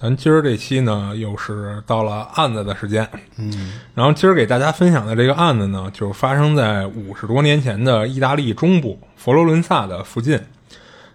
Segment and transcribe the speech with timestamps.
[0.00, 3.08] 咱今儿这期呢，又是到了案子的时间。
[3.36, 10.40] 嗯，然后今儿给大家分享的这个案子呢，就是发生在五十多年前的意大利中部佛罗伦萨的附近，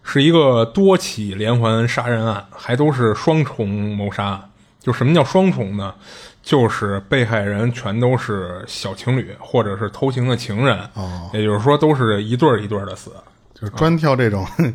[0.03, 4.44] 是一个多起连环杀人案，还都是双重谋杀。
[4.81, 5.95] 就什么叫双重呢？
[6.41, 10.77] 就是被害人全都是小情侣或者是偷情的情人。
[10.95, 13.11] 哦，也就是说，都是一对儿一对儿的死。
[13.53, 14.73] 就是专挑这种、哎，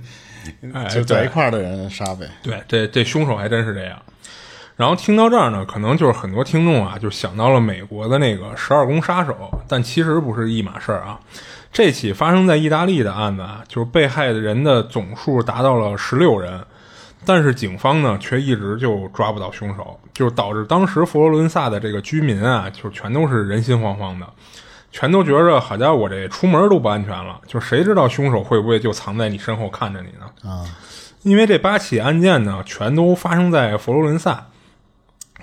[0.90, 2.28] 就在一块儿的人杀呗。
[2.42, 3.98] 对，这这凶手还真是这样。
[4.76, 11.18] 然后听到这儿呢，可能就是很多听众啊，就想到了美国的那个十二宫杀手，但其实不是一码事儿啊。
[11.72, 16.64] 这起发生在意大利的案子啊，就是被害的人的总数达到了十六人，
[17.26, 24.26] 但是警方呢却一直就抓不到凶手，就导致当时佛罗伦萨的这个居民啊，就全都是人心惶惶的，
[24.90, 30.50] 全都觉着好家伙，我这出门都不安全了，就谁知道凶手会不会就藏在你身后看着你呢？
[30.50, 30.64] 啊，
[31.22, 34.46] 因为这八起案件呢，全都发生在佛罗伦萨，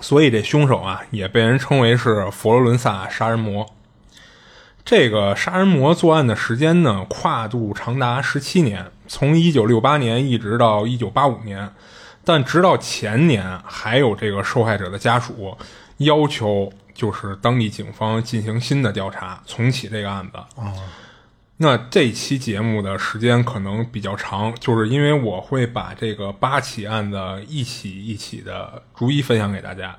[0.00, 3.66] 所以这凶手啊也被人称为是佛罗伦萨杀人魔。
[4.84, 11.70] 这个杀人魔作案的时间呢，跨度长达十七年，从一九六八年一直到一九八五年。
[12.24, 15.56] 但直到前年，还有这个受害者的家属
[15.98, 20.38] 要求，就是当地警方进行新的调查，重启这个案子。
[21.58, 29.96] 那这期节目的时间可能比较长，就是因为我会把这个八起案子一起一起的逐一分享给大家。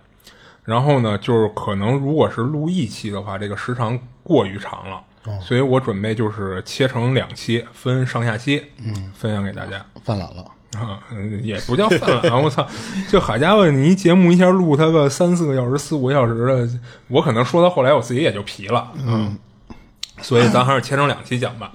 [0.63, 5.01] 然后呢，就是可能如果是录一期的话，这个时长过于长了，
[5.41, 9.83] 所以我准备就是切成两期，分上下期，嗯，分享给大家。
[10.03, 10.45] 犯懒了。
[10.75, 12.67] 啊，嗯也不叫犯懒，我操！
[13.09, 16.69] 就好家伙，你一节目一下录他个三四个小时、四五个小时的，
[17.07, 18.91] 我可能说到后来我自己也就疲了。
[19.05, 19.37] 嗯，
[20.21, 21.71] 所以咱还是切成两期讲吧。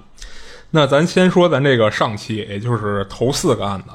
[0.71, 3.89] 那咱先说咱这个上期，也就是头四个案子。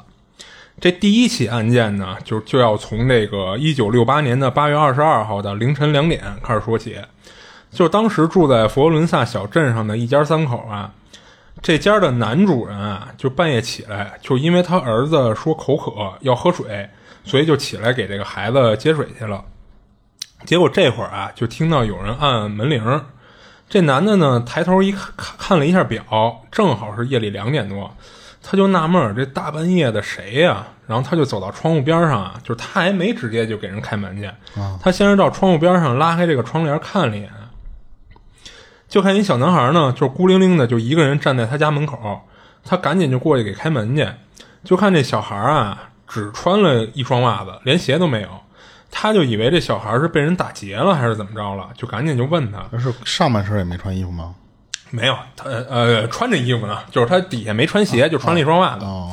[0.81, 6.97] 这第一起案件呢，就就要从这个一九六八年的八月二十二号的凌晨两点开始说起。
[7.71, 10.91] 就当时住在佛罗伦萨小镇上的一家三口啊，
[11.61, 16.89] 这家的男主人啊，就半夜起来，就因为他儿子说口渴要喝水，
[17.23, 19.43] 所以就起来给这个孩子接水去了。
[20.45, 23.01] 结果这会儿啊，就听到有人按门铃。
[23.67, 27.93] 这男的呢，抬头一看，看看了一下表，正好是夜里两点多，
[28.41, 34.27] 他就纳闷儿，这大半夜的谁呀、然后他就走到窗户边上啊，就是他还没直接就给人开门去，
[34.81, 37.29] 他先是到窗户边上拉开这个窗帘看了一眼，
[38.89, 42.19] 就看一小男孩呢，就是孤零零的就一个人站在他家门口，
[42.65, 44.05] 他赶紧就过去给开门去，
[44.63, 48.29] 就看这小孩啊，只穿了一双袜子，连鞋都没有，
[48.89, 54.33] 他就以为这小孩是被人打劫了还是怎么着了，就赶紧就问他，而是上半身也没穿衣服吗？
[54.89, 59.11] 没有，他呃穿着衣服呢，就是他底下没穿鞋，就穿了一双袜子，哦，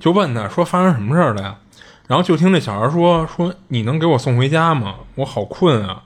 [0.00, 1.56] 就问他说发生什么事儿了呀？
[2.08, 4.96] 然后就听这小孩说说你能给我送回家吗？
[5.14, 6.02] 我好困啊，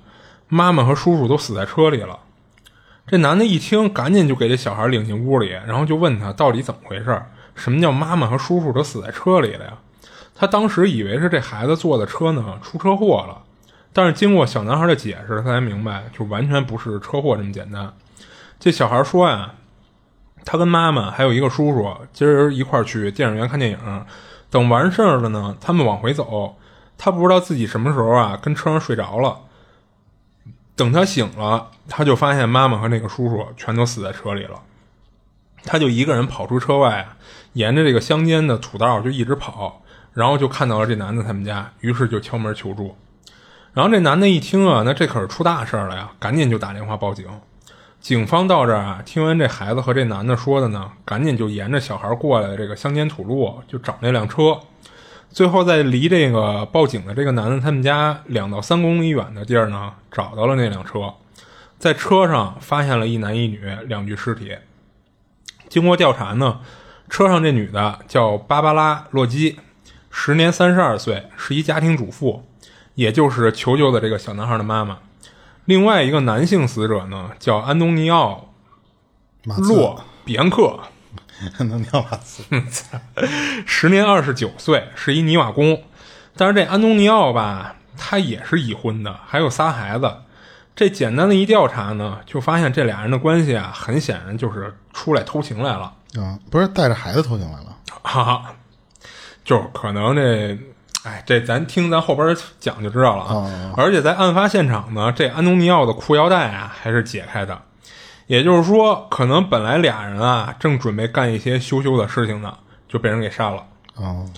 [0.48, 2.18] 妈妈和叔叔都死在车里了。
[3.08, 7.22] 这男的一听，赶紧就给这小孩领进屋里，然后就问他到底怎么回事？
[7.54, 9.74] 什么叫妈妈和叔叔都死在车里了呀？
[10.34, 13.42] 他当时以为是这孩子坐的车呢出车祸了，
[13.92, 17.92] 但是经过小男孩的解释，他才明白，就完全不是车祸这么简单。
[18.58, 19.52] 这小孩说呀，
[20.44, 24.04] 他跟妈妈还有一个叔叔今儿一块儿去电影院看电影，
[24.50, 26.56] 等完事儿了呢，他们往回走，
[26.98, 29.38] 他不知道自己什么时候啊跟车上睡着了。
[30.76, 34.60] 等他醒了，他就发现妈妈和那个叔叔全都死在车里了。
[35.64, 37.08] 他就一个人跑出车外，
[37.54, 39.82] 沿着这个乡间的土道就一直跑，
[40.12, 42.94] 然后就看到了这男的他们家，于是就敲门求助。
[43.72, 47.26] 然后这男的一听啊，那这可是出大事了呀，赶紧就打电话报警。
[47.98, 54.60] 警方到这儿啊，听完这孩子和这男的说的呢，赶紧就沿着小孩过来的这个乡间土路就找那辆车，
[55.30, 61.12] 最后在离这个报警的这个男的他们家两到三公里远的地儿呢，找到了那辆车，
[61.78, 64.56] 在车上发现了一男一女两具尸体。
[65.68, 66.60] 经过调查呢，
[67.10, 69.58] 车上这女的叫芭芭拉·洛基，
[70.10, 72.44] 时年三十二岁，是一家庭主妇，
[72.94, 74.98] 也就是求救的这个小男孩的妈妈。
[75.66, 78.54] 另外一个男性死者呢，叫安东尼奥
[79.44, 80.78] 马·洛比安克，
[81.64, 82.42] 能尿马刺，
[83.66, 85.82] 时年二十九岁，是一泥瓦工。
[86.36, 90.12] 但是这安东尼奥吧，他也是已婚的，还有仨孩子。
[90.74, 95.92] 这简单的一调查呢，就发现这俩人的关系啊，很显然就是出来偷情来了。
[96.18, 98.42] 啊，不是带着孩子偷情来了， 哈哈，
[99.44, 100.58] 就是可能这，
[101.04, 103.32] 哎，这咱听咱后边讲就知道了啊。
[103.34, 107.58] 哦而且在案发现场呢，这安东尼奥的裤腰带啊还是解开的，
[108.26, 112.58] 也就是说，可能本来俩人啊正准备干一些羞羞的事情呢，
[112.88, 113.64] 就被人给杀了。
[113.94, 114.28] 哦，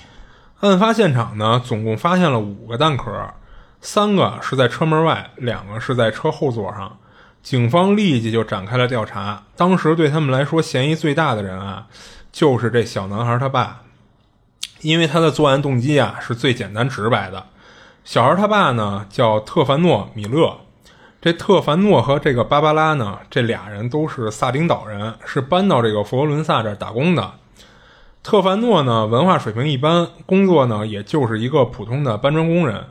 [0.61, 3.11] 案发现场呢，总共发现了五个弹壳，
[3.81, 6.99] 三个是在车门外，两个是在车后座上。
[7.43, 9.44] 警方立即就展开了调查。
[9.56, 11.87] 当时对他们来说，嫌疑最大的人啊，
[12.31, 13.82] 就是这小男孩他爸，
[14.82, 17.46] 因为他的作案动机啊是最简单直白的。
[18.05, 20.58] 小孩他爸呢叫特凡诺·米勒，
[21.20, 27.32] 这特凡诺和这个芭芭拉呢，这俩人都是萨丁岛人，是搬到这个佛罗伦萨这儿打工的。
[28.23, 32.85] 特凡诺呢，文化水平一般，工作呢也就是一个普通的搬砖工人。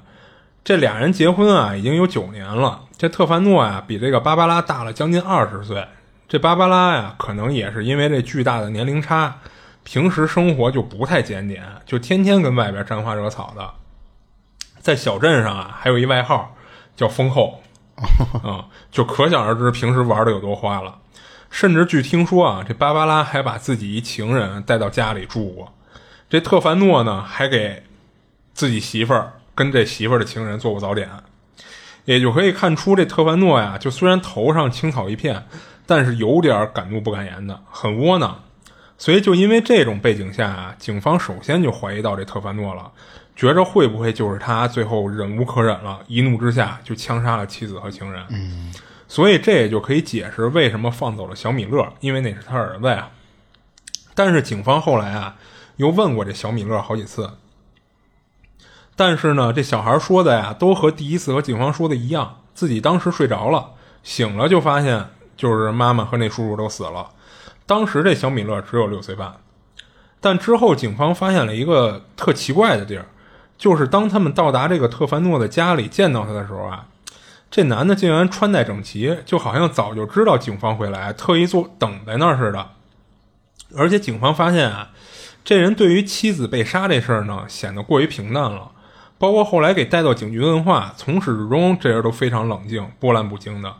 [0.63, 2.81] 这俩人结婚啊，已经有九年了。
[2.97, 5.87] 这特凡诺呀，比这个芭芭拉大了将近二十岁。
[6.27, 9.37] 这芭芭拉呀，可能也是因为这巨大的年龄差，
[9.85, 13.69] 平时生活就不太检点，就天天跟外边沾花惹草的。
[14.81, 16.53] 在小镇上啊，还有一外号
[16.97, 17.61] 叫“风后”，
[18.43, 20.99] 啊、 就可想而知平时玩的有多花了。
[21.49, 25.73] 甚至据听说啊，这芭芭拉还把自己一情人带到家里住过。
[26.29, 27.83] 这特凡诺呢，还给
[28.53, 31.09] 自己媳妇儿跟这媳妇儿的情人做过早点，
[32.03, 35.47] 也就可以看出这特凡诺呀，就虽然头上青草一片，
[35.85, 38.43] 但是有点敢怒不敢言的，很窝囊。
[38.97, 42.91] 所以就因为这种背景下啊，警方首先就怀疑到这特凡诺了，
[43.37, 48.25] 觉着会不会就是他最后忍无可忍了，一怒之下就枪杀了妻子和情人。
[48.29, 48.73] 嗯，
[49.07, 53.09] 所以这也就可以解释为什么放走了小米勒，因为那是他儿子呀。
[54.15, 55.35] 但是警方后来啊，
[55.75, 57.29] 又问过这小米勒好几次，
[58.95, 67.11] 但是呢，这小孩说的呀，都和第一次和警方说的一样，自己当时睡着了，醒了就发现就是妈妈和那叔叔都死了。
[67.67, 69.35] 当时这小米勒只有六岁半，
[70.19, 73.05] 但之后警方发现了一个特奇怪的地儿，
[73.57, 76.85] 就是当他们到达这个特凡诺的家里见到他的时候啊，
[77.49, 82.69] 这男的竟然穿戴整齐，就好像早就知道警方会来，特意坐等在那儿似的。
[83.75, 84.89] 而且警方发现啊，
[85.43, 88.71] 这人对于妻子被杀这事儿呢，显得过于平淡了。
[89.17, 93.73] 包括后来给带到警局问话，从始至终这人都非常冷静、波澜不惊的。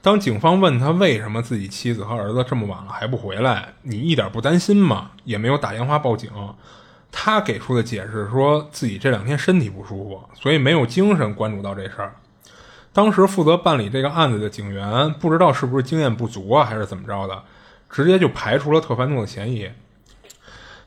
[0.00, 5.12] 当警方问他为什么自己妻子和儿子这么晚了还不回来，你一点不担心吗？
[5.22, 6.28] 也没有打电话报警。
[7.12, 12.14] 他给出的解释说自己这两天身体不舒服，所以没有精神关注到这事儿。
[12.92, 17.42] 当时负责办理这个案子的警员不知道是不是经验不足啊，还是怎么着的，
[17.88, 19.70] 直接就排除了特凡诺的嫌疑。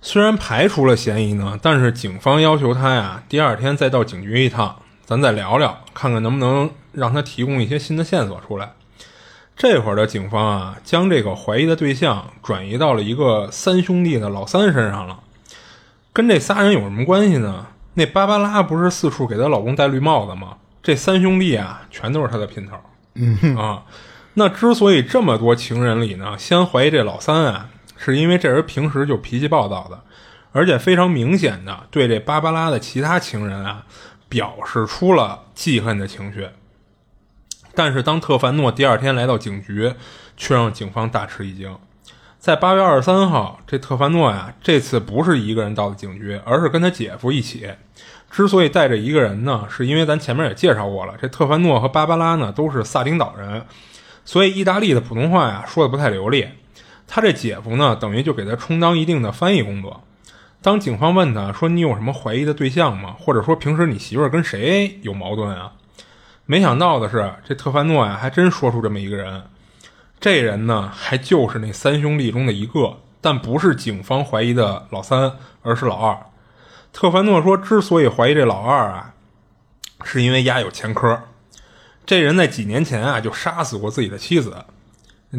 [0.01, 8.73] 虽然排除了嫌疑呢，但是警方要求他呀，第二天再到警局一趟，咱再聊聊，看看能不能让他提供一些新的线索出来。
[9.55, 15.21] 这会儿的警方啊，将这个怀疑的对象转移到了一个三兄弟的老三身上了。
[16.15, 17.67] 跟这仨人有什么关系呢？
[17.95, 20.55] 那芭芭拉不是四处给她老公戴绿帽子吗？
[20.81, 22.77] 这三兄弟啊，全都是她的姘头。
[23.15, 23.83] 嗯啊，
[24.35, 29.99] 那之所以这么多情人里呢，先怀疑这老三啊，是因为这人平时就脾气暴躁的，
[30.53, 33.83] 而且非常明显的对这芭芭拉的其他情人啊，
[34.29, 36.47] 表示出了记恨的情绪。
[37.73, 39.93] 但是当特凡诺第二天来到警局，
[40.37, 41.77] 却让警方大吃一惊。
[42.45, 47.67] 在八月二十三号，这特凡诺呀，这次不是一个人到的警局，而是跟他姐夫一起。
[48.29, 53.65] 之所以带着一个人呢，是因为咱前面也介绍过了，这特凡诺和芭芭拉呢都是萨丁岛人，
[54.25, 56.47] 所以意大利的普通话呀说的不太流利。
[57.07, 60.03] 他这姐夫呢，等于就给他充当一定的翻译工作。
[60.61, 63.15] 当警方问他说：“你有什么怀疑的对象吗？
[63.17, 65.71] 或者说平时你媳妇儿跟谁有矛盾啊？”
[66.45, 69.41] 没想到的是，这特凡诺呀，还真说出这么一个人。
[70.19, 76.17] 这人呢，还就是那三兄弟中的一个，但不是警方怀疑的老三，而是老二。
[76.91, 79.13] 特凡诺说，之所以怀疑这老二啊，
[80.03, 81.23] 是因为丫有前科。
[82.05, 84.65] 这人在几年前啊，就杀死过自己的妻子。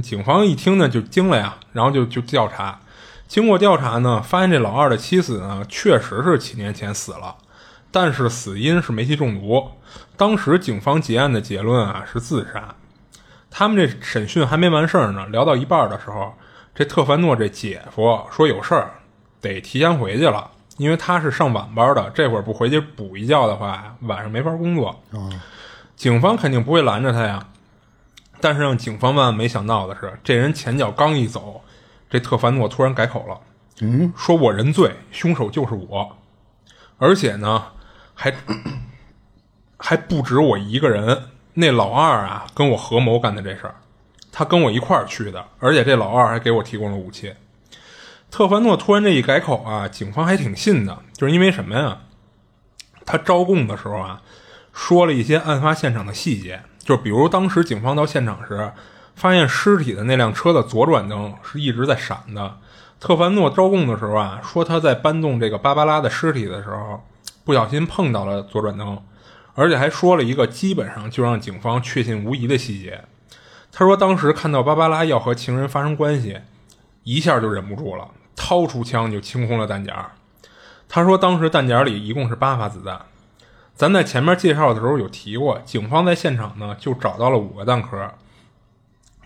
[0.03, 2.81] 警方一听呢，就惊了呀，然后就就调查。
[3.27, 7.37] 经过调查呢，发现这老二的妻子呢，确实是几年前死了，
[7.91, 9.71] 但是死因是煤气中毒。
[10.17, 12.75] 当时警方结案的结论啊是自杀。
[13.59, 16.35] 他们这审讯还没完事儿呢，聊到一半的时候，
[16.75, 18.91] 这特凡诺这姐夫说有事儿，
[19.41, 24.95] 得提前回去了，因为他是上晚班的，这会儿不回去补一觉的话，晚上没法工作。
[25.97, 27.43] 警方肯定不会拦着他呀。
[28.43, 31.63] 但是让警方万万没想到的是，这人前脚刚一走，
[32.11, 33.41] 这特凡诺突然改口了，
[33.81, 36.15] 嗯，说我认罪，凶手就是我。
[36.99, 37.69] 而且呢，
[38.13, 38.35] 还
[39.79, 41.31] 还不止我一个人。
[41.59, 43.75] 那老二啊，跟我合谋干的这事儿，
[44.31, 47.33] 他跟我一块儿去的，而且这老二还给我提供了武器。
[48.31, 52.01] 特凡诺突然这一改口啊，警方还挺信的，就是因为什么呀？
[53.07, 54.21] 他招供的时候啊，
[54.75, 58.71] 说了一些案发现场的细节，就比如当时警方到现场时，
[59.15, 62.59] 发现尸体的那辆车的左转灯是一直在闪的。
[63.01, 67.03] 特凡诺招供的时候啊，说他在搬动这个芭芭拉的尸体的时候，
[67.47, 69.01] 不小心碰到了左转灯。
[69.57, 73.03] 而且还说了一个基本上就让警方确信无疑的细节。
[73.73, 76.39] 他说，当时看到芭芭拉要和情人发生关系，
[77.03, 80.13] 一下就忍不住了，掏出枪就清空了弹夹。
[80.89, 83.01] 他说，当时弹夹里一共是八发子弹。
[83.75, 88.11] 咱在前面介绍的时候有提过，警方在现场呢就找到了五个弹壳。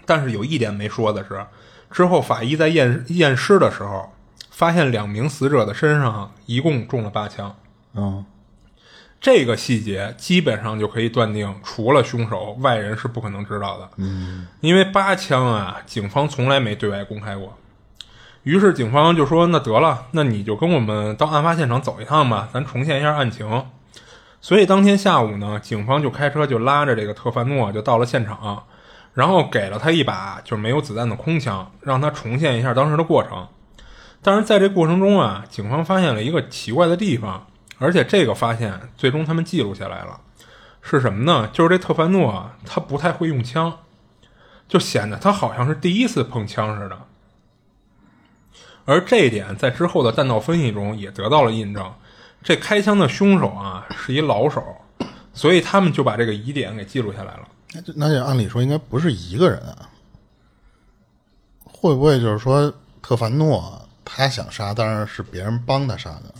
[0.06, 1.46] 但是有一点没说的是，
[1.90, 4.12] 之后法医在验验尸的时候，
[4.50, 7.54] 发现两名死者的身上一共中了八枪。
[7.94, 8.24] 嗯。
[9.20, 13.90] 这个细节基本上就可以断定，除了凶手，外人是不可能知道的。
[13.96, 17.54] 嗯，因为八枪啊，警方从来没对外公开过。
[18.44, 23.66] 于是警方就说：“那得了，那你就跟我们到案发现场走一趟吧，咱重现一下案情。”
[24.40, 28.64] 所以当天下午呢，警方就开车就拉着这个特凡诺就到了现场，
[29.12, 33.46] 然后给了他一把就是没有子弹的空枪，让他重现一下当时的过程。
[34.22, 37.48] 但是在这过程中啊，警方发现了一个奇怪的地方。
[37.80, 40.20] 而且这个发现最终他们记录下来了，
[40.82, 41.48] 是什么呢？
[41.52, 43.78] 就是这特凡诺啊，他不太会用枪，
[44.68, 46.98] 就显得他好像是第一次碰枪似的。
[48.84, 51.90] 而这一点在之后的弹道分析中也得到了印证，
[52.42, 54.62] 这开枪的凶手啊是一老手，
[55.32, 57.48] 所以他们就把这个疑点给记录下来了。
[57.72, 59.88] 那那这按理说应该不是一个人啊，
[61.64, 66.34] 会不会就是说特凡诺他想杀，但是是别人帮他杀的？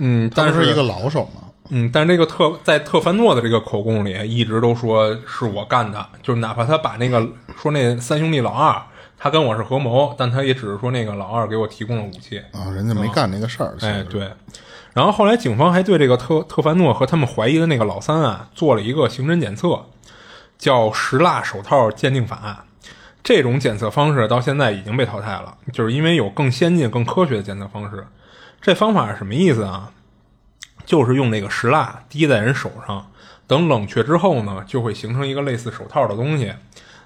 [0.00, 1.42] 嗯，但是一个老手嘛。
[1.72, 7.24] 嗯，但这个特在特凡诺的这个口供里，一直都说是我干的，就是哪怕他把那个
[7.56, 8.82] 说那三兄弟老二，
[9.16, 13.76] 他跟我是合谋，但他也只是说那个老二给我提供了武器啊，人家没干那个事儿。
[13.82, 14.28] 哎，对。
[14.92, 19.86] 然后后来警方还对这个特特凡诺和他们怀疑的那个老三啊，做了一个刑侦检测，
[20.58, 22.64] 叫石蜡手套鉴定法。
[23.22, 28.04] 这种检测方式到现在已经被淘汰了，就是因为有更先进、更科学的检测方式。
[28.60, 29.92] 这方法是什么意思啊？
[30.84, 33.10] 就是用那个石蜡滴在人手上，
[33.46, 36.52] 等冷却之后呢，就会形成一个类似手套的东西。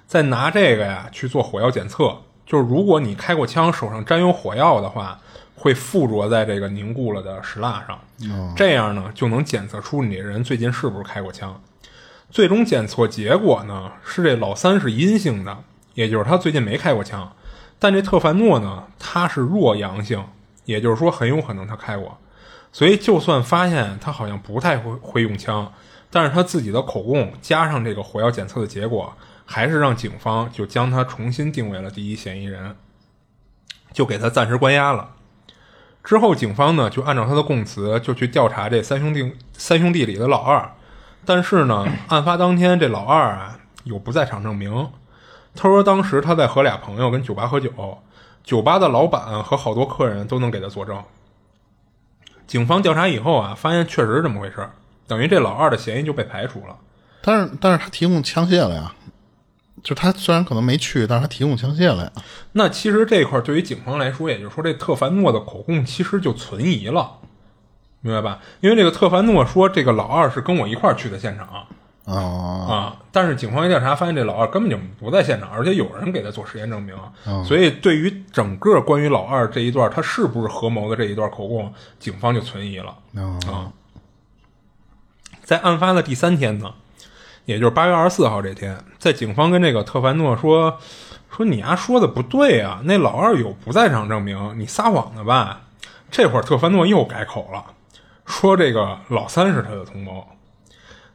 [0.07, 5.19] 再拿这个呀去做火药检测，就是如果你开过枪，手上沾有火药的话，
[5.55, 7.99] 会附着在这个凝固了的石蜡上。
[8.55, 11.61] 这样呢，就能检测出你这人最近是不是开过枪。
[12.29, 15.57] 最终检测结果呢，是这老三是阴性的，
[15.93, 17.31] 也就是他最近没开过枪。
[17.79, 20.23] 但这特凡诺呢，他是弱阳性。
[20.65, 22.17] 也就是说，很有可能他开过，
[22.71, 25.71] 所以就算发现他好像不太会会用枪，
[26.11, 29.13] 但是他自己的口供加上这个火药检测的结果，
[29.45, 32.75] 还是让警方就将他重新定为了第一嫌疑人，
[33.93, 35.11] 就给他暂时关押了。
[36.03, 40.71] 之后，警方呢就按照他的供词就去调查这三兄弟三兄弟里的老二，
[41.25, 44.89] 但是呢，案发当天这老二啊有不在场证明，
[45.55, 47.99] 他说当时他在和俩朋友跟酒吧喝酒。
[48.45, 51.03] 酒吧的老板和好多客人都能给他作证。
[52.47, 54.69] 警方调查以后啊，发现确实是这么回事
[55.07, 56.77] 等于这老二的嫌疑就被排除了。
[57.21, 58.93] 但是，但是他提供枪械了呀，
[59.83, 62.11] 就他虽然可能没去，但是他提供枪械了呀。
[62.51, 67.17] 那其实这块对于警方来说，也就是说，这特凡诺的口供其实就存疑了，
[68.01, 68.39] 明白吧？
[68.61, 71.65] 因为这个特凡诺说，这个老二是跟我一块去的现场。
[72.05, 72.97] 啊啊！
[73.11, 76.95] 但是警方一调查，发现这老二根本就不在现场，而且有人给他做实验证明。
[77.43, 82.95] 所以对于整个关于老二这一段他是不是合谋的这一段口供，警方就存疑了。
[83.47, 83.71] 啊，
[85.43, 86.71] 在案发的第三天呢，
[87.45, 90.77] 也就是八月二十四号这天，在警方跟这个特凡诺说
[91.31, 95.61] 说你丫说的不对啊，那老二有不在场证明，你撒谎呢吧？
[96.11, 97.65] 这会儿特凡诺又改口了，
[98.27, 100.23] 说这个老三是他的同谋。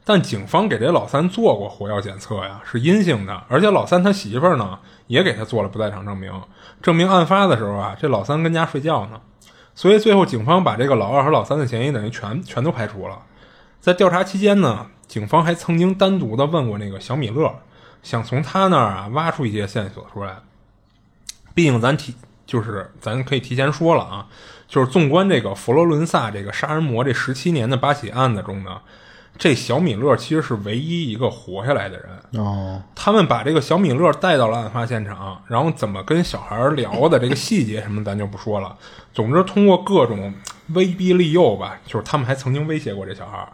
[0.03, 6.33] 但警方给这老三做过火药检测呀，是阴性的，而且老三他媳妇儿呢也给他做了不在场证明，
[6.81, 9.21] 证明案发的时候啊，这老三跟家睡觉呢。
[9.75, 13.19] 所以最后警方把这个老二和老三的嫌疑等于全全都排除了。
[13.79, 17.53] 在调查期间呢，警方还曾经单独的问过那个小米勒，
[18.01, 20.37] 想从他那儿啊挖出一些线索出来。
[21.53, 22.15] 毕竟咱提
[22.45, 24.27] 就是咱可以提前说了啊，
[24.67, 28.81] 就是纵观这个佛罗伦萨这个杀人魔这十七年的八起案子中呢。
[29.37, 32.81] 这小米勒其实是唯一一个活下来的人哦。
[32.93, 38.77] 他们把这个小米勒带到了案发现场，然后怎么跟小孩聊的这个细节什么咱就不说了。
[39.13, 40.33] 总之，通过各种
[40.69, 43.47] 威逼利诱吧，就是他们还曾经威胁过这小孩，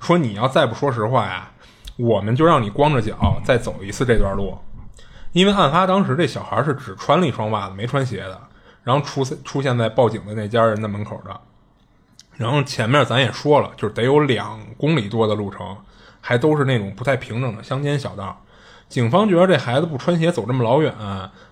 [0.00, 1.48] 说你要再不说实话呀，
[1.96, 4.58] 我们就让你光着脚再走一次这段路。
[5.32, 8.40] 因为案发当时这小孩是只穿了一双袜子，没穿鞋的，
[8.82, 11.40] 然后出出现在报警的那家人的门口的。
[12.40, 15.76] 然后前面咱也说了，就是得有两公里多的路程，
[16.22, 18.42] 还都是那种不太平整的乡间小道。
[18.88, 20.90] 警方觉得这孩子不穿鞋走这么老远，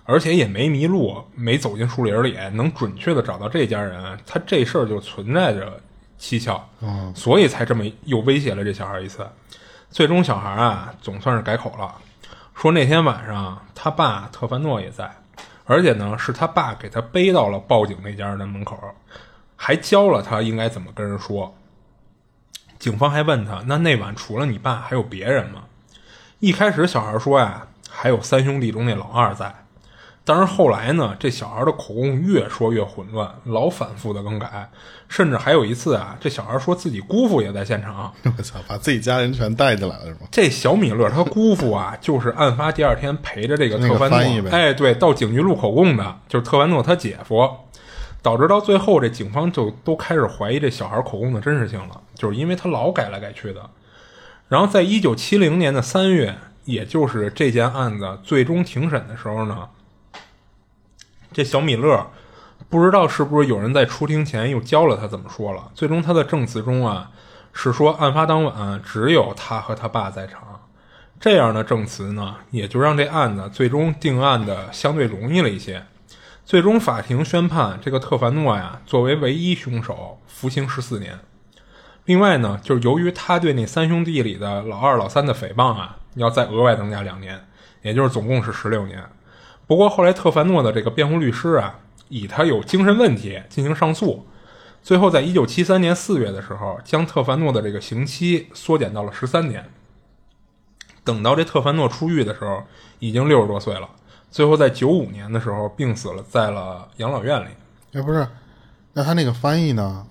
[0.03, 5.79] 而且也没迷路，没走进树林里，能准确的找到这家人，他这事儿就存在着
[6.19, 6.59] 蹊跷，
[7.13, 9.23] 所以才这么又威胁了这小孩一次。
[9.91, 11.93] 最终小孩啊，总算是改口了。
[12.55, 15.09] 说那天晚上他爸特凡诺也在，
[15.65, 18.75] 而且呢是他爸给他背到了报警那家人的门口，
[19.61, 21.53] 还教了他应该怎么跟人说。
[22.79, 25.63] 警方还问他：“那那晚除了你爸还有别人吗？”
[26.39, 29.53] 一开始小孩说呀，还有三兄弟中那老二在。
[30.23, 34.69] 但是后来呢，这小孩的口供越说越混乱，老反复的更改，
[35.09, 38.13] 甚至还有一次啊，这小孩说自己姑父也在现场。
[38.37, 40.19] 我操，把自己家人全带进来了是吗？
[40.31, 47.49] 这小米勒他姑父啊， 就是案发第二天陪着这个特凡诺，哎，对，到警局录口供的，就是特凡诺他姐夫，
[48.21, 53.69] 导致到最后这警方就都开始怀疑这小孩口供的真实性了，就是因为他老改来改去的。
[54.47, 56.35] 然后在一九七零年的三月，
[56.65, 59.69] 也就是这件案子最终庭审的时候呢，
[61.31, 62.07] 这小米勒
[62.67, 65.71] 不知道是不是有人在出庭前又教了他怎么说了。
[65.73, 67.11] 最终他的证词中啊
[67.53, 70.41] 是说，案发当晚只有他和他爸在场。
[71.19, 75.83] 这样的证词呢，也就让这案子最终定案的相对容易了一些。
[76.49, 81.19] 最终法庭宣判这个特凡诺呀作为唯一凶手，服刑十四年。
[82.05, 87.39] 另外呢，就是由于他对那三兄弟里的老二、老三的诽谤啊，要再额外增加两年，
[87.83, 88.99] 也就是总共是十六年。
[89.67, 94.25] 不过后来特凡诺的这个辩护律师啊，以他有精神问题进行上诉，
[94.81, 99.69] 最后在一九七三年四月的时候，将特凡诺的这个刑期缩减到了十三年。
[101.03, 102.63] 等到这特凡诺出狱的时候，
[102.97, 103.87] 已经六十多岁了。
[104.31, 107.49] 最后在九五年的时候病死了，在了养老院里。
[107.93, 108.27] 哎，不是，
[108.93, 110.05] 那他那个翻译呢？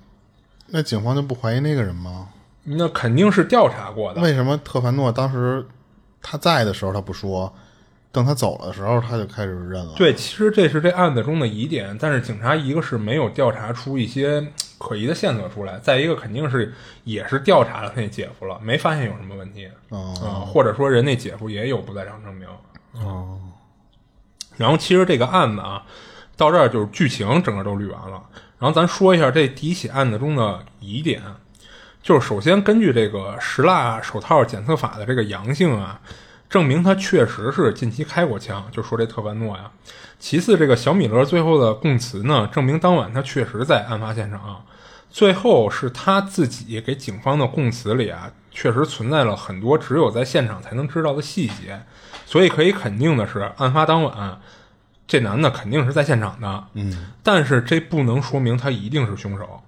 [0.67, 2.29] 那警方就不怀疑那个人吗？
[2.65, 4.21] 那肯定是调查过的。
[4.21, 5.65] 为什么特凡诺当时
[6.21, 7.51] 他在的时候他不说，
[8.13, 9.95] 等他走了的时候他就开始认了？
[9.97, 19.67] 对，其实这是这案子中的疑点，但是警察一个是没有调查出一些可疑的线索出来，再一个肯定是也是调查了他那姐夫了，没发现有什么问题。
[19.89, 22.47] 哦啊、或者说人那姐夫也有不在场证明。
[23.01, 23.39] 哦，
[24.59, 25.83] 然后其实这个案子啊，
[26.37, 28.23] 到这儿就是剧情整个都捋完了。
[28.59, 31.23] 然后咱说一下这第一起案子中的疑点，
[32.03, 36.01] 就是首先根据这个石蜡手套检测法的这个阳性啊，
[36.51, 39.71] 证明他确实是近期开过枪，就说这特凡诺呀。
[40.19, 44.65] 其次，这个小米勒最后的供词呢，证明当晚他确实在案发现场。
[45.11, 51.81] 最后是他自己给警方的供词里啊，确实存在了很多只有在现场才能知道的细节，
[52.29, 54.39] 所以可以肯定的是，案发当晚
[55.07, 56.65] 这男的肯定是在现场的。
[56.75, 59.63] 嗯，但是这不能说明他一定是凶手。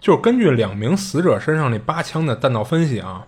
[0.00, 3.26] 就是根据两名死者身上那八枪的弹道分析啊，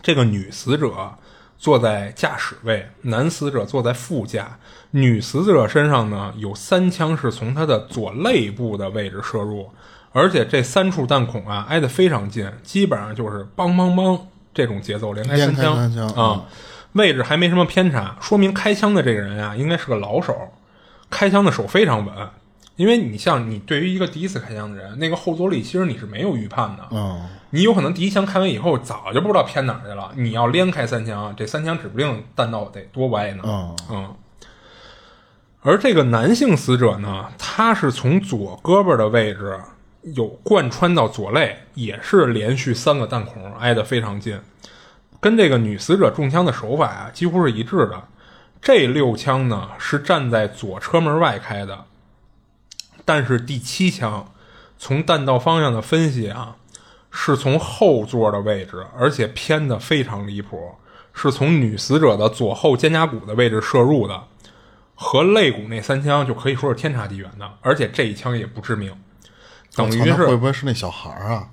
[0.00, 1.14] 这个女死者
[1.58, 4.56] 坐在驾驶位，男死者坐在副驾。
[4.92, 9.68] 女死者身上呢有三枪是从她的左肋部的位置射入，
[10.12, 14.20] 而且这三处弹孔啊挨得非常近，基本上就是梆梆梆
[14.54, 16.44] 这种节奏，连开三枪啊、
[16.94, 20.34] 位置还没什么偏差，说明开枪的这个人啊应该是个老手，
[21.10, 22.14] 开枪的手非常稳。
[22.76, 30.10] 因为你像你对于一个第一次开枪的人，那个后坐力其实你是没有预判的，嗯，你有可能第一枪开完以后早就不知道偏哪儿去了。
[30.16, 33.44] 你要连开三枪，这三枪指不定弹道得多歪呢。
[33.46, 34.14] 嗯嗯。
[35.62, 39.56] 而这个男性死者呢，他是从左胳膊的位置
[40.02, 44.38] 有贯穿到左肋，也是连续三个弹孔挨得非常近，
[45.24, 48.08] 跟这个女死者中枪的手法啊几乎是一致的。
[48.60, 51.86] 这六枪呢是站在左车门外开的，
[53.06, 54.30] 但是第七枪
[54.76, 56.56] 从弹道方向的分析啊，
[57.10, 60.74] 是从后座的位置，而且偏的非常离谱，
[61.14, 64.24] 是从女死者的左后肩胛骨的位置射入的，
[64.94, 68.94] 和肋骨那三枪就可以说是天差地远的，而且这一枪也不致命，
[69.74, 71.48] 等于是会不会是那小孩儿啊？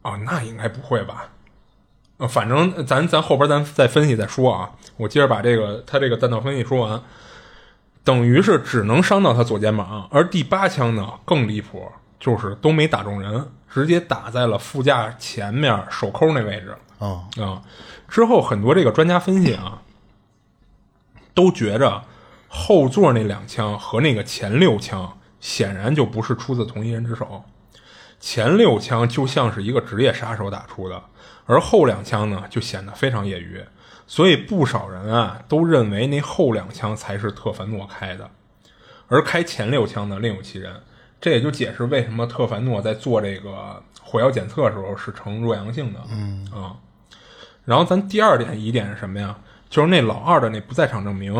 [0.00, 1.28] 哦，那应该不会吧？
[2.18, 4.70] 呃，反正咱咱后边咱再分析再说啊。
[4.96, 7.02] 我接着把这个他这个弹道分析说完，
[8.04, 17.62] 等于是只能伤到他左肩膀，而第八枪呢更离谱，就是都没打中人，直接打在了副驾前面手扣那位置啊，啊。
[18.08, 19.80] 之后很多这个专家分析啊，
[21.34, 22.02] 都觉着
[22.46, 27.42] 后座那两枪和那个前六枪显然就不是出自同一人之手。
[28.20, 31.02] 前六枪就像是一个职业杀手打出的，
[31.46, 33.62] 而后两枪呢就显得非常业余，
[34.06, 38.30] 所以不少人啊都认为那后两枪才是特凡诺开的，
[39.08, 40.72] 而开前六枪的另有其人。
[41.20, 46.00] 这也就解释为什么特凡诺在做这个火药检测的时候是呈弱阳性的。
[46.10, 46.74] 嗯啊，
[47.64, 49.36] 然后咱第二点疑点是什么呀？
[49.70, 51.32] 就是那老二的那不在场证明，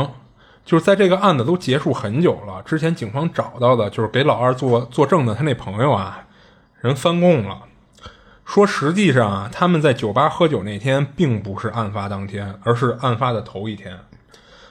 [0.64, 6.24] 就是在这个案子都结束很久了，之前警方找到的，就是给老二做作证的他那朋友啊，
[6.80, 7.62] 人翻供了，
[8.44, 13.98] 说实际上啊，他们在酒吧喝酒那天并不是案发当天，而是案发的头一天。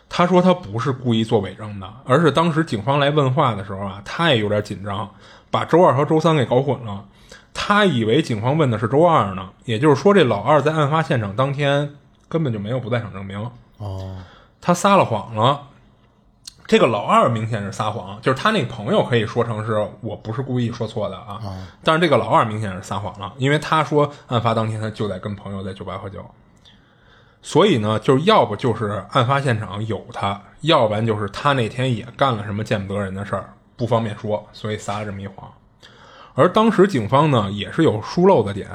[0.10, 5.10] 他说他不是故意做伪证的，而是当时警方来问话的时候啊，他也有点紧张，
[5.50, 7.06] 把周二和周三给搞混了。
[7.54, 11.96] 他以为警方问的是周二呢，也就是说这老二在案发现场当天
[12.28, 13.50] 根本就没有不在场证明。
[13.78, 14.18] 哦，
[14.60, 15.62] 他撒了谎了。
[16.72, 21.38] 这个老二明显是撒谎，就是他那个朋友可以说成是我不是故意说错的啊，
[21.84, 26.26] 但是这个老二明显是撒谎了，因为他说案发当天他就在跟朋友在酒吧喝酒。
[27.42, 35.52] 所以呢，就是要不就是案发现场有他，要不然就是他那天也干了什么见不得人的事儿，不方便说，所以撒了这么一谎。
[36.36, 38.70] 而当时警方呢也是有疏漏的点，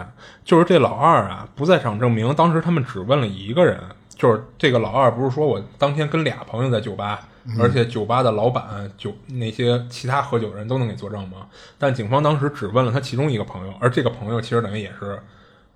[0.44, 3.80] 就是这老二啊不在场证明，当时他们只问了一个人，
[4.14, 7.26] 就是这个老二不是说我当天跟俩朋友在酒吧，
[7.58, 11.46] 而且酒吧的老板、酒那些其他喝酒的人都能给作证吗？
[11.78, 15.18] 但警方当时只问了他其中一个朋友，而这个朋友其实等于也是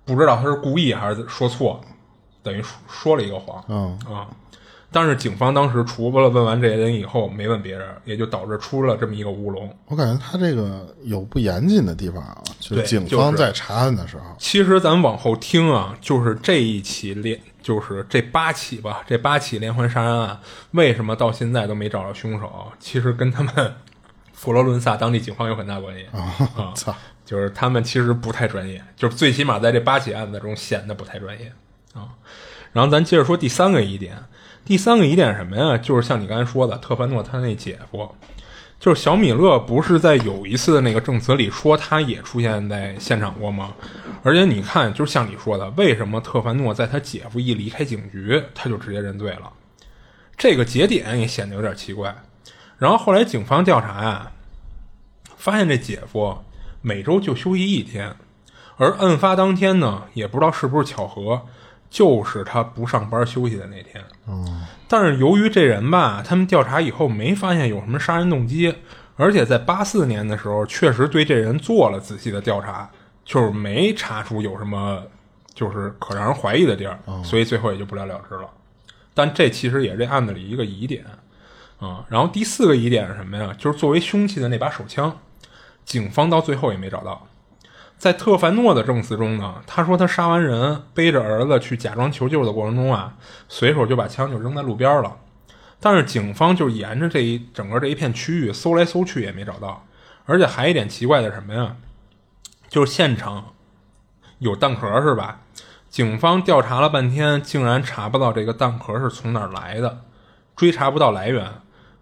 [0.05, 1.79] 不知道他是故意还是说错。
[2.43, 4.25] 等于说说了一个谎，嗯啊，
[4.91, 9.71] 但是警方当时除了问完这些人以后，没问别人，也就导致出了这么一个乌龙。
[9.85, 20.39] 我感觉他这个有不严谨的地方啊，就是警方在查案的时候，其实咱往后听啊，就是这一起连，就是这八起吧，这八起连环杀人案，
[20.71, 22.71] 为什么到现在都没找着凶手？
[22.79, 23.75] 其实跟他们
[24.33, 26.73] 佛罗伦萨当地警方有很大关系啊。
[26.75, 31.51] 操，就是他们其实不太专业，就是最起码在这八起案子中显得不太专业
[31.93, 32.09] 啊。
[32.73, 34.17] 然后咱接着说第三个疑点，
[34.63, 35.77] 第三个疑点什么呀？
[35.77, 38.15] 就是像你刚才说的，特凡诺他那姐夫，
[38.81, 43.75] 就是小米勒，不是在有一次的那个证词里说他也出现在现场过吗？
[44.23, 49.53] 而且你看，就像你说的，为什么特凡诺在他姐夫一离开警局，他就直接认罪了？
[50.35, 52.23] 这个节点也显得有点奇怪。
[52.79, 54.31] 然后后来警方调查呀，
[55.37, 56.35] 发现这姐夫
[56.81, 58.15] 每周就休息一天，
[58.77, 61.45] 而案发当天呢，也不知道是不是巧合，
[61.91, 64.03] 就是他不上班休息的那天。
[64.87, 68.73] 但是由于这人吧，他们调查以后没发现有什么杀人动机，
[69.15, 72.89] 而且在八四年的时候，确实对这人做了仔细的调查，
[73.23, 75.03] 就是没查出有什么
[75.53, 78.49] 就是可让人怀疑的地儿，所以最后也就不了了之了。
[79.13, 81.05] 但这其实也是这案子里一个疑点
[81.79, 82.05] 啊。
[82.07, 83.53] 然后第四个疑点是什么呀？
[83.57, 85.19] 就是作为凶器的那把手枪，
[85.83, 87.27] 警方到最后也没找到。
[88.01, 93.15] 在特凡诺的证词中呢，他说他杀完人，背着儿子去假装求救的过程中啊，
[93.47, 95.17] 随手就把枪就扔在路边了。
[95.79, 99.85] 但是警方就沿着这一整个这一片区域搜来搜去也没找到，
[100.25, 101.75] 而且还一点奇怪的什么呀？
[102.69, 103.53] 就是现场
[104.39, 105.41] 有弹壳是吧？
[105.87, 110.01] 警方调查了半天，竟然查不到这个弹壳是从哪儿来的，
[110.55, 111.47] 追查不到来源，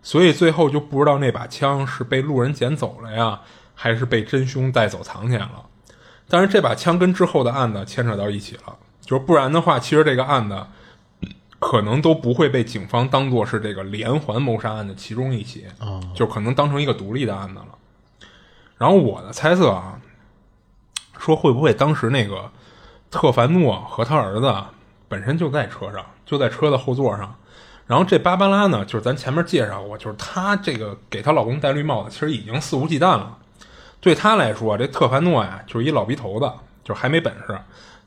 [0.02, 3.42] 所以最后就不知道那把枪是被路人捡走了呀，
[3.76, 5.66] 还是被真凶带走藏起来了。
[6.30, 10.64] 但是这把枪跟之后的案子牵扯到一起了，就是不然的话，其实这个案子
[11.58, 15.66] 可能都不会被警方当做是这个连环谋杀案的其中一起，
[16.14, 17.68] 就可能当成一个独立的案子了。
[18.78, 20.00] 然后我的猜测啊，
[21.18, 22.50] 说会不会当时那个
[23.12, 24.54] 特凡诺和他儿子
[25.08, 27.36] 本身就在车上，就在车的后座上。
[27.88, 33.36] 然后这芭芭拉呢，就是咱前面介绍过，就是她这个给她老公戴绿帽子，其实已经肆无忌惮了。
[34.02, 36.52] 对他来说，这特凡诺呀，就是一老鼻头子，
[36.84, 37.60] 就还没本事，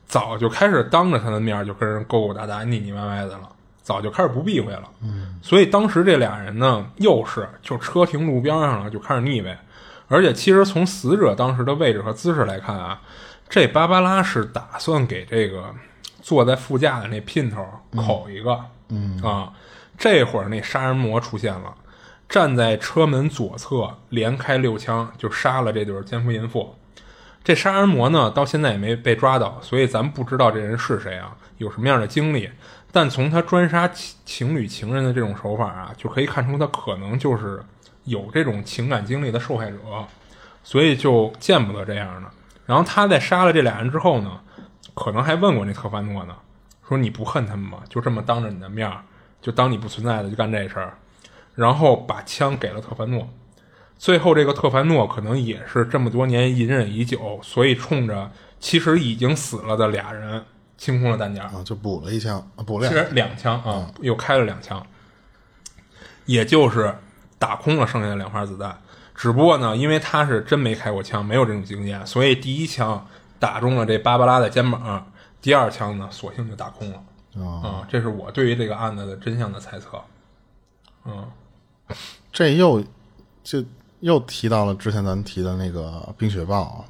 [0.07, 3.49] 早就开始当着他的面就跟人勾勾搭搭、腻腻歪歪的了，
[3.83, 4.85] 早就开始不避讳了。
[5.03, 9.59] 嗯，所以当时这俩人呢，又是就车停路边上了，就开始腻歪。
[10.09, 13.01] 而且其实从死者当时的位置和姿势来看啊，
[13.49, 15.75] 这芭芭拉是打算给这个
[16.21, 18.59] 坐在副驾的那姘头口一个。
[18.89, 19.53] 嗯啊，
[19.97, 21.75] 这会儿那杀人魔出现了。
[22.33, 26.75] 站在车门左侧，连开六枪就杀了这对奸夫淫妇。
[27.45, 32.49] 这杀人魔呢，到现在也没被抓到，所以咱不知道这人是谁啊，有什么样的经历。
[32.91, 37.63] 但从他专杀情情侣情人的这种手法啊，就可以看出他可能就是
[38.05, 39.77] 有这种情感经历的受害者，
[40.65, 42.31] 所以就见不得这样的。
[42.65, 44.41] 然后他在杀了这俩人之后呢，
[44.95, 46.35] 可能还问过那特凡诺呢，
[46.89, 47.81] 说你不恨他们吗？
[47.91, 48.91] 就这么当着你的面，
[49.43, 50.97] 就当你不存在的就干这事儿。
[51.55, 53.29] 然后把枪给了特凡诺，
[53.99, 60.45] 最后这个特凡诺可能也是这么多年隐忍已久，所以冲着其实已经死了的俩人
[60.79, 64.85] 清空了弹夹，啊，就补了一枪，啊补了其两实两枪啊，又开了两枪，
[66.25, 66.95] 也就是
[67.39, 68.79] 打空了剩下的两发子弹。
[69.15, 73.07] 只不过呢，因为他是真没开过枪，没有这种经验，所以第一枪
[73.39, 75.07] 打中了这芭芭拉的肩膀，
[75.41, 77.03] 第二枪呢，索性就打空了。
[77.37, 80.01] 啊，啊、这是我对于这个案子的真相的猜测。
[81.05, 81.31] 嗯，
[82.33, 82.83] 这又
[83.45, 83.65] 就
[84.01, 86.85] 又提到了之前咱提的那个冰雪豹，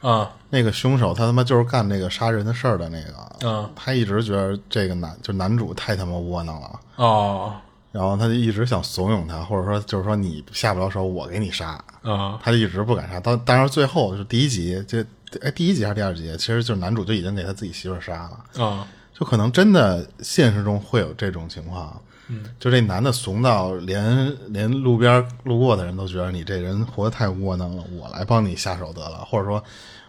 [0.00, 7.52] 啊，那个凶手他他妈就是干那个杀人的事儿的那个，嗯，他一直觉得这个男就男主太他妈窝囊了，哦，
[7.90, 13.18] 然后他就一直想怂恿他，或者说就是说你下不了手，我给你杀，啊，他就一直不敢杀。
[13.18, 15.04] 当当然最后就是第一集，这
[15.42, 18.64] 哎第一集还是第二集，其实就是男主就已经给他自己媳妇杀了。
[18.64, 29.62] 啊，就可能真的现实中会有这种情况，嗯，就这男的怂到连连路边路过的人都觉得你这人活得太窝囊了，我来帮你下手得了，或者说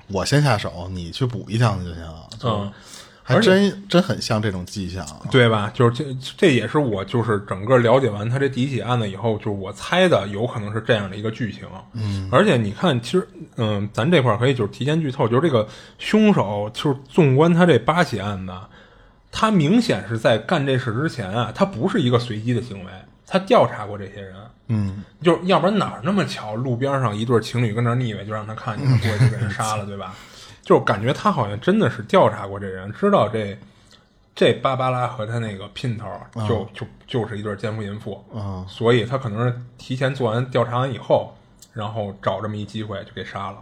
[0.07, 2.71] 我先下手，你去补一枪就行了，就嗯，
[3.23, 5.05] 还真真很像这种迹象。
[5.31, 5.71] 对吧？
[5.73, 11.63] 就是这，这也是我就是整个了解完他这第一起案子以后，就是我猜的有可能是这样的一个剧情。
[11.93, 18.53] 嗯，而且你看，其实，嗯，咱这块可以就是提前剧透，就是这个凶手，就是纵观他这八起案子，
[19.37, 22.91] 他明显是在干这事之前啊，他不是一个随机的行为，
[23.27, 24.33] 他调查过这些人。
[24.67, 30.15] 嗯，就是要不然哪儿那么巧，路边上一对情侣跟那儿腻歪，就让他看见，了过去就给人杀了，对吧？
[30.63, 33.59] 就是感觉他好像真的是调查过这人，知道这
[34.33, 36.09] 这芭芭拉和他那个姘头
[36.47, 41.35] 就、就就是一对奸夫淫妇，啊所以他可能是提前做完调查完以后，
[41.73, 43.57] 然后找这么一机会就给杀了。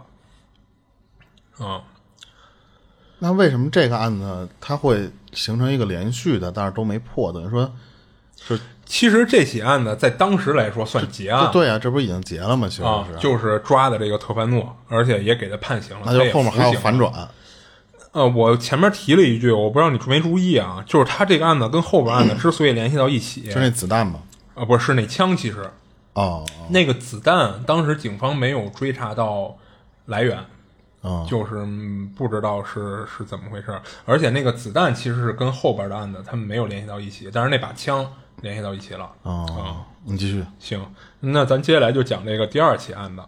[1.58, 1.82] 嗯，
[3.18, 7.32] 那为什么这个案子他会形成一个连续的，但是都没破？
[7.32, 7.72] 等于说，
[8.40, 12.68] 是其实这起案子在当时来说算结案，对啊，这不是已经结了吗？
[12.68, 17.12] 其实啊，，就是抓的这个特凡诺，而且也给他判刑了，那就后面还有反转。
[18.12, 24.20] 呃，我前面提了一句，我不知道你注没注意啊，就是他这个案子跟后边案子之所以联系到一起， 就那子弹嘛。
[24.54, 25.68] 呃，不是是那枪，其实
[26.12, 29.56] 哦那个子弹当时警方没有追查到
[30.06, 30.38] 来源，
[31.04, 39.10] 哦就是嗯不知道是是怎么回事，而且那个子弹其实是跟后边的案子他们没有联系到一起，但是那把枪联系到一起了。
[39.22, 40.42] 哦，你继续。
[40.58, 40.84] 行，
[41.20, 43.22] 那咱接下来就讲这个第二起案子。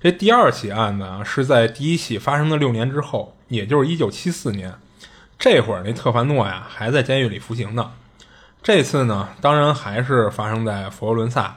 [0.00, 4.74] 这第二起案子啊，是在第一起发生的六年之后，也就是一九七四年。
[5.38, 7.90] 这会儿那特凡诺呀还在监狱里服刑呢。
[8.62, 11.56] 这次呢，当然还是发生在佛罗伦萨，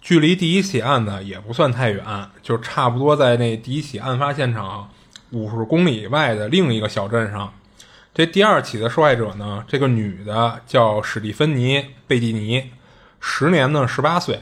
[0.00, 2.04] 距离第一起案子也不算太远，
[2.42, 4.88] 就差不多在那第一起案发现场
[5.34, 7.52] 五十公里以外的另一个小镇上。
[8.14, 12.70] 这第二起的受害者呢，这个女的叫史蒂芬妮·贝蒂尼，
[13.20, 14.40] 时年呢十八岁，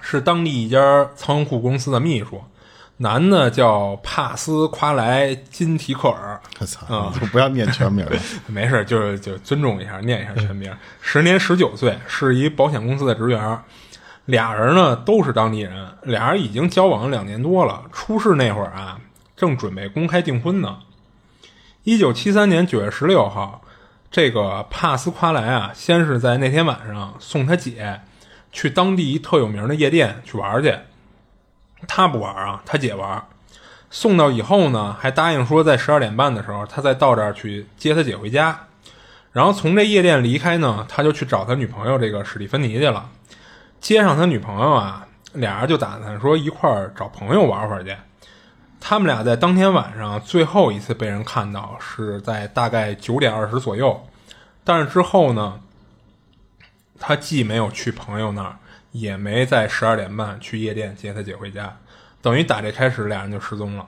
[0.00, 2.42] 是当地一家仓库公司的秘书。
[3.00, 8.12] 男的叫帕斯夸莱金提克尔，我操，啊就不要念全名了。
[8.48, 10.70] 没事，就是就尊重一下，念一下全名。
[11.00, 13.58] 时年十九岁，是一保险公司的职员。
[14.24, 17.82] 俩人呢都是当地人，俩人已经交往了两年多了。
[17.92, 18.98] 出事那会儿啊，
[19.38, 20.80] 正准备公开订婚呢。
[21.84, 23.62] 一九七三年九月十六号，
[24.10, 28.00] 这个帕斯夸莱啊，先是在那天晚上送他姐
[28.50, 30.74] 去当地一特有名的夜店去玩去。
[31.86, 33.24] 他不玩啊，他姐玩。
[33.90, 38.66] 送到以后呢，还答应说在十二点半的时候，他再到这儿去接他姐回家。
[39.30, 43.08] 然后从这夜店离开呢，他就去找他女朋友这个史蒂芬妮去了。
[43.80, 47.96] 接上他女朋友啊，俩人就打算说一块儿找朋友玩会儿去。
[48.80, 54.06] 他们俩在当天晚上最后一次被人看到是在大概九点二十左右，
[54.64, 55.60] 但是之后呢，
[56.98, 58.56] 他既没有去朋友那儿，
[58.92, 61.76] 也没在十二点半去夜店接他姐回家，
[62.22, 63.86] 等于打这开始俩人就失踪了。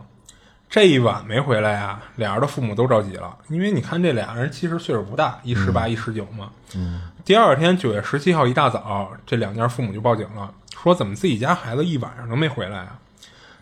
[0.68, 6.50] 这一晚没回来啊，俩人的父母都着急了，因为你看这俩人其实岁数不大，一十八一十九嘛。
[6.76, 7.11] 嗯。
[7.24, 13.00] 第二天九月十七号一大早，这两家父母就报警了，说怎么自己家孩子一晚上都没回来啊？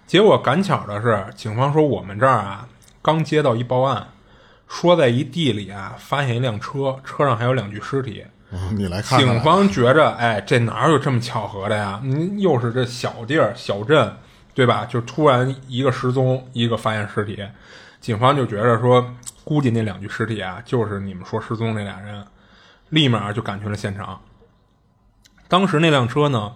[0.09, 2.67] 结果赶巧的是，警方说我们这儿啊
[3.03, 4.09] 刚接到一报案，
[4.67, 8.25] 说在一地里啊发现一辆车，车上还有两具尸体。
[8.51, 12.01] 嗯 你来看看警方觉着，哎，这哪有这么巧合的呀？
[12.03, 14.11] 您又是这小地儿、小镇，
[14.55, 14.87] 对吧？
[14.87, 17.47] 就突然一个失踪，一个发现尸体，
[18.01, 22.25] 警方就觉着说，估计那两具尸体啊，就是你们说失踪那俩人，
[22.89, 24.19] 立马就赶去了现场。
[25.49, 26.55] 当时那辆车呢，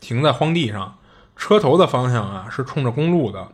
[0.00, 0.96] 停在荒地上，
[1.36, 3.48] 车头的方向啊是冲着公路的，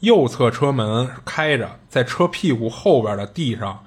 [0.00, 3.84] 右侧车门开着，在车屁股后边的地上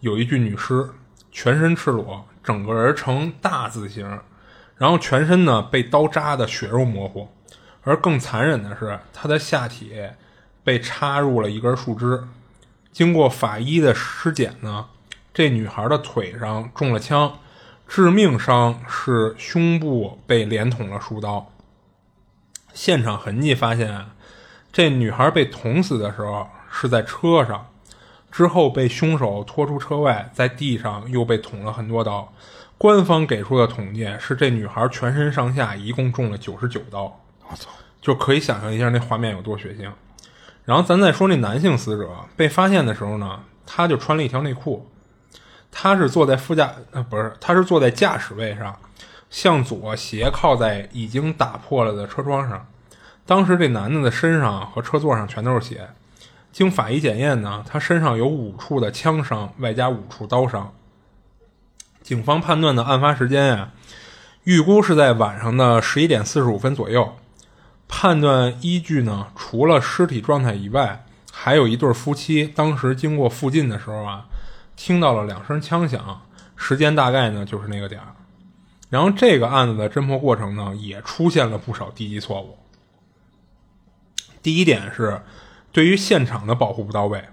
[0.00, 0.90] 有一具女尸，
[1.32, 4.20] 全身赤裸，整个人呈大字形，
[4.76, 7.28] 然后全身呢被刀扎的血肉模糊，
[7.82, 9.92] 而更残忍的是，她的下体
[10.62, 12.24] 被插入了一根树枝。
[12.92, 14.86] 经过法医的尸检呢，
[15.34, 17.38] 这女孩的腿上中了枪，
[17.86, 21.52] 致命伤是胸部被连捅了数刀。
[22.76, 24.04] 现场痕迹发现，
[24.70, 27.68] 这女孩被捅死的时候是在车上，
[28.30, 32.30] 之后被凶手拖出车外，在地上又被捅了很多刀。
[32.76, 37.18] 官方给出的统计是，这女孩全身上下一共中了九十九刀。
[37.48, 37.70] 我操！
[38.02, 39.90] 就可以想象一下那画面有多血腥。
[40.66, 44.86] 然后咱再说那男性死者被发现的时候呢，他就穿了一条内裤，
[45.72, 48.78] 他是坐在副驾呃不是，他是坐在驾驶位上，
[49.30, 52.66] 向左斜靠在已经打破了的车窗上。
[53.24, 55.88] 当时这男的的身上和车座上全都是血。
[56.52, 60.72] 经法医检验呢，他身上有五处的枪伤，外加五处刀伤。
[62.02, 63.72] 警方判断的案发时间呀，
[64.44, 67.14] 预估是在晚上的十一点四十五分左右。
[67.88, 74.24] 判断依据呢，除了尸体状态以外，还有一对夫妻当时经过附近的时候啊，
[74.76, 76.22] 听到了两声枪响，
[76.56, 78.15] 时间大概呢就是那个点儿。
[78.88, 82.56] 然后这个案子的侦破过程呢，也出现了不少低级错误。
[84.42, 85.22] 第一点是，
[85.72, 87.24] 对于现场的保护不到位，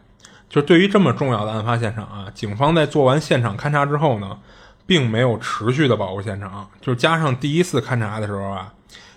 [0.49, 4.39] 就对于这么重要的案发现场啊，警方在做完现场勘查之后呢，
[4.85, 8.73] 并没有持续的保护现场，就加上第一次勘查的时候啊。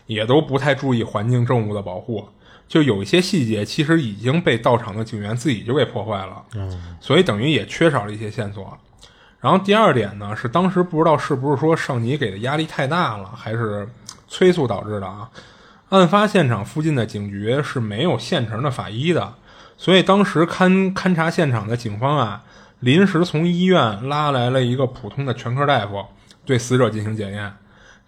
[0.06, 2.28] 也都不太注意环境证物的保护，
[2.68, 6.44] 就有一些细节其实已经被到场的警员自己就给破坏了，
[7.00, 8.78] 所以等于也缺少了一些线索。
[9.46, 13.88] 然后第二点呢，是当时不知道是不是说上级给的压力太大了，还是
[14.26, 15.30] 催促导致的啊？
[15.90, 19.34] 案发现场附近的警局是没有现成的法医的，
[19.76, 22.42] 所以当时勘勘察现场的警方啊，
[22.80, 26.04] 临时从医院拉来了一个普通的全科大夫，
[26.44, 27.54] 对死者进行检验。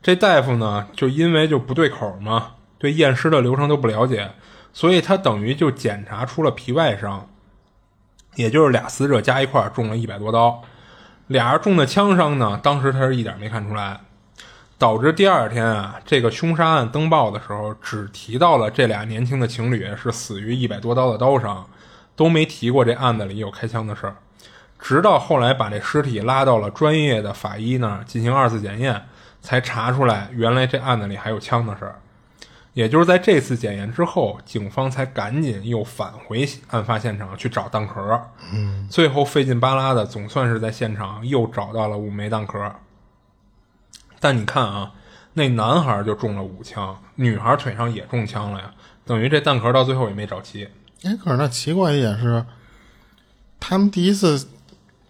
[0.02, 4.28] 这大夫呢，就因为就不对口嘛，对验尸的流程都不了解，
[4.72, 7.28] 所以他等于就检查出了皮外伤，
[8.34, 10.60] 也就是俩死者加一块中了一百多刀，
[11.28, 14.00] 俩人中的枪伤呢，当时他是一点没看出来，
[14.76, 21.66] 导致第二天啊，这个凶杀案登报的时候，只提到了这俩年轻的情侣是死于一百多刀的刀伤，
[22.16, 24.16] 都没提过这案子里有开枪的事儿，
[24.78, 29.02] 直到后来把这尸体拉到了专业的法医那儿进行二次检验。
[29.40, 31.94] 才查出来，原来这案子里还有枪的事儿。
[32.74, 38.20] 也就是在这次检验之后，警方才赶紧又返回案发现场去找弹壳。
[38.52, 42.72] 嗯，最后费劲巴拉的，总算是在现场又找到了五枚弹壳。
[44.20, 44.92] 但你看啊，
[45.34, 48.72] 那男孩就中了五枪，女孩腿上也中枪了呀，
[49.04, 50.68] 等于这弹壳到最后也没找齐。
[51.04, 52.44] 哎，可是那奇怪一点是，
[53.60, 54.48] 他们第一次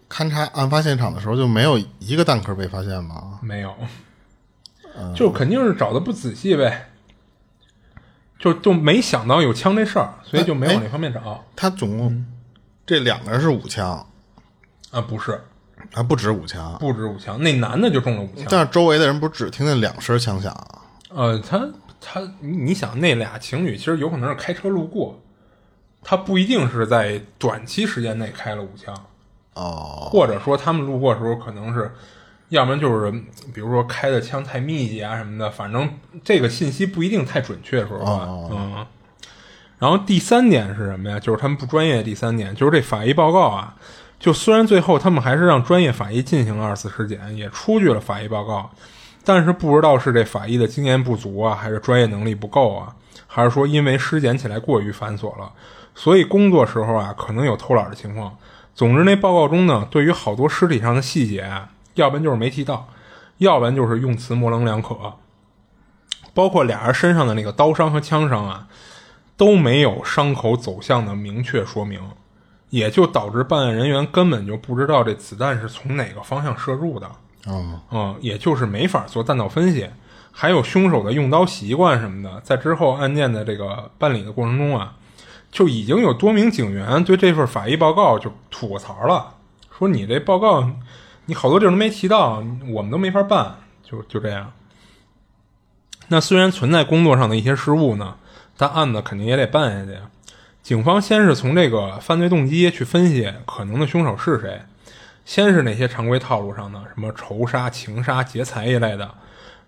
[0.09, 3.39] 勘察案发现场的时候就没有一个弹壳被发现吗？
[3.41, 3.75] 没有。
[5.15, 6.89] 就肯定是找的不仔细呗，
[8.39, 11.43] 就就没想到有枪这事儿，所以就没往那方面找。
[11.55, 12.25] 他总共
[12.85, 14.07] 这两个人是五枪
[14.91, 15.01] 啊？
[15.01, 15.41] 不是，
[15.93, 17.37] 啊不止五枪，不止五枪。
[17.43, 20.55] 那男的就中了五枪，但是周围的人不是只听见两声枪响？
[21.09, 21.67] 呃，他
[21.99, 25.19] 他，你想那俩情侣其实有可能是开车路过，
[26.01, 28.95] 他不一定是在短期时间内开了五枪
[29.55, 31.93] 哦，或者说他们路过的时候可能是。
[32.49, 33.11] 要不然就是，
[33.53, 35.89] 比如说开的枪太密集啊什么的，反正
[36.23, 38.25] 这个信息不一定太准确，说实话。
[38.27, 38.85] 嗯。
[39.77, 41.19] 然后第三点是什么呀？
[41.19, 42.03] 就是他们不专业。
[42.03, 43.75] 第三点就是这法医报告啊，
[44.19, 48.69] 就虽然最后他们还是让专业法医进行了二次尸检，也出具了法医报告，
[49.23, 52.93] 但是不知道是这法医的经验不足啊，还是专业能力不够啊，
[53.27, 55.49] 还是说因为尸检起来过于繁琐了，
[55.95, 58.35] 所以工作时候啊可能有偷懒的情况。
[58.73, 61.69] 总之，那报告中呢，对于好多尸体上的细节啊。
[61.99, 62.87] 要不然就是没提到，
[63.39, 64.95] 要不然就是用词模棱两可，
[66.33, 68.67] 包括俩人身上的那个刀伤和枪伤啊，
[69.35, 72.01] 都没有伤口走向的明确说明，
[72.69, 77.11] 也就导致办案人员根本就不知道这子弹是从哪个方向射入的。
[77.47, 79.89] 嗯，嗯，也就是没法做弹道分析，
[80.31, 84.95] 还有凶手的用刀习惯什么的，在之后案件的这个办理的过程中啊，
[85.51, 89.35] 就已经有多名警员对这份法医报告就吐过槽了，
[89.77, 90.69] 说你这报告。
[91.29, 94.51] 你好多地儿都没提到，我们都没法办，就就这样。
[96.07, 98.15] 那虽然存在工作上的一些失误呢，
[98.57, 99.99] 但案子肯定也得办下去。
[100.63, 104.59] 警方先是从这个犯罪动机去分析可能的凶手是谁，
[105.23, 109.13] 先是那些常规套路上的什么仇杀、情杀、劫财一类的，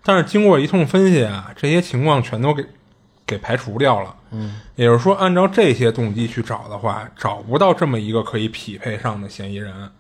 [0.01, 2.66] 但是经过一通分析啊，这些情况全都给
[3.28, 4.16] 给排除掉了。
[4.32, 9.91] 嗯，也就是说，按照这些动机去找的话，找不到这么一个可以匹配上的嫌疑人。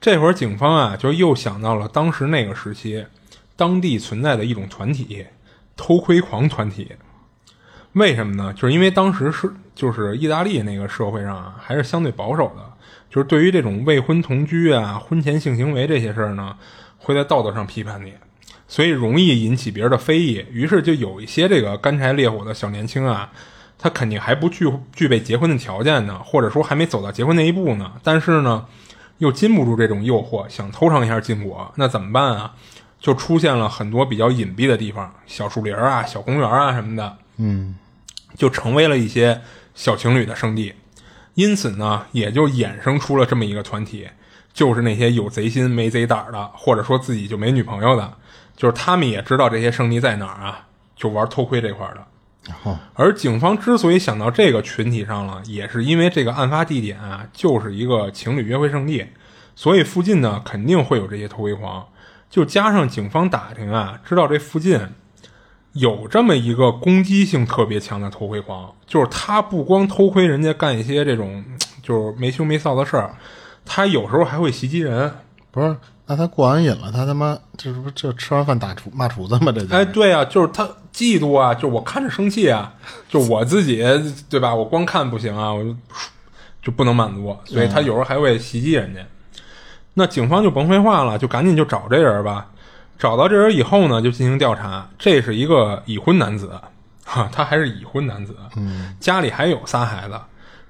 [0.00, 3.04] 这会儿警方啊，就又想到了当时那个时期，
[3.56, 5.26] 当地存在的一种团体——
[5.76, 6.92] 偷窥狂团体。
[7.94, 8.52] 为什么呢？
[8.52, 12.62] 就是因为当时是就是意大利那个社会上啊，还是相对保守的，
[13.10, 16.56] 就是对于这种未婚同居啊、婚前性行为这些事儿呢，
[16.98, 18.12] 会在道德上批判你，
[18.68, 20.44] 所以容易引起别人的非议。
[20.52, 23.32] 于是就有一些这个干柴烈火的小年轻啊，
[23.76, 28.66] 他肯定还不具具备结婚的条件呢，或者说还没走到结婚那一步呢，但是呢，
[29.18, 32.54] 又禁不住这种诱惑，想偷尝一下禁果，那怎么办啊？
[33.00, 37.76] 就出现了很多比较隐蔽的地方，小树林啊、小公园啊什么的，嗯，
[38.36, 39.40] 就成为了一些
[39.74, 40.74] 小情侣的圣地。
[41.34, 44.08] 因此呢，也就衍生出了这么一个团体，
[44.52, 48.12] 就是那些有贼心没贼胆的，或者说自己就没女朋友的，
[48.56, 50.66] 就是他们也知道这些圣地在哪儿啊，
[50.96, 52.04] 就玩偷窥这块的。
[52.64, 59.06] 哦，而警方之所以想到这个群体上了，也是因为这个案发地点啊，就是一个情侣约会圣地，
[59.54, 61.86] 所以附近呢肯定会有这些偷窥狂。
[62.30, 64.78] 就加上警方打听啊，知道这附近
[65.72, 71.42] 有这么一个攻击性特别强的偷窥狂，就是他不光偷窥人家干一些这种
[71.82, 73.14] 就是没羞没臊的事儿，
[73.64, 75.10] 他有时候还会袭击人。
[75.50, 75.74] 不是，
[76.06, 79.50] 那他过完瘾了，他他妈这是不这吃完饭打厨骂厨子吗？
[79.50, 80.68] 这就哎，对啊，就是他
[80.98, 82.74] 嫉妒啊，就我看着生气啊，
[83.08, 83.84] 就我自己
[84.28, 84.52] 对吧？
[84.52, 85.72] 我光看不行啊，我就
[86.60, 89.00] 就不能满足，所以他有时候还会袭击人家。
[89.94, 92.48] 那警方就甭废话了，就赶紧就找这人吧。
[92.98, 94.90] 找到这人以后呢，就进行调查。
[94.98, 96.50] 这是一个已婚男子，
[97.04, 100.18] 哈， 他还是已婚男子，嗯，家里还有仨孩子。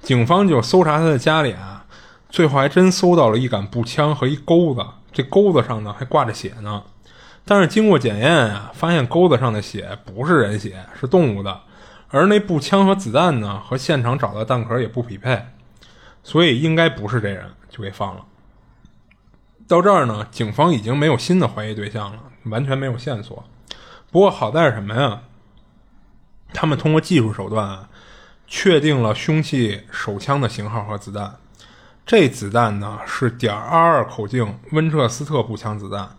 [0.02, 1.86] 警方就搜查他的家里啊，
[2.28, 6.82] 最后还真搜到了一杆步枪和一钩子，这钩子上呢还挂着血呢。
[7.50, 11.62] 但是经过检验啊，发现钩子上的血不是人血，是动物的，
[12.10, 15.46] 而那步枪和子弹呢，和现场找的弹壳也不匹配，
[16.22, 18.26] 所以应该不是这人，就给放了。
[19.66, 23.42] 到这儿呢，警方已经没有新的怀疑对象了，完全没有线索。
[24.12, 25.22] 不过好在是什么呀？
[26.52, 27.88] 他们通过技术手段啊，
[28.46, 31.36] 确定了凶器手枪的型号和子弹。
[32.04, 36.10] 这子弹呢是点二二口径温彻斯特步枪子弹，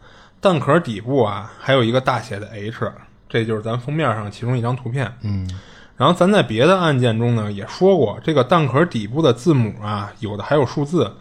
[0.41, 2.91] 弹壳底部啊还有一个大写的 H，
[3.27, 5.13] 这就是咱封面上其中一张图片。
[5.21, 5.49] 嗯，
[5.97, 11.15] 然后咱在别的案件中呢也说过，这个弹壳底部的字母啊，有的还有数字。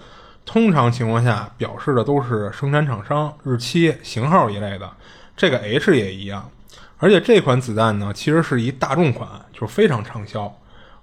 [0.47, 4.91] 通常情况下，表示的都是生产厂商、日期、型号一类的。
[5.37, 6.51] 这个 H 也一样。
[6.97, 10.51] 而且这款子弹呢，其实是一大众款，就是非常畅销。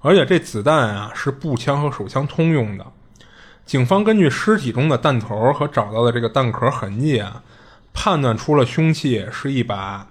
[0.01, 2.85] 而且这子弹啊，是步枪和手枪通用的。
[3.65, 7.41] 警方根据尸体中的弹头和找到的这个弹壳痕迹啊，
[7.95, 10.07] 判断出了凶器是一把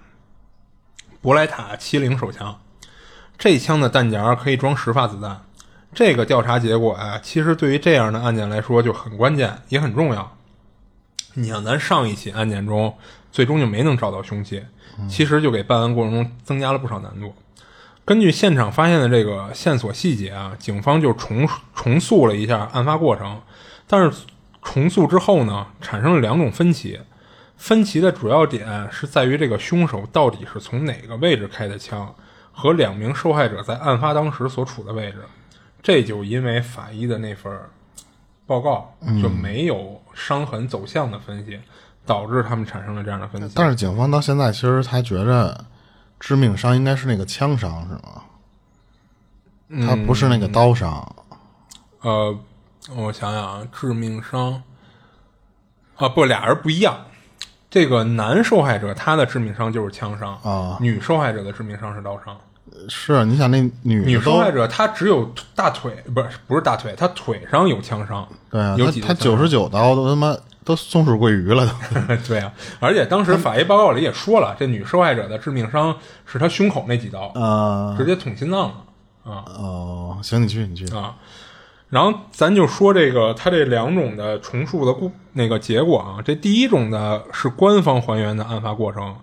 [1.21, 2.59] 博莱塔七零手枪。
[3.37, 5.41] 这枪的弹夹可以装十发子弹。
[5.93, 10.35] 这个调查结果啊，其实对于这样的案件来说就很关键，也很重要。
[11.35, 12.97] 你像咱上一起案件中，
[13.31, 14.63] 最终就没能找到凶器，
[15.07, 17.33] 其实就给办案过程中增加了不少难度。
[18.03, 23.41] 根据现场发现的这个线索细节啊，警方就重重塑了一下案发过程。
[23.87, 24.25] 但是
[24.61, 26.99] 重塑之后呢，产生了两种分歧。
[27.57, 32.13] 分歧的主要点是在于这个凶手到底是从哪个位置开的枪，
[32.51, 35.23] 和两名受害者在案发当时所处的位置。
[35.81, 37.51] 这就因为法医的那份
[38.45, 41.59] 报告就没有伤痕走向的分析，
[42.05, 43.53] 导致他们产生了这样的分歧。
[43.55, 45.65] 但是警方到现在其实还觉着
[46.19, 49.87] 致命伤应该是那个枪伤，是吗？
[49.87, 51.15] 他不是那个刀伤。
[52.01, 52.37] 呃，
[52.95, 54.61] 我想想啊，致命伤
[55.95, 57.05] 啊，不，俩人不一样。
[57.75, 62.33] 这个男受害者他的致命伤就是枪伤啊，女受害者的致命伤是刀伤。
[62.87, 68.25] 是，你想那女女受害者她只有大腿，不是不是大腿，她腿上有枪伤。
[68.49, 72.15] 对啊，有几她九十九刀都他妈都松鼠桂鱼了都。
[72.25, 75.93] 对啊，而且当时法医报告里也说了，这女受害者的致命伤
[76.25, 78.75] 是她胸口那几刀，啊直接捅心脏了
[79.25, 80.85] 啊哦，行，你去你去。
[80.95, 81.13] 啊。
[81.89, 89.15] 然后咱就说这个，它这两种的重塑的故那个结果啊，这第一种的是官方还原的案发过程。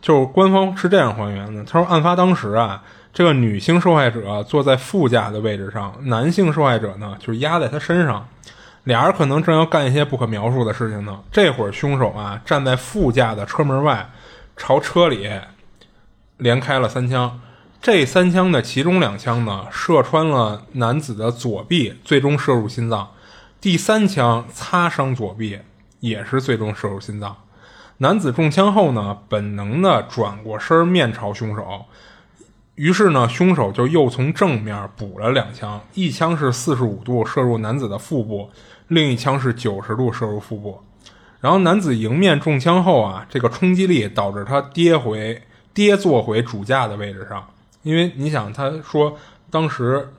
[0.00, 8.28] 就是官方是这样还原的，他说案发当时啊，这个女性受害者坐在副驾的位置上，男性受害者呢就是压在他身上，
[8.82, 11.18] 俩人可能正要干一些不可描述的事情呢。
[11.32, 14.06] 这会儿凶手啊站在副驾的车门外，
[14.58, 15.26] 朝车里
[16.36, 17.40] 连开了三枪，
[17.84, 23.08] 这三枪的其中两枪呢射穿了男子的左臂，最终射入心脏；
[23.60, 25.58] 第三枪擦伤左臂，
[26.00, 27.36] 也是最终射入心脏。
[27.98, 31.84] 男子中枪后呢，本能的转过身面朝凶手，
[32.76, 38.48] 于是呢，凶手就又从正面补了两枪，一枪是四十五度射入男子的腹部，
[38.88, 40.80] 另一枪是九十度射入腹部。
[41.42, 45.42] 然后男子迎面中枪后啊，这个冲击力导致他跌回
[45.74, 47.46] 跌坐回主驾的位置上，
[47.84, 49.16] 因为你想，他说
[49.50, 50.12] 当时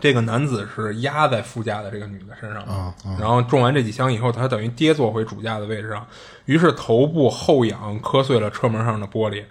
[0.00, 6.06] 这个男子是压在副驾的这个女的身上，啊啊然后中完这几枪以后，他等于跌坐回主驾的位置上，
[6.46, 9.44] 于是头部后仰磕碎了车门上的玻璃。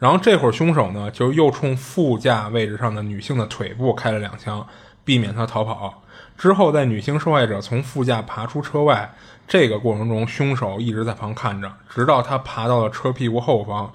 [0.00, 4.66] 然后这会儿凶手呢，就又冲副驾位置上的女性的腿部开了两枪，
[5.04, 6.02] 避免她逃跑。
[6.36, 9.14] 之后，在女性受害者从副驾爬出车外
[9.46, 13.92] 这个过程中，凶手一直在旁看着，直到他爬到了车屁股后方，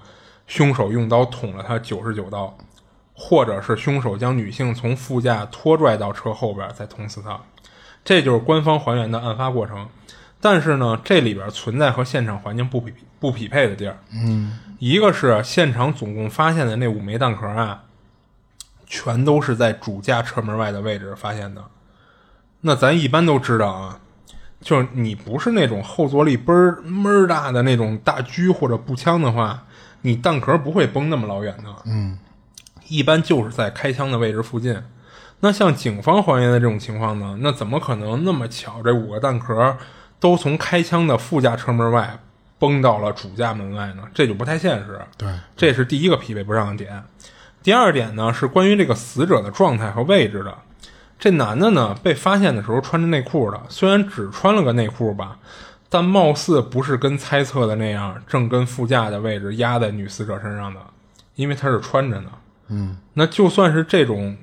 [0.47, 2.57] 凶手用刀捅了他九十九刀，
[3.13, 7.39] 或者是凶手将女性从副驾拖拽到车后边再捅死她。
[8.03, 9.87] 这就是官方还原的案发过程。
[10.39, 13.97] 但是呢，这里边存在和现场环境不匹不匹配的地儿。
[14.13, 17.83] 嗯，一个是现场总共发现的那五枚弹壳啊，
[18.85, 21.63] 全都是在主驾车门外的位置发现的。
[22.61, 23.99] 那咱一般都知道啊，
[24.61, 29.65] 就是你不是那种后坐力倍儿闷儿大的那种大狙或者步枪的话，
[30.01, 31.65] 你弹壳不会崩那么老远的。
[31.85, 32.17] 嗯，
[32.87, 34.81] 一般就是在开枪的位置附近。
[35.39, 39.77] 那像警方还原的这种情况呢，那怎么可能那么巧，这五个弹壳
[40.19, 42.19] 都从开枪的副驾车门外
[42.57, 44.01] 崩到了主驾门外呢？
[44.15, 44.99] 这就不太现实。
[45.15, 47.03] 对，这是第一个匹配不上的点。
[47.61, 50.57] 第二点呢是关于这个死者的状态和位置的。
[51.19, 55.37] 这男的呢被发现的时候穿着内裤的，虽然只穿了个内裤吧，
[55.89, 60.79] 但貌似不是跟猜测的那样，正跟副驾的位置压在女死者身上的，
[61.35, 62.29] 因为他是穿着呢。
[62.67, 64.37] 嗯，那就算是这种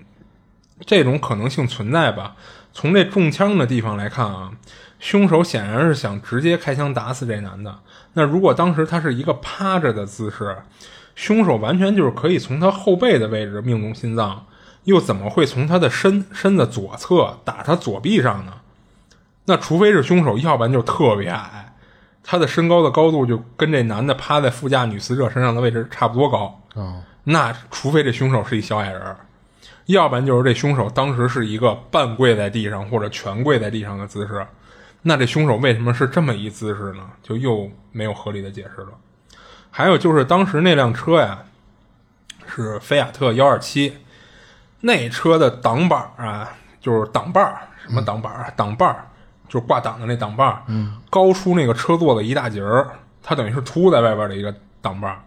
[0.87, 2.35] 这种可能性存在吧。
[2.73, 4.51] 从这中枪的地方来看啊，
[4.99, 7.79] 凶手显然是想直接开枪打死这男的。
[8.15, 10.57] 那如果当时他是一个趴着的姿势，
[11.15, 14.47] 凶手完全就是可以从他后背的位置命中心脏，
[14.85, 18.55] 又怎么会从他的身身的左侧打他左臂上呢？
[19.47, 21.75] 那除非是凶手，要不然就特别矮，
[22.23, 26.61] 他的身高的高度就跟这男的趴在副驾女死者身上的位置差不多高。
[26.75, 29.17] 哦，那除非这凶手是一小矮人儿，
[29.87, 34.47] 要不然就是这凶手当时是一个半跪在地上或者全跪在地上的姿势。
[35.03, 37.07] 那这凶手为什么是这么一姿势呢？
[37.23, 38.89] 就又没有合理的解释了。
[39.71, 41.41] 还有就是当时那辆车呀，
[42.47, 43.99] 是菲亚特幺二七，
[44.81, 48.53] 那车的挡板啊，就是挡把儿，什么挡板儿啊？
[48.57, 49.07] 挡把儿
[49.55, 52.91] 就是挂挡的那挡把儿，嗯，高出那个车座的一大截儿，
[53.23, 54.53] 它等于是凸在外边的一个
[54.83, 55.25] 挡把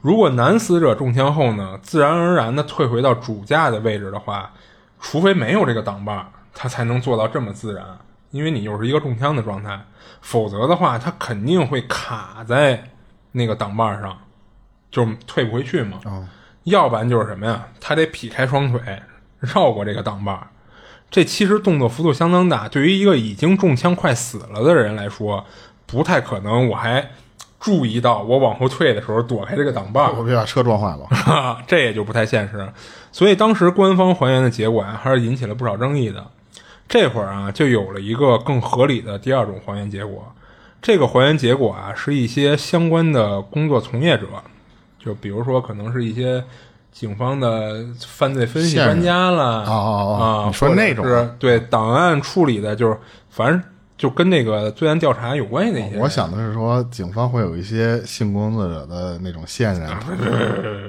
[0.00, 4.50] 如果男死者中枪后呢，自然而然的退回到主驾的位置的话，
[4.98, 7.84] 除非没有这个挡把儿，他才能做到这么自然。
[8.30, 9.78] 因为你又是一个中枪的状态，
[10.22, 12.82] 否则的话，他肯定会卡在
[13.32, 14.16] 那个挡把儿上，
[14.90, 15.98] 就退不回去嘛。
[16.06, 16.26] 哦
[16.64, 17.64] 要不然就是什么呀？
[17.78, 18.80] 他得劈开双腿，
[19.38, 20.48] 绕过这个挡把儿。
[21.10, 25.44] 这其实动作幅度相当大，对于一个已经中枪快死了的人来说，
[25.86, 26.68] 不太可能。
[26.68, 27.10] 我还
[27.58, 31.58] 注意到我往后退的时候躲开这个挡把，我别把车撞坏了。
[31.66, 32.68] 这也就不太现实。
[33.12, 36.26] 所以当时官方还原的结果啊，还是引起了不少争议的。
[36.88, 40.32] 这会儿啊，就有了一个更合理的第二种还原结果。
[40.82, 44.26] 这个还原结果啊，是一些相关的工作从业者，
[44.98, 46.44] 就比如说可能是一些
[46.98, 52.96] 警方的犯罪分析专家了，哦哦哦啊，你说那种是对档案处理的，就是
[53.28, 53.62] 反正
[53.98, 56.00] 就跟那个罪案调查有关系的一些人。
[56.00, 59.90] 我想的是说，警方会有一些性工作者的那种线人，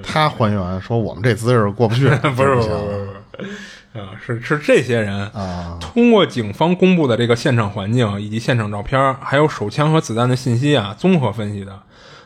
[0.02, 3.06] 他还原说我们这姿势过不去， 不是不是不是
[3.36, 11.78] 不是，啊，是是这些人啊，通过警方公布的这个现场环境以及现场照片，还有手枪和子弹的信息啊，综合分析的。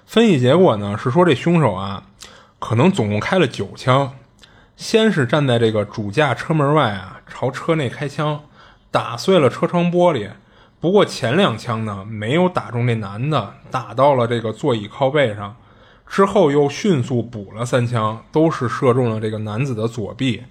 [0.06, 2.04] 分析结果呢是说，这凶手啊，
[2.62, 4.14] 可能总共开了九枪，
[4.78, 8.44] 先是站在这个主驾车门外啊，朝车内开枪，
[8.92, 10.30] 打碎了车窗玻璃。
[10.80, 15.56] 不过前两枪呢，没有打中这男的，打到了这个座椅靠背上。
[16.06, 20.44] 之后又迅速补了三枪，都是射中了这个男子的左臂。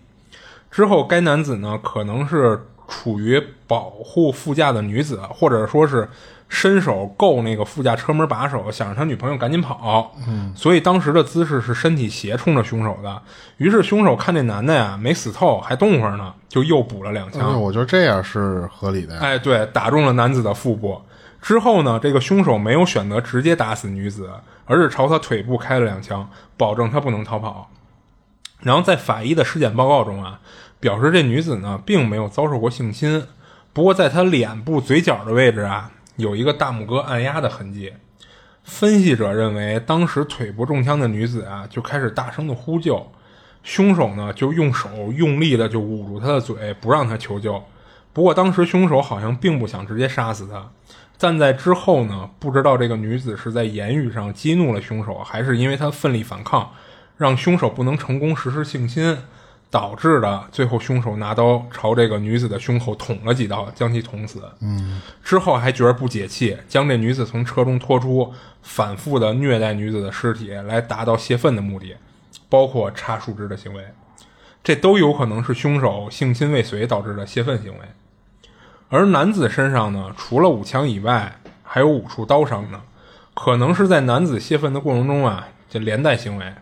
[0.68, 6.08] 之后，该男子呢可能是处于保护副驾的女子，或者说是
[6.52, 10.12] 伸手够那个副驾车门把手，想让他女朋友赶紧跑。
[10.26, 13.22] 嗯，所以当时的姿势是身体斜冲着凶手的。
[13.58, 17.62] 于是凶手看这男的呀没死透，还动会儿呢，就又补了两对，枪。
[17.62, 19.20] 我觉得这样是合理的呀。
[19.22, 21.00] 哎，对，打中了男子的腹部。
[21.40, 24.28] 之后呢，这个凶手没有选择直接打死女子，
[24.66, 27.70] 而是朝他腿部开了两枪，保证他不能逃跑。
[28.60, 30.40] 然后在法医的尸检报告中啊，
[30.80, 33.24] 表示这女子呢并没有遭受过性侵，
[33.72, 37.92] 不过在她脸部、嘴角的位置啊有一个大拇哥按压的痕迹。
[38.62, 43.10] 分析者认为，当时腿部中枪的女子啊就开始大声的呼救，
[43.62, 47.62] 凶手呢就用手用力的就捂住她的嘴，不让她求救。
[48.12, 50.70] 不过当时凶手好像并不想直接杀死她。
[51.18, 56.70] 但在之后呢，不知道这个女子是在言语上激怒了凶手，还是因为她奋力反抗，
[57.16, 59.18] 让凶手不能成功实施性侵，
[59.70, 64.42] 导致的最后凶手拿刀朝这个女子的胸口捅了几刀，将其捅死。
[64.60, 71.96] 嗯，之后还觉得不解气，将这女子从车中拖出，反复的虐待女子的尸体，来达到泄愤的目的，
[72.48, 73.84] 包括插树枝的行为，
[74.64, 77.78] 这都有可能是凶手性侵未遂导致的泄愤行为。
[78.88, 82.82] 而男子身上呢，除了五枪以外，还有五处刀伤呢，
[83.34, 86.54] 可能是在男子泄愤的过程中啊，这连带行为，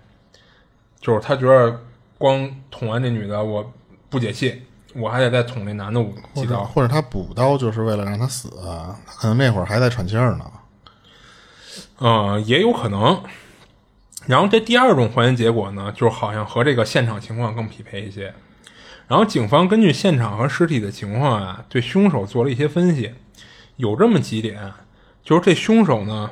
[1.00, 1.80] 就是他觉得
[2.18, 3.72] 光捅完这女的我
[4.10, 4.62] 不解气，
[4.94, 6.64] 我还得再捅那男的五几刀。
[6.64, 8.50] 或者他补刀就是为了让他死，
[9.06, 10.44] 他可能那会儿还在喘气儿呢。
[11.98, 13.22] 呃，也有可能。
[14.26, 18.34] 然后这第二种还原结果呢，就好像和这个现场情况更匹配一些。
[19.06, 23.14] 然后警方根据现场和尸体的情况啊，对凶手做了一些分析，
[23.76, 24.72] 有这么几点，
[25.24, 26.30] 就是这凶手呢，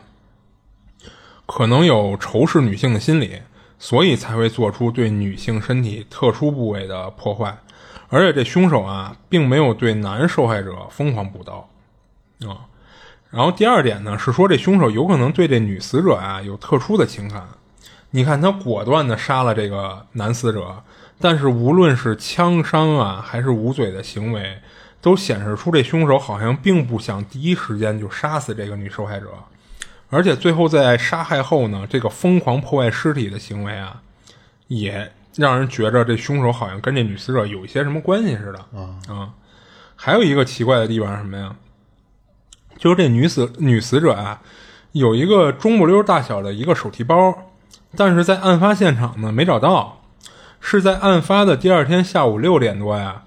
[1.47, 3.41] 可能有仇视女性的心理，
[3.79, 7.57] 所以才会做出对女性身体特殊部位的破坏。
[8.09, 11.69] 而且这凶手啊，并没有对男受害者疯狂补刀
[12.49, 12.67] 啊。
[13.31, 17.43] 然后第二点呢，是说这凶手有可能对这女死者啊有特殊的情感。
[18.11, 20.83] 你看他果断的杀了这个男死者，
[21.21, 24.57] 但是无论是枪伤啊，还是捂嘴的行为，
[25.03, 29.27] 都显示出这凶手好像并不想第一时间就杀死这个女受害者，
[30.09, 34.03] 而且最后在杀害后呢，这个疯狂破坏尸体的行为啊，
[34.69, 39.31] 也让人觉着这凶手好像跟这女死者有一些什么关系似的啊。
[39.97, 41.57] 还有一个奇怪的地方是什么呀？
[42.79, 44.41] 就是这女死女死者啊，
[44.93, 47.35] 有一个中不溜大小的一个手提包，
[47.97, 50.03] 但是在案发现场呢没找到，
[50.61, 53.23] 是在案发的第二天下午六点多呀，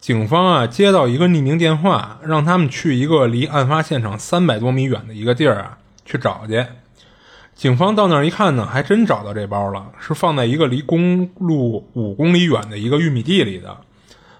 [0.00, 6.66] 警方啊接到一个匿名电话，让他们去一个离案发现场三百多米远的一个地儿啊去找去。
[7.54, 13.76] 警方到那儿一看呢，还真找到这包了，是放在一个离公路五公里远的一个玉米地里的。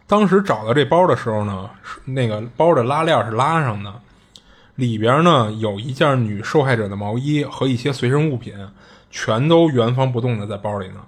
[0.07, 1.71] 当时找到这包的时候呢，
[2.07, 3.95] 那个包的拉链是拉上的，
[4.77, 8.55] 里边呢有一件女受害者的毛衣和一些随身物品，
[9.11, 11.03] 全都原封不动的在包里呢。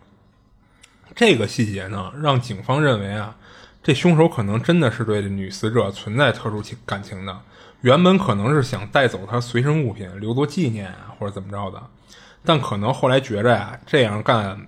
[1.17, 3.35] 这个细节呢，让警方认为啊，
[3.83, 7.41] 这凶手可能真的是对女死者存在特殊情感情的。
[7.85, 11.78] 原本可能是想带走他随身物品，留作纪念啊，或者怎么着的，
[12.43, 14.59] 但可能后来觉着呀，这样干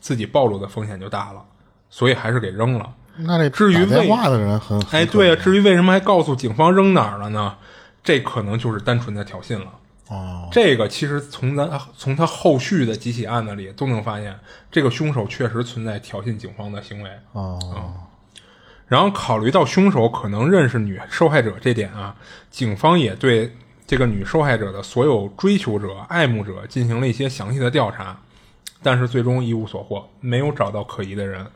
[0.00, 1.40] 自己暴露的风险就大了，
[1.88, 2.92] 所以还是给扔了。
[3.18, 7.54] 那这至于电话的人很哎，对啊，至于为什么还告诉警方扔哪儿了呢？
[8.02, 9.66] 这可能就是单纯的挑衅了。
[10.08, 14.36] 哦，这个其实从咱从他后续的几起案子里都能发现，
[14.68, 17.10] 这个凶手确实存在挑衅警方的行为。
[17.30, 17.94] 哦，
[18.88, 22.16] 然后考虑到凶手可能认识女受害者这点啊，
[22.50, 23.54] 警方也对
[23.86, 28.18] 这个女受害者的所有追求者、爱慕者进行了一些详细的调查，
[28.82, 31.46] 但是最终一无所获，没有找到可疑的人。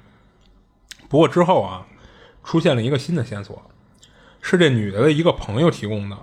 [1.08, 1.86] 不过之后啊，
[2.44, 3.62] 出现了一个新的线索，
[4.40, 6.16] 是这女的的一个朋友提供的。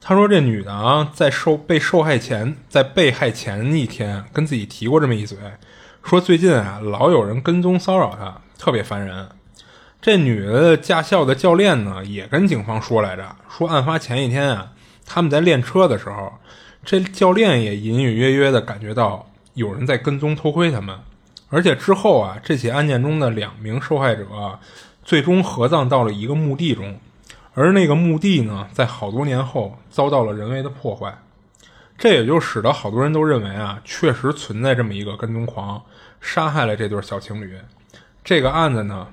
[0.00, 5.36] 他说这女的啊，在受被受害前，在被害前一天跟自己提过这么一嘴，
[6.04, 9.28] 说最近啊老有人跟踪骚扰她，特别烦人。
[10.00, 14.72] 这女的驾校的教练呢，也跟警方说来着，说案发前一天啊，
[15.04, 16.32] 他们在练车的时候，
[16.84, 20.96] 这教练也隐隐约约的感觉到有人在跟踪偷窥他们，
[21.50, 24.26] 而且之后啊，这起案件中的两名受害者
[25.02, 27.00] 最终合葬到了一个墓地中，
[27.54, 31.18] 而那个墓地呢，在好多年后遭到了人为的破坏，
[31.98, 35.82] 这也就使得好多人都认为啊，确实存在这么一个跟踪狂，
[36.20, 37.58] 杀害了这对小情侣。
[38.22, 39.08] 这个案子呢，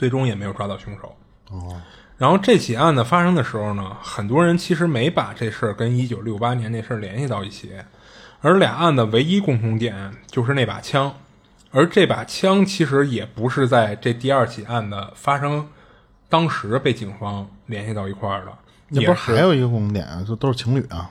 [0.00, 1.14] 最终也没有抓到凶手。
[1.50, 1.78] 哦，
[2.16, 7.72] 然后这起案子发生的时候呢，很多人其实没把这事儿跟一九六八年那事儿联系到一起，
[8.40, 11.14] 而俩案子唯一共同点就是那把枪，
[11.70, 15.68] 而这把枪其实也不是在这第二起案的发生
[16.30, 18.52] 当时被警方联系到一块儿的，
[18.88, 21.10] 那也不是还有一个共同点啊，就都是情侣啊。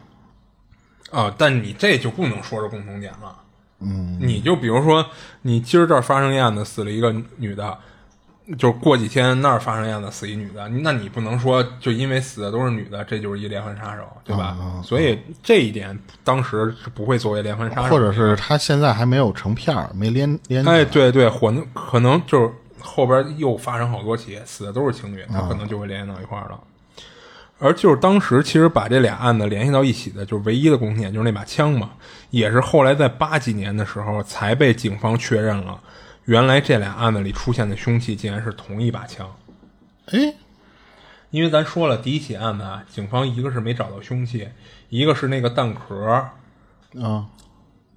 [1.11, 3.35] 啊，但你这就不能说是共同点了。
[3.81, 5.05] 嗯，你就比如说，
[5.43, 7.77] 你今儿这儿发生一案子，死了一个女的，
[8.57, 14.57] 就过几天那儿发生样子，死一女的，那你不能说就因为死的都是女的，这就是一连环杀手，对吧？
[14.83, 26.59] 所以这一点当时是不会作为连环杀手，或者是他现在还没有成片儿，没连连哎，对对，可能可能就是后边又发生好多起，死的都是情侣，他可能就会联系到一块儿了。
[27.61, 31.89] 而就是当时其实把这俩案子联系到一起的，就是唯一的共同点就是那把枪嘛，
[32.29, 35.77] 也是后来在八几年的时候才被警方确认了，
[36.29, 39.27] 原来这俩案子里出现的凶器竟然是同一把枪。
[40.11, 40.35] 哎，
[41.31, 44.47] 因为咱说了，第一起案子啊，警方一个是没找到凶器，
[44.89, 46.29] 一个是那个弹壳，
[47.01, 47.25] 啊，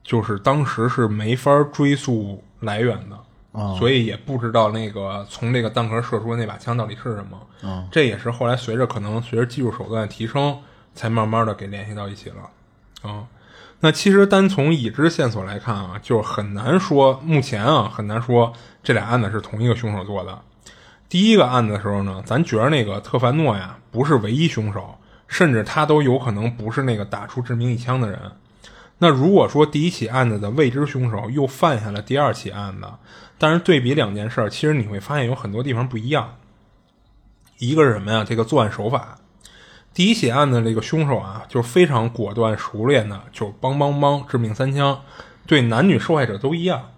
[0.02, 7.86] 就是当时是没法追溯来源的，所以也不知道那个从这个弹壳射出的那把枪到底是什么。
[7.90, 10.58] 这也是后来随着可能随着技术手段的提升，
[10.94, 12.48] 才慢慢的给联系到一起了。
[13.02, 13.26] 啊，
[13.84, 20.38] 那其实单从已知线索来看啊，就很难说，目前啊很难说这俩案子是同一个凶手做的。
[21.08, 28.18] 第一个案子的时候呢，咱觉得那个特凡诺呀不是唯一凶手，甚至他都有可能不是那个打出致命一枪的人。
[28.98, 32.86] 那如果说第一起案子的未知凶手又犯下了第二起案子，
[33.36, 36.36] 但是对比两件事，其实你会发现有很多地方不一样。
[37.58, 38.24] 一个是什么呀？
[38.24, 39.18] 这个作案手法。
[39.94, 45.00] 第一起案子这个凶手啊，就非常果断熟练的，就梆梆梆致命三枪，
[45.46, 46.90] 对男女受害者都一样。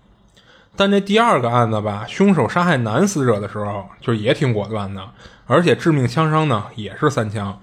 [0.76, 5.08] 但这第二个案子吧，凶手杀害男死者的时候，就也挺果断的，
[5.46, 7.60] 而且致命枪伤呢也是三枪，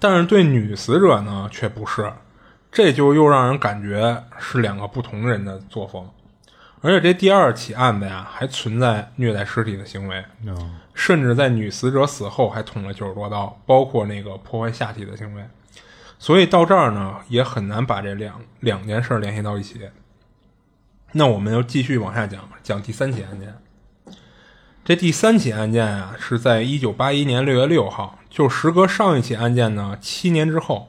[0.00, 2.12] 但是对女死者呢却不是。
[2.70, 6.08] 这就又让人感觉是两个不同人的作风，
[6.82, 10.24] 而且这第二起案子呀，还存在虐待尸体的行为，
[10.92, 15.42] 甚至在女死者死后还捅了九十多刀，包括那个破坏下体的行为。
[16.18, 19.80] 所以到这儿呢，也很难把这两两件事联系到一起。
[21.12, 23.54] 那我们就继续往下讲，讲第三起案件。
[24.84, 30.88] 这第三起案件啊，是在一九八一年六月六号，就时隔上一起案件呢七年之后。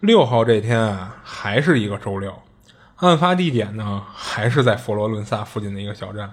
[0.00, 2.42] 六号这天啊，还是一个周六，
[2.96, 6.30] 案发地点呢还是在佛罗伦萨附近的一个小镇。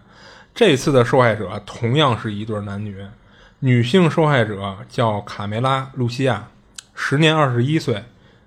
[0.55, 3.05] 这次的受害者同样是一对男女，
[3.59, 6.47] 女性受害者叫卡梅拉·露西亚，
[6.93, 8.03] 时年二十一岁，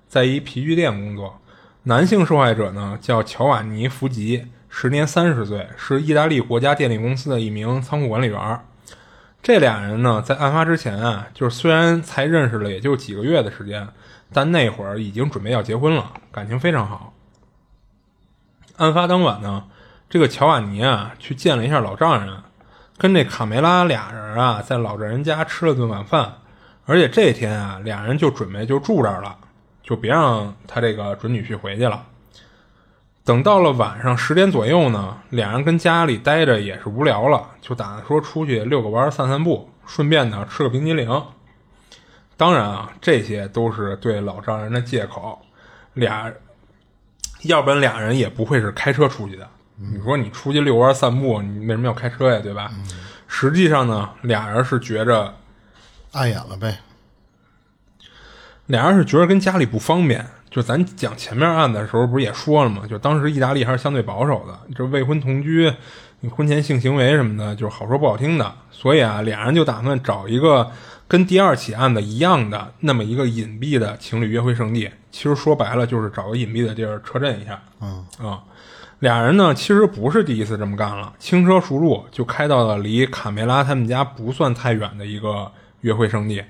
[0.07, 1.39] 在一皮具店工作；
[1.83, 8.59] 男性受害者呢叫乔瓦尼·福吉，时年三十岁，是意大利国家电力公司的一名仓库管理员。
[9.43, 13.87] 这俩人呢，在案发之前啊，就是虽然才认识了也就几个月的时间。
[14.33, 17.13] 但那会儿已经准备要结婚了，感情非常好。
[18.77, 19.63] 案发当晚呢，
[20.09, 22.37] 这个乔瓦尼啊去见了一下老丈人，
[22.97, 26.31] 跟这卡梅拉俩人啊在老丈人家吃了顿晚饭，
[26.85, 29.35] 而且这天啊俩人就准备就住这儿了，
[29.81, 32.03] 就别让他这个准女婿回去了。
[33.25, 41.23] 等到了晚上十点左右呢，俩人跟家里待着也是无聊了，就打算说出去遛个弯儿、散散步，顺便呢吃个冰激凌。
[42.37, 45.41] 当然啊，这些都是对老丈人的借口，
[45.95, 46.31] 俩，
[47.43, 49.47] 要不然俩人也不会是开车出去的。
[49.75, 52.39] 你说你出去遛弯散步，你为什么要开车呀？
[52.41, 52.71] 对吧？
[53.27, 55.35] 实际上呢，俩人是觉着
[56.13, 56.79] 碍眼了呗。
[58.65, 60.25] 俩人是觉着跟家里不方便。
[60.49, 62.83] 就咱讲前面案子的时候，不是也说了吗？
[62.89, 65.71] 就当时意大利还是相对保守的，就未婚同居、
[66.21, 68.51] 你婚前性行为什么的，就是好说不好听的。
[68.71, 70.71] 所以啊，俩人就打算找一个。
[71.09, 77.61] 跟第二起案子一样的那么一个隐蔽的情侣约会圣地，其实说白了就是找个隐蔽的地儿车震一下。
[77.81, 78.43] 嗯啊，
[78.99, 85.51] 俩人呢其实不是第一次这么干了，轻车熟路就开到了离卡梅拉他们家不算太远的一个
[85.81, 86.43] 约会圣地。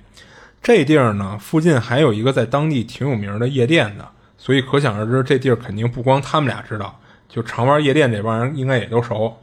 [0.61, 6.99] 这地儿呢附近还有一个在当地挺有名的夜店的，所以可想而知这地儿肯定不光他们俩知道，
[7.29, 9.37] 就常玩夜店这帮人应该也都熟。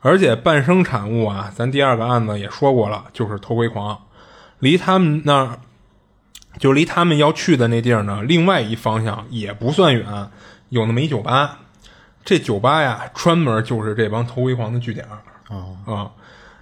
[0.00, 3.98] 而且半生产物啊，咱第二个案子也说过了，就是偷窥狂。
[4.60, 5.58] 离他们那儿，
[6.58, 10.04] 就离他们要去的那地儿呢，另外一方向也不算远，
[10.70, 11.58] 有那么一酒吧。
[12.24, 15.22] 这酒吧呀，专门就是这帮偷窥狂的据点啊
[15.86, 16.10] 啊！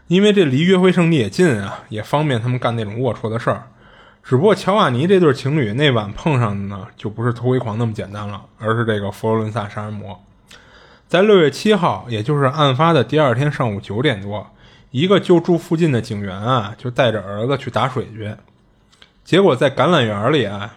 [0.09, 3.67] 因为这离约会圣地也近啊，也方便他们干那种龌龊的事儿。
[4.23, 10.23] 只不过乔瓦尼这对情侣那晚碰上的呢，就不是偷窥狂那么简单了，而是这个佛罗伦萨杀人魔。
[11.09, 14.47] 在六月七号，也就是案发的第二天上午九点多。
[14.91, 18.35] 一个就住附近的警员啊，就带着儿子去打水去，
[19.25, 20.75] 结果在橄榄园里啊，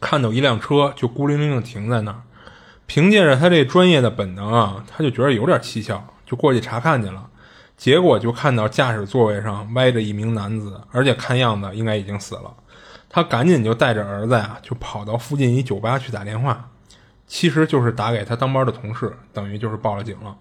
[0.00, 2.22] 看到一辆车就孤零零的停在那儿。
[2.86, 7.28] 凭借着他这专业的本能啊，他就觉得有点蹊跷，就过去查看去了。
[7.76, 12.54] 结果就看到驾驶座位上歪着一名男子，而且看样子应该已经死了。
[13.08, 16.68] 他赶紧就带着儿子呀，就跑到附近一酒吧去打电话，
[17.26, 20.36] 其实就是打给他当班的同事，等于就是报了警了。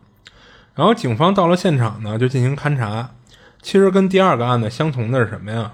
[0.76, 3.10] 然后警方到了现场呢，就进行勘查。
[3.62, 5.72] 其实跟第二个案子相同的是什么呀？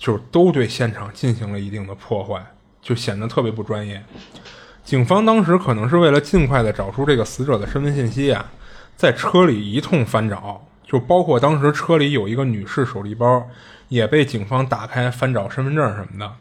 [0.00, 2.42] 就都对现场进行了一定的破坏，
[2.80, 4.02] 就显得特别不专业。
[4.82, 8.50] 警方当时可能是为了尽快的找出这个死者的身份信息啊，
[8.96, 13.46] 在车里一通翻找，就包括当时车里有一个女士手提包，
[13.88, 16.32] 也被警方打开翻找身份证什么的。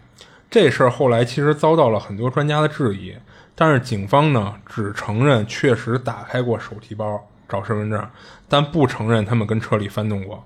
[0.49, 3.14] 这事儿后来其实遭到了很多专家的质疑，
[3.53, 7.22] 但是警方呢只承认确实打开过手提包。
[7.49, 8.07] 找身份证，
[8.47, 10.45] 但不承认他们跟车里翻动过，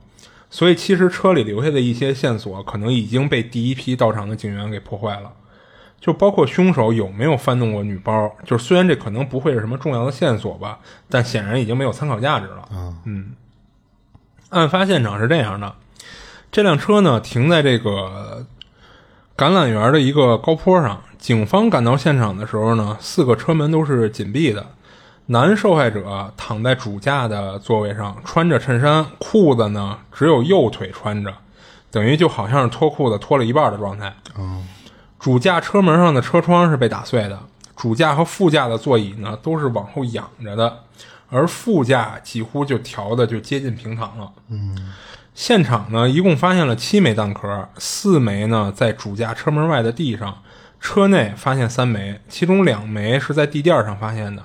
[0.54, 5.34] 所以其实车里留下的一些线索可能已经被第一批到场的警员给破坏了。
[6.00, 10.78] 就包括凶手有没有翻动过女包，就是虽然这可能不会是什么重要的线索吧，
[11.10, 12.70] 但显然已经没有参考价值了。
[13.06, 13.32] 嗯，
[14.50, 15.76] 案发现场是这样的，
[16.52, 18.46] 这辆车呢停在这个
[19.36, 21.02] 橄榄园的一个高坡上。
[21.18, 24.68] 警方赶到现场的时候呢，四个车门都是紧闭的。
[25.28, 31.34] 男受害者躺在主驾的座位上，穿着衬衫，裤子呢只有右腿穿着，
[31.90, 34.14] 等于就好像是脱裤子脱了一半的状态。
[35.18, 37.40] 主驾车门上的车窗是被打碎的，
[37.78, 40.80] 主驾和副驾的座椅呢都是往后仰着的，
[41.30, 44.30] 而副驾几乎就调的就接近平躺了。
[44.50, 44.94] 嗯，
[45.34, 50.40] 现场呢一共发现了七枚弹壳，四枚呢在主驾车门外的地上，
[50.82, 54.44] 车内发现三枚，其中两枚是在地垫上发现的，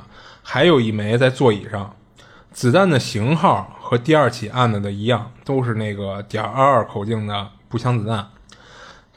[0.50, 1.94] 还有一枚在座椅上。
[2.50, 8.30] 子弹的型号和第二起案子的一样，都是那个点二二口径的步枪子弹。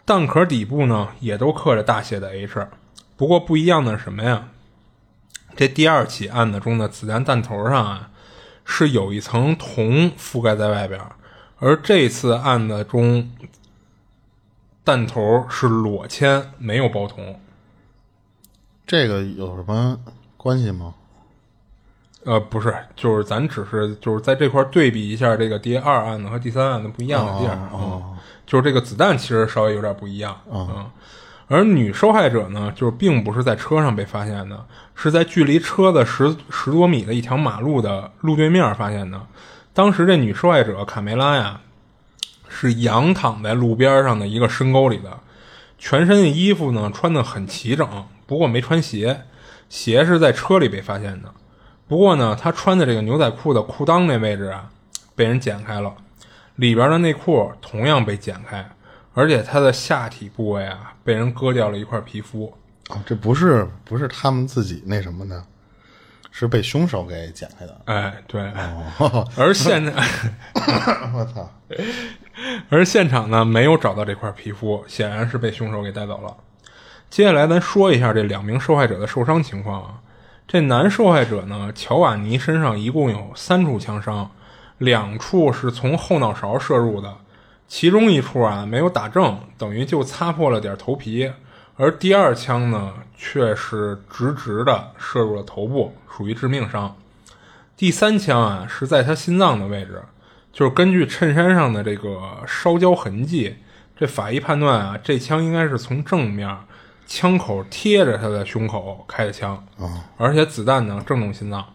[0.06, 2.68] 弹壳底部呢，也都刻着大写的 H，
[3.16, 4.50] 不过不一样的是什么呀？
[5.56, 8.10] 这第二起案子中的子弹弹头上啊，
[8.66, 11.00] 是有一层铜覆盖在外边，
[11.60, 13.32] 而这次案子中
[14.84, 17.40] 弹头是裸铅，没有包铜。
[18.86, 19.98] 这个有什么
[20.36, 20.96] 关系吗？
[22.24, 27.58] 呃，不是，就是咱只是就是在这块对比一下这个第二案子和第三案子不一样的地儿。
[27.72, 28.16] 哦，
[28.46, 30.40] 就是这个子弹其实稍微有点不一样。
[30.52, 30.86] 嗯，
[31.48, 39.20] 而女受害者呢，就是并不是在车上被发现的，是在距离车子十十多米的一条马路的路对面发现的。
[39.74, 41.62] 当时这女受害者卡梅拉呀，
[42.48, 45.18] 是仰躺在路边上的一个深沟里的，
[45.80, 49.22] 全身的衣服呢穿的很齐整，不过没穿鞋，
[49.70, 51.34] 鞋是在车里被发现的。
[51.92, 54.70] 不过呢，他穿的这个牛仔裤的裤裆那位置啊，
[55.14, 55.94] 被人剪开了，
[56.56, 58.66] 里边的内裤同样被剪开，
[59.14, 62.46] 而且他的下体部位啊，被人割掉了一块皮肤。
[62.92, 65.44] 哦，这不是不是他们自己那什么的，
[66.32, 67.82] 是被凶手给剪开的。
[67.84, 68.42] 哎，对，
[68.98, 69.92] 哦，而现在，
[71.14, 71.52] 我操！
[72.70, 76.38] 而现场呢，没有找到这块皮肤，显然是被凶手给带走了。
[77.10, 79.96] 接下来咱说一下这两名受害者的受伤情况啊。
[80.48, 84.32] 这男受害者呢，乔瓦尼身上一共有三处枪伤，
[84.78, 87.16] 两处是从后脑勺射入的，
[87.68, 91.32] 其中一处啊没有打正，等于就擦破了点头皮，
[91.78, 96.98] 而第二枪呢却是直直的射入了头部，属于致命伤。
[97.78, 100.02] 第三枪啊是在他心脏的位置，
[100.52, 103.56] 就是根据衬衫上的这个烧焦痕迹，
[103.96, 106.58] 这法医判断啊，这枪应该是从正面。
[107.14, 109.68] 枪口贴着他的胸口开的枪，
[110.16, 111.74] 而且子弹呢正中心脏。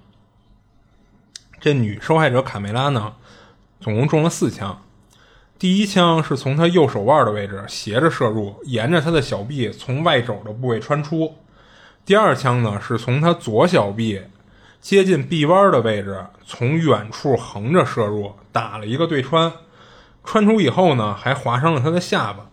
[1.60, 3.12] 这女受害者卡梅拉呢，
[3.78, 4.80] 总共中了四枪。
[5.58, 11.34] 第一枪是从她右手腕的位置斜着射入，沿着她的小臂从外肘的部位穿出。
[12.06, 14.22] 第二枪呢是从她左小臂
[14.80, 19.52] 接近臂弯的位置，从远处横着射入，打了一个对穿。
[20.24, 22.46] 穿出以后呢，还划伤了她的下巴。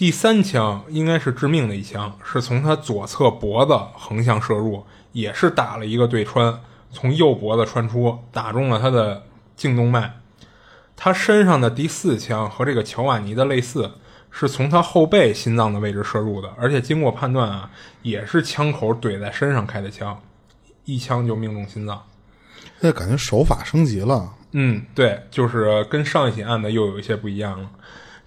[0.00, 4.82] 第三枪应该是致命的一枪，是从他左侧脖子横向射入，
[5.12, 6.58] 也是打了一个对穿，
[6.90, 9.24] 从右脖子穿出，打中了他的
[9.56, 10.14] 颈动脉。
[10.96, 13.90] 他身上的第四枪和这个乔瓦尼的类似，
[14.30, 17.70] 是从他后背心脏的位置射入的，而且经过判断啊，
[18.00, 20.18] 也是枪口怼在身上开的枪，
[20.86, 22.02] 一枪就命中心脏。
[22.80, 24.32] 那感觉手法升级了。
[24.52, 27.68] 嗯，对，就是跟上一起案子又有一些不一样了。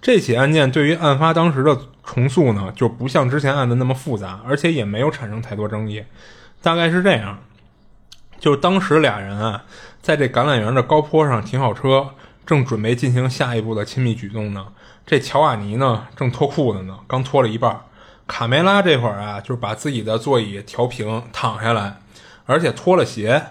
[0.04, 6.04] 这起案件对于案发当时的重塑呢，就不像之前案子那么复杂，而且也没有产生太多争议。
[6.60, 7.38] 大概是这样，
[8.38, 9.64] 就是当时俩人啊，
[10.02, 12.10] 在这橄榄园的高坡上停好车，
[12.44, 14.66] 正准备进行下一步的亲密举动呢。
[15.06, 17.80] 这乔瓦尼呢，正脱裤子呢，刚脱了一半。
[18.26, 22.00] 卡梅拉这会儿啊，就是把自己的座椅调平，躺下来，
[22.44, 23.42] 而且脱了鞋。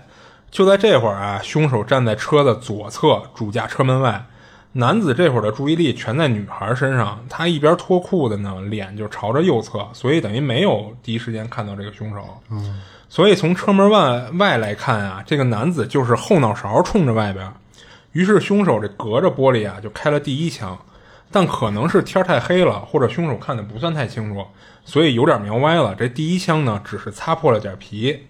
[0.51, 4.27] 就在这会儿啊，凶手站在车的左侧主驾车门外。
[4.75, 12.41] 男子这会儿的注意力全在女孩身上，他一边脱裤子呢，脸就朝着右侧，所以等于没有第一时间看到这个凶手。
[12.49, 17.53] 嗯，所以从车门外外来看啊，这个男子就是后脑勺冲着外边，
[18.13, 20.75] 于是凶手这隔着玻璃啊就开了第一枪，
[21.31, 24.43] 但可能是天太黑了，或者凶手看的不算太清楚，
[24.83, 25.93] 所以有点瞄歪了。
[25.93, 28.23] 这第一枪呢，只是擦破了点皮，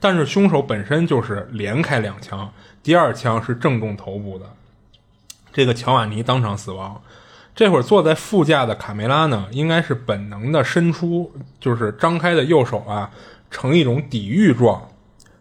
[0.00, 2.50] 但是凶手本身就是连开两枪，
[2.82, 4.46] 第二枪是正中头部的。
[5.52, 7.00] 这个乔瓦尼当场死亡。
[7.54, 13.10] 这会儿坐在副驾的卡梅拉呢，应该是本能的伸出，就是张开的右手啊，
[13.50, 14.80] 呈一种抵御状。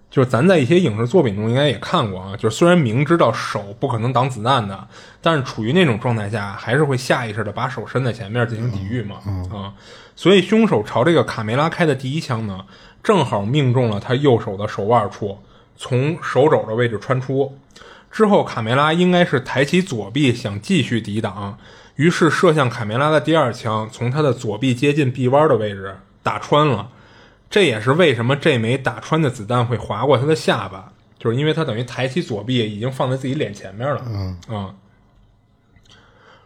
[0.10, 4.88] 就是咱在一些影视作品中应该也看过啊，就是虽然明知道手不可能挡子弹的，
[5.22, 9.18] 但是处于那种状态下，还是会下意识的把手伸在前面进行抵御嘛。
[9.54, 9.74] 啊，
[10.16, 12.66] 所以凶手朝这个卡梅拉开的第一枪呢，
[13.04, 15.38] 正好命中了他右手的手腕处，
[15.76, 17.56] 从手肘的位置穿出。
[18.12, 21.58] 之后，卡梅拉应该是抬起左臂想继续抵挡，
[21.96, 26.90] 于是射向卡梅拉的第二枪从他的左臂接近臂弯的位置打穿了。
[27.50, 34.04] 这也是为什么这枚打穿的子弹会划过他的下巴，就是因为他等于抬起左臂已经放在自己脸前面了。
[34.08, 34.76] 嗯嗯。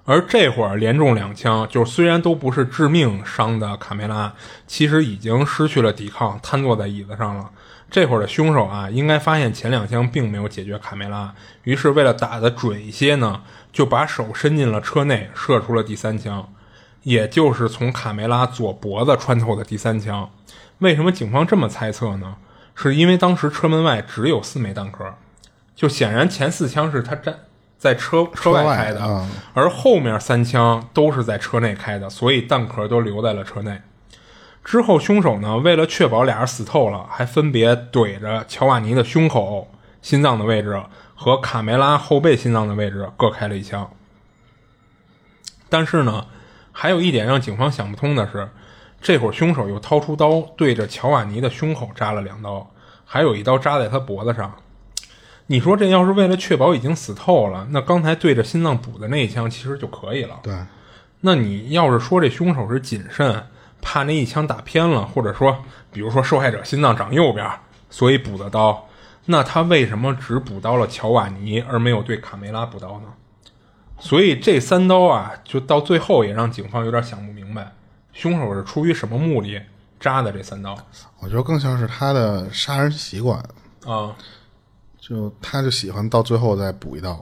[0.04, 4.34] 而这会儿连中两枪，就虽然都不是致命伤的卡梅拉，
[4.68, 7.50] 其实已经失去了抵抗，瘫坐在椅子上了。
[7.92, 13.42] 这会儿的凶手啊，应该发现前两枪并没有解决卡梅拉，于是为了打得准一些呢，
[13.74, 16.48] 就把手伸进了车内，射出了第三枪，
[17.04, 20.30] 也就是从卡梅拉左脖子穿透的第三枪。
[20.80, 22.38] 为什么警方这么猜测呢？
[22.74, 25.14] 是因为当时车门外只有四枚弹壳，
[25.76, 27.36] 就显然前四枪是他站
[27.78, 33.82] 在车车外开的，而后面三枪都是在车内开的，所以弹壳都留在了车内。
[34.64, 39.68] 之后，凶手呢，为了确保俩人死透了，还分别怼着乔瓦尼的胸口、
[40.02, 40.82] 心脏的位置
[41.16, 43.90] 和卡梅拉后背心脏的位置各开了一枪。
[45.68, 46.28] 但是呢，
[46.72, 48.50] 还有一点让警方想不通的是，
[49.02, 52.70] 这会儿凶手又掏出刀对着乔瓦尼的胸口扎了两刀，
[53.04, 54.54] 还有一刀扎在他脖子上。
[55.48, 60.40] 你说这要是为了确保已经死透了，那刚才对着心脏补的那一枪其实就可以了。
[60.44, 60.54] 对，
[61.22, 63.44] 那你要是说这凶手是谨慎。
[63.82, 67.50] 怕那一枪打偏了，或者说，比如说受害者心脏长右边，
[67.90, 68.88] 所以补的刀。
[69.26, 73.08] 那他为什么只补刀了乔瓦尼，而没有对卡梅拉补刀呢？
[74.00, 77.72] 所以这三刀啊，就到最后也让警方有点想不明白，
[78.14, 79.62] 凶手是出于什么目的
[80.00, 80.76] 扎的这三刀？
[81.20, 83.38] 我觉得更像是他的杀人习惯
[83.86, 84.16] 啊，
[85.00, 87.22] 就他就喜欢到最后再补一刀。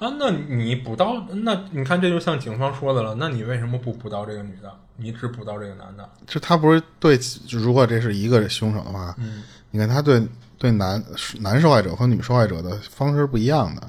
[0.00, 4.72] 啊，那你补刀，那你看这就像警方说的了，那你为什么不补刀这个女的？
[4.96, 7.18] 你只捕到这个男的，就他不是对，
[7.50, 10.26] 如果这是一个凶手的话，嗯，你看他对
[10.58, 11.02] 对男
[11.40, 13.82] 男受害者和女受害者的方式是不一样的，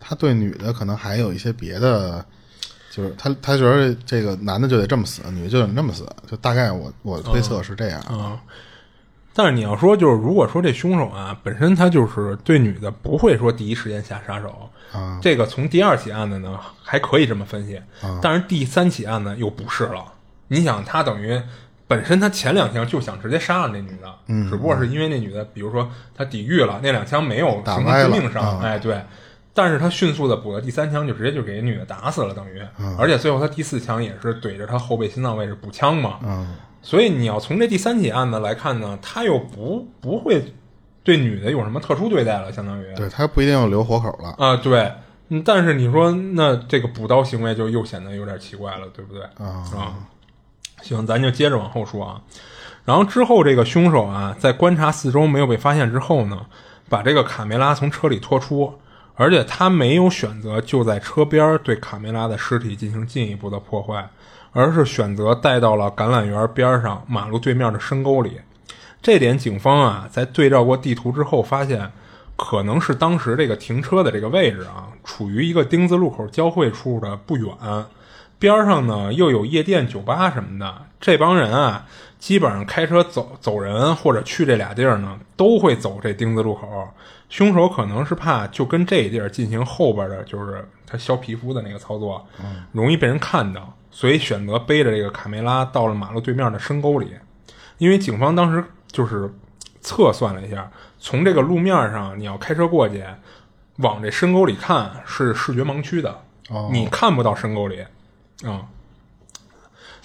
[0.00, 2.24] 他对女的可能还有一些别的，
[2.90, 8.42] 就是他他觉得这个男的就得这么死，女的就得那么死，就大概我我推测是这样啊。
[9.32, 14.68] 但是你要说，就是如果说这凶手啊本身他就是对女的不会说第一时间下杀手。
[15.20, 17.80] 这个从第二起案子呢还可以这么分析，
[18.22, 20.04] 但是第三起案子又不是了。
[20.48, 21.40] 你想，他等于
[21.86, 29.00] 本身他前两枪就想直接杀了那女的，嗯，只不过是因为那女的，比如说他抵御了那两枪没有形成致命伤，哎，对。
[29.52, 32.60] 但是他迅速的补了第三枪，就直接就给女的打死了，等于，
[32.98, 36.56] 而且最后他第四枪也是怼着他后背心脏位置补枪嘛，嗯。
[36.82, 40.54] 所以你要从这第三起案子来看呢，他又不不会。
[41.04, 42.50] 对女的有什么特殊对待了？
[42.50, 44.56] 相当于对他不一定要留活口了啊。
[44.56, 44.90] 对，
[45.44, 49.22] 但是你说那这个补刀行为就又显得有点奇怪了，对不对？
[49.38, 49.94] 啊啊，
[50.82, 52.20] 行，咱就接着往后说啊。
[52.84, 56.46] 然后之后这个凶手啊，在观察四周没有被发现之后呢，
[56.88, 58.72] 把这个卡梅拉从车里拖出，
[59.14, 64.08] 而且他没有选择就在车边对卡梅拉的尸体进行进一步的破坏，
[64.52, 68.40] 而是选择带到了橄榄园边上马路对面的深沟里。
[69.04, 71.92] 这点警方啊，在对照过地图之后，发现
[72.36, 77.54] 可能是当时这个停车的这个位置啊，处于一个丁字路口交汇处的不远，
[78.38, 80.86] 边上呢又有夜店、酒吧什么的。
[81.02, 81.84] 这帮人啊，
[82.18, 86.88] 基本上开车走走人或者去这俩地儿呢，都会走这丁字路口。
[87.28, 92.26] 凶手可能是怕就跟这地儿进行后边的，就是他削皮肤的那个操作，
[92.72, 97.10] 容易被人看到，所以选择背着这个卡梅拉到了马路对面的深沟里，
[97.76, 98.64] 因为警方当时。
[98.94, 99.28] 就是
[99.80, 100.70] 测算了一下，
[101.00, 103.04] 从这个路面上，你要开车过去，
[103.78, 106.16] 往这深沟里看是视觉盲区的，
[106.70, 107.84] 你看不到深沟里。
[108.44, 108.62] 啊，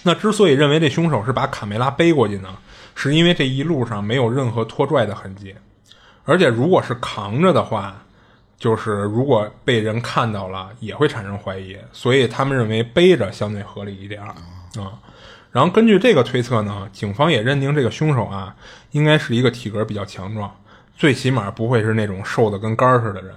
[0.02, 2.48] 那之所以认为这凶手是把卡梅拉背过去呢，
[2.96, 5.54] 是因为这一路上没有任何拖拽的痕迹，
[6.24, 8.02] 而且如果是扛着的话，
[8.58, 14.34] 就是如果被人看到了，也会产生怀疑，所以他们认为背着相对合理一点啊。
[15.50, 18.54] 然后根据这个推测呢，警方也认定这个凶手啊，
[18.92, 20.54] 应该是一个体格比较强壮，
[20.96, 23.34] 最起码不会是那种瘦的跟杆儿似的人。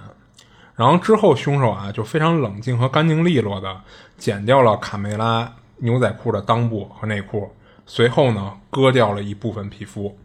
[0.76, 3.82] 然后之后凶手啊就非常冷静和干净利落的
[4.18, 7.52] 剪掉了卡梅拉牛仔裤的裆部和内裤，
[7.86, 10.18] 随后呢割掉了一部分皮肤。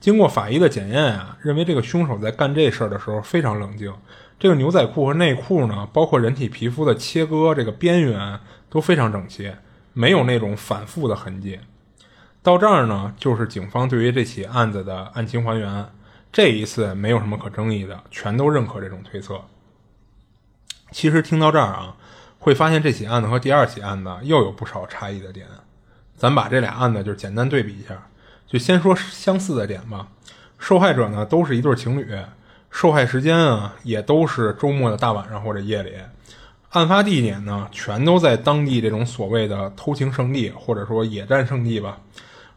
[0.00, 3.92] 经过法医的检验啊，认为这个凶手在干这事儿的时候非常冷静。
[4.38, 8.38] 这个牛仔裤和内裤呢，包括人体皮肤的切割这个边缘
[8.68, 9.52] 都非常整齐。
[9.98, 11.58] 没有那种反复的痕迹，
[12.46, 15.84] 到这儿呢，就是警方对于这起案子的案情还原。
[16.32, 19.40] 这一次没有什么可争议的，全都认可这种推测。
[20.92, 21.96] 其实听到这儿啊，
[22.38, 25.44] 会发现这起案子和第二起案子又有不少差异的点。
[26.16, 28.00] 咱把这俩案子就简单对比一下，
[28.46, 30.06] 就先说相似的点吧。
[30.56, 32.16] 受害者呢都是一对情侣，
[32.70, 35.94] 受害时间啊也都是周末的大晚上或者夜里，
[36.70, 41.98] 案发地点呢全都在当地这种所谓的偷情圣地或者说野战圣地吧。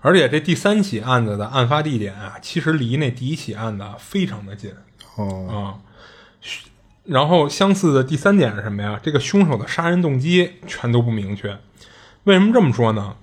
[0.02, 4.72] 而且这第三起案子的案发地点啊，其实离那第一起案子非常的近
[5.16, 5.56] 哦，啊。
[7.06, 9.00] 然后相似的第三点是什么呀？
[9.02, 11.58] 这个凶手的杀人动机全都不明确。
[12.26, 13.16] 为什么这么说呢？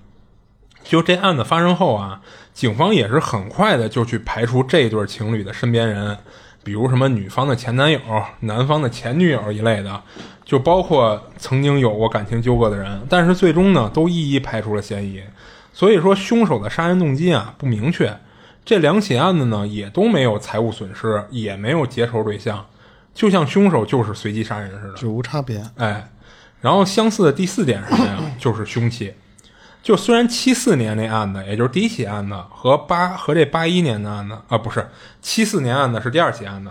[0.83, 2.21] 就这案子发生后啊，
[2.53, 6.19] 警方也是很快的就去排除这对情侣的身边人，
[6.63, 8.01] 比如什么女方的前男友、
[8.41, 10.03] 男方的前女友一类的，
[10.45, 15.23] 就包括曾经有过感情纠葛的人，但是最终呢，都一一排除了嫌疑。
[15.77, 18.19] 所以说，凶手的杀人动机啊不明确。
[18.65, 22.65] 这两起案子呢，也都没有财物损失，也没有结仇对象，
[23.13, 24.95] 就像凶手就是随机杀人似的。
[24.95, 25.63] 就无差别。
[25.77, 26.09] 哎，
[26.63, 28.19] 然后相似的第四点是什么呀？
[28.39, 29.13] 就是凶器。
[29.83, 34.89] 就虽然七四年那案子，也就是第一起案子，和八和这八一年的案子啊，不是
[35.21, 36.71] 七四年案子是第二起案子，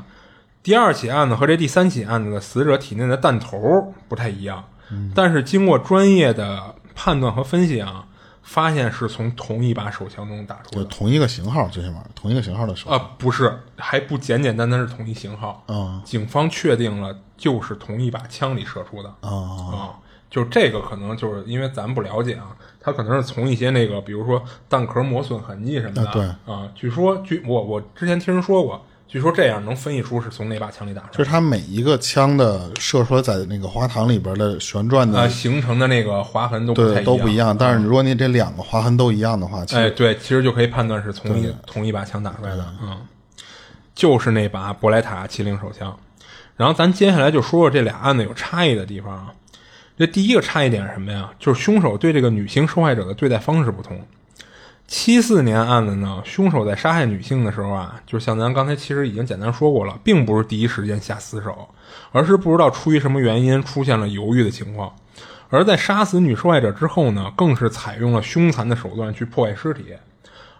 [0.64, 4.66] 第二起案子和这第三起案子的死者体内的弹头不太一样，
[5.14, 8.06] 但是经过专业的判断和分析啊，
[8.46, 10.86] 发现是从同一把手枪中打出的。
[10.86, 12.89] 同一个型号，最起码同一个型号的手。
[12.89, 15.64] 啊，不是，还不简简单单是同一型号。
[15.66, 19.10] 啊警方确定了，就是同一把枪里射出的。
[19.22, 37.56] 啊啊，就这个可能就是因为咱不了解啊，他可能是从一些那个，比如说弹壳磨损痕迹什么的，啊对啊，据说据我我之前听人说过，据说这样能分析出是从哪把枪里打出来就是它每一个枪的射出来在那个花膛里边的旋转的，啊，形成的那个划痕都不太对，都不一样。
[37.58, 42.97] 但是嗯如果你这两个划痕都一样的话，其哎，对，其实就可以判断是从一同一把枪打出来的，嗯，
[43.93, 45.97] 就是那把博莱塔七零手枪。
[46.58, 49.32] 然后咱接下来就说说这俩案子有差异的地方啊。
[49.97, 51.30] 这第一个差异点是什么呀？
[51.39, 53.97] 就是凶手对这个女性受害者的对待方式不同。
[54.88, 61.67] 七四年案子呢，凶手在杀害女性的时候啊，就像咱刚才其实已经简单说过了，并不是第一时间下死手，
[62.11, 64.93] 而是不知道出于什么原因出现了犹豫的情况。
[65.49, 69.95] 而在杀死女受害者之后呢，更是采用了凶残的手段去破坏尸体。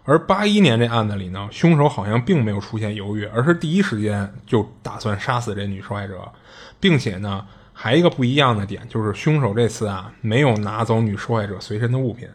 [0.04, 6.32] 而八一年这案子里呢，凶手好像并没有出现犹豫，而是第一时间就打算杀死这女受害者，
[6.80, 12.28] 并且呢，还一个不一样的点就是凶手这次啊没有拿走女受害者随身的物品，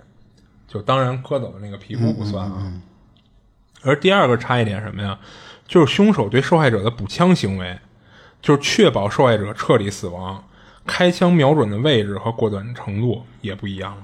[0.70, 2.72] 就当然割走的那个皮肤不算啊。
[3.82, 5.18] 而第二个差异点什么呀？
[5.66, 7.76] 就是凶手对受害者的补枪行为，
[8.40, 10.44] 就是确保受害者彻底死亡，
[10.86, 14.02] 开枪瞄准的位置和过短程度也不一样了。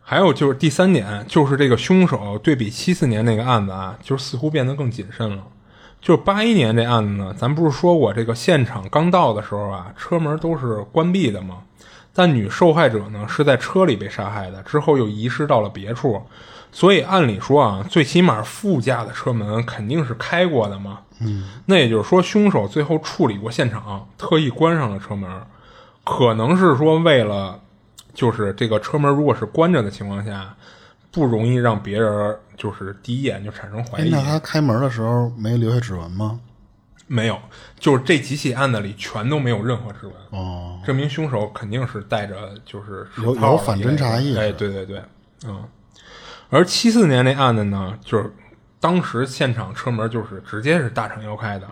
[0.00, 5.44] 还有就是第三点，就是这个凶手对比七四年那个案子啊，就似乎变得更谨慎了。
[6.00, 11.62] 就是八一年这案子呢，咱不是说过这个现场刚到的时候啊，车门都是关闭的吗？
[12.14, 16.22] 但女受害者呢是在车里被杀害的，之后又遗失到了别处，
[16.72, 21.00] 所以按理说啊，最起码副驾的车门肯定是开过的嘛。
[21.20, 25.28] 嗯，那也就是说，凶手最后处理过现场，特意关上了车门，
[26.04, 27.60] 可能是说为了。
[28.14, 30.54] 就是这个车门如果是关着的情况下，
[31.10, 34.04] 不容易让别人就是第一眼就产生怀疑。
[34.04, 36.38] 哎那他开门的时候没留下指纹吗？
[37.06, 37.38] 没有，
[37.78, 45.02] 就是这几起案子里全都没有任何指纹，哦，证明凶手肯定是带着就是有有反侦查意识哎，对对对，
[45.46, 45.64] 嗯。
[46.50, 48.32] 而七四年那案子呢，就是
[48.78, 51.66] 当时现场车门就是直接是大敞腰开的，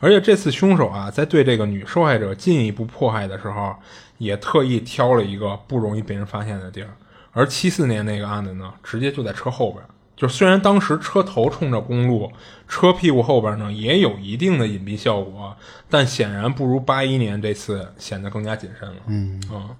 [0.00, 3.76] 而且这次凶手啊，在对这个女受害者进一步迫害的时候，
[4.16, 6.88] 也特意挑了一个不容易被人发现的地儿。
[7.32, 9.84] 而七四年那个案子呢，直接就在车后边。
[10.16, 12.32] 就虽然当时车头冲着公路，
[12.68, 15.56] 车屁股后边呢也有一定的隐蔽效果，
[15.88, 18.96] 但显然不如八一年这次显得更加谨慎了。
[19.06, 19.74] 嗯啊，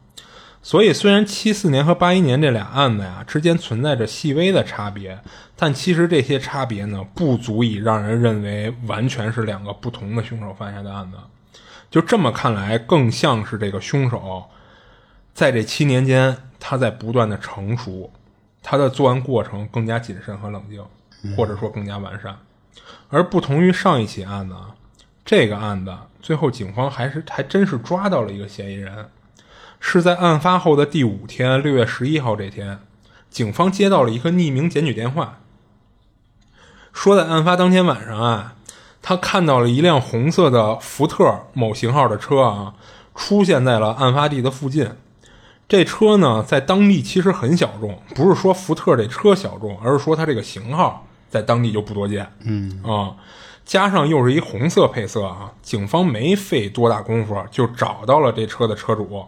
[0.62, 5.19] 所以虽然七四年和八一年这俩案子呀之间存在着细微的差别，
[5.55, 11.19] 但其实这些差别呢不足以让人认为完全是两个不同的凶手犯下的案子。
[11.90, 14.44] 就这么看来，更像是这个凶手
[15.35, 18.10] 在这七年间，他在不断的成熟，
[18.62, 20.82] 他的作案过程更加谨慎和冷静，
[21.36, 22.35] 或者说更加完善。
[23.10, 24.74] 而不同于上一起案子，啊，
[25.24, 29.09] 这个案子最后警方还是还真是抓到了一个嫌疑人，
[29.80, 32.80] 是在案发后的第五天，六月十一号这天，
[33.30, 35.39] 警方接到了一个匿名检举电话，
[36.93, 38.55] 说在案发当天晚上啊，
[39.01, 42.74] 他看到了一辆红色的福特某型号的车啊，
[43.14, 44.90] 出现在了案发地的附近。
[45.68, 52.30] 这车呢，在当地其实很小众，不是说福特这车小众，而是说它这个型号在当地就不多见。
[52.40, 53.16] 嗯啊，
[53.64, 59.26] 加上又是一红色配色啊，警方没费多大功夫就找到了这车的车主。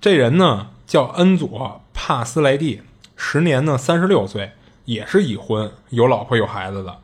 [0.00, 2.82] 这人呢叫恩佐帕斯莱蒂，
[3.16, 4.52] 时年呢三十六岁，
[4.84, 6.98] 也是已婚，有老婆有孩子的。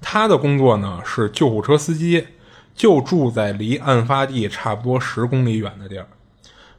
[0.00, 2.26] 他的工作呢是救护车司机，
[2.74, 6.06] 就住在离案发地差不多十公里远的地儿。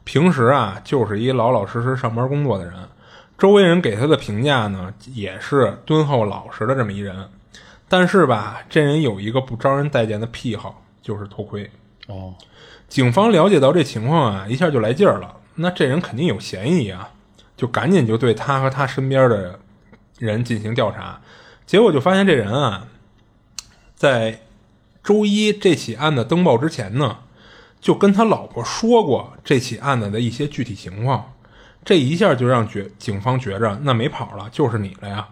[0.04, 2.74] 平时啊，就是一老老实实上班工作的人。
[3.38, 7.30] 周围人给他的评价呢，也是敦厚老实的这么一人。
[7.88, 11.70] 但是吧，这人有一个不招人待见的癖好，就是偷窥。
[12.08, 12.34] 哦，
[12.88, 15.36] 警方了解到这情况啊，一下就来劲儿了。
[15.56, 17.12] 那这人肯定有嫌疑啊，
[17.56, 19.60] 就赶紧就对他和他身边的
[20.18, 21.22] 人进行调查。
[21.66, 22.88] 结果就发现这人啊，
[23.96, 24.42] 在
[25.04, 27.18] 周一这起案子登报之前呢，
[27.80, 31.34] 就跟他老婆说过这起案子的一些具体情况。
[31.86, 35.28] 这一下就让觉警方觉着那没跑了，就是你了呀。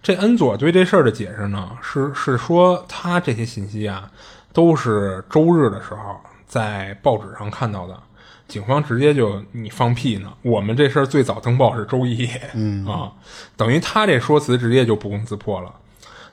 [0.00, 4.10] 这恩佐对这事儿的解释呢，是是说他这些信息啊，
[4.52, 8.00] 都是周日的时候在报纸上看到的。
[8.48, 13.12] 警方直接就你放屁呢，我们这事儿最早登报是周一，嗯啊，
[13.56, 15.72] 等于他这说辞直接就不攻自破了。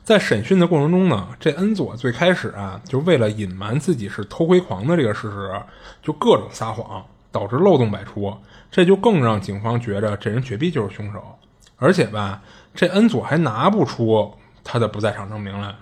[0.03, 5.61] 在审讯的过程中呢，这恩佐最开始啊，就为了隐瞒自己是偷窥狂的这个事实，
[6.01, 8.33] 就各种撒谎，导致漏洞百出。
[8.69, 11.37] 这就更让警方觉着这人绝逼就是凶手，
[11.77, 12.41] 而且吧，
[12.75, 14.33] 这恩佐还拿不出
[14.63, 15.75] 他的不在场证明来。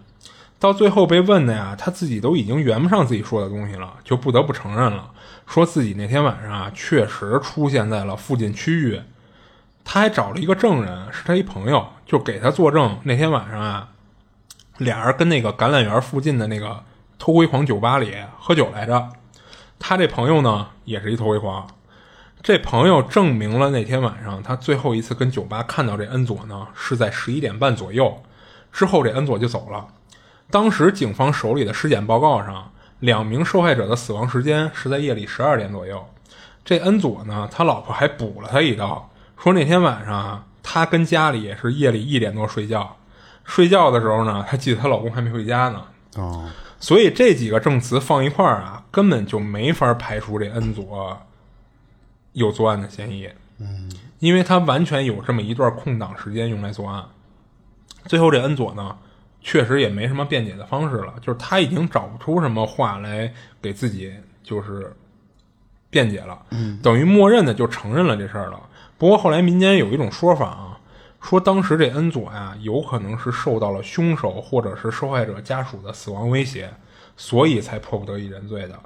[0.58, 5.12] 到最后被问的呀，他自己都已经圆不上自己说的东西了，就不得不承认了，
[5.46, 9.02] 说自己那天晚上啊确实出现在了附近区域。
[9.84, 12.98] 他还找了一个证人，是他一朋友，就给他作证。
[13.04, 13.90] 那天晚上啊，
[14.78, 16.84] 俩人跟那个橄榄园附近的那个
[17.20, 19.10] 偷窥狂酒吧里喝酒来着。
[19.78, 21.68] 他这朋友呢，也是一偷窥狂。
[22.46, 28.22] 这朋友证明了那天晚上他最后一次跟酒吧看到这恩佐呢，是在十一点半左右。
[28.72, 29.88] 之后这恩佐就走了。
[30.52, 36.06] 当时警方手里的尸检报告上，两名受害者的死亡时间是在夜里十二点左右。
[36.64, 39.10] 这恩佐呢，他老婆还补了他一刀，
[39.42, 42.96] 说那天晚上他跟家里也是夜里一点多睡觉，
[43.44, 45.82] 睡觉的时候呢，他记得她老公还没回家呢。
[46.18, 46.48] 哦，
[46.80, 51.20] 所以这几个证词放一块儿啊，根本就没法排除这恩佐。
[52.36, 53.30] 有作案的嫌疑，
[53.60, 53.90] 嗯，
[54.20, 57.04] 因为他完全有这么一段空档时间用来作案。
[58.06, 58.98] 最后这恩佐呢，
[59.42, 64.14] 确实也没什么辩解的方式了，就是他已经找不出什么话来给自己
[64.44, 64.94] 就是
[65.90, 68.60] 辩解了，嗯，等于默认的就承认了这事儿了。
[68.98, 70.80] 不过后来民间有一种说法啊，
[71.22, 76.70] 说当时这恩佐呀，有可能是受到了凶手或者是受害者家属的死亡威胁，
[77.16, 78.78] 所以才迫不得已认罪的。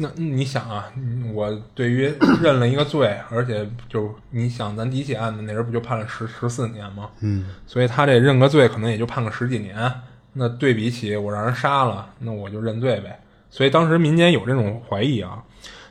[0.00, 0.92] 那你想啊，
[1.34, 2.04] 我对于
[2.40, 7.10] 认了一个罪，而且就你想，咱第一起案子那人不就判了十十四年吗？
[7.18, 9.92] 嗯，所以他这认个罪可能也就判个十几年。
[10.34, 13.20] 那对比起我让人杀了，那我就认罪呗。
[13.50, 15.42] 所以当时民间有这种怀疑啊。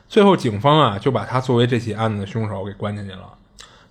[0.08, 3.34] 最后警方啊就把他作为这起案子的凶手给关进去了。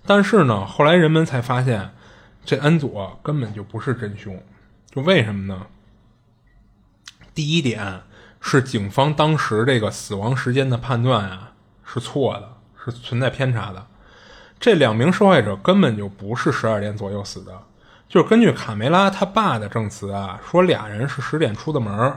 [0.04, 1.90] 但是呢，后来人们才发现，
[2.44, 4.42] 这恩佐根本就不是真凶。
[4.90, 5.66] 就为什么呢？
[7.32, 8.00] 第一点。
[8.40, 11.52] 是警方当时这个死亡时间的判断啊
[11.84, 12.48] 是错的，
[12.84, 13.86] 是存在偏差的。
[14.60, 17.52] 这两名受害者根本就不是十二点左右死的，
[18.08, 22.12] 就是根据卡梅拉他爸的证词啊，说俩人是十点出的门，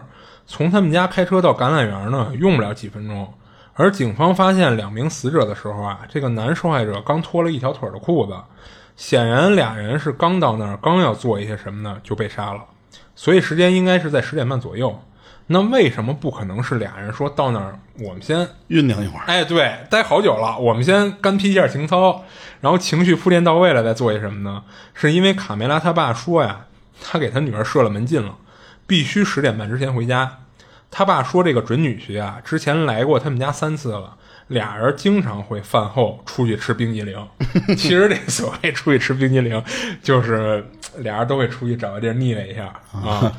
[0.45, 3.31] 从他们家开车到橄榄园呢用不了几分钟。
[3.73, 8.35] 而警方发现两名死者的时候啊，这个男受害者刚脱了一条腿的裤子，
[8.95, 12.63] 显然俩人是刚到那儿，刚要做一些什么呢就被杀了，
[13.15, 14.99] 所以时间应该是在十点半左右。
[15.47, 17.77] 那为什么不可能是俩人说到那儿？
[17.99, 19.25] 我们先酝酿一会儿。
[19.27, 22.23] 哎，对，待好久了，我们先干批一下情操，
[22.61, 24.63] 然后情绪铺垫到位了，再做些什么呢？
[24.93, 26.67] 是因为卡梅拉他爸说呀，
[27.01, 28.37] 他给他女儿设了门禁了，
[28.87, 30.39] 必须十点半之前回家。
[30.89, 34.17] 他爸说这个准女婿啊，之前来过他们家三次了。
[34.51, 37.27] 俩人经常会饭后出去吃冰激凌，
[37.77, 39.63] 其实这所谓出去吃冰激凌，
[40.03, 40.63] 就是
[40.97, 43.31] 俩人都会出去找个地儿腻歪一下啊。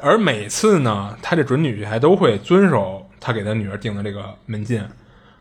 [0.00, 4.80] 而每次呢，他这准女婿还都会遵守他给他女儿定的这个门禁，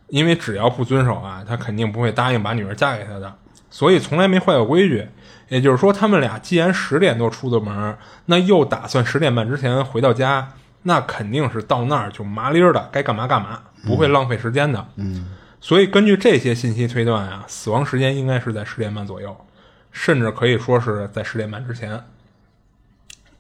[0.08, 3.32] 因为只要不遵守啊，他肯定不会答应把女儿嫁给他的，
[3.70, 5.08] 所以从来没坏过规矩。
[5.50, 7.96] 也就是说，他们俩既然十点多出的门，
[8.26, 10.48] 那又打算十点半之前回到家。
[10.84, 14.84] 那肯定是到那儿就麻利儿的，该干嘛干嘛，不会浪费时间的。
[14.96, 19.36] 嗯，所以根据这些信息推断啊，死亡时间应该是在十点半左右，
[19.92, 22.04] 甚至可以说是在十点半之前。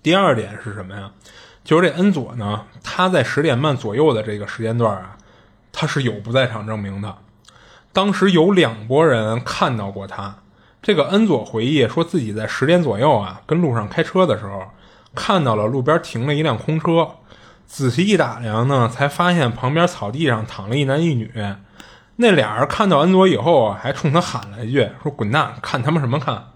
[0.04, 1.12] 第二点是什么呀？
[1.64, 5.18] 就是这恩佐呢，他在十点半左右的这个时间段啊，
[5.72, 7.16] 他是有不在场证明的。
[7.92, 10.36] 当时有两拨人看到过他。
[10.82, 14.64] 这个恩佐回忆说自己在十点左右啊，跟路上开车的时候。
[15.14, 17.06] 看到了路边停了一辆空车，
[17.72, 21.32] 仔细一打量呢，才发现旁边草地上躺了一男一女。
[22.18, 26.48] 那俩人看到恩佐以后啊，还冲他喊了一句：“说滚蛋，看他妈什么看！”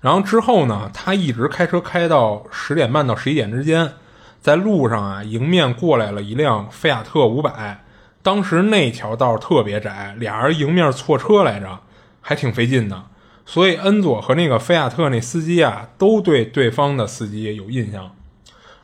[0.00, 3.94] 然后之后呢，他一直开车开到十点半到十一点之间，
[4.40, 7.84] 在路上啊，迎面过来了一辆菲亚特五百。
[8.22, 11.80] 当时那条道特别窄，俩人迎面错车来着，
[12.20, 13.02] 还挺费劲的。
[13.44, 18.12] 所以恩佐和那个菲亚特那司机啊，都对对方的司机有印象。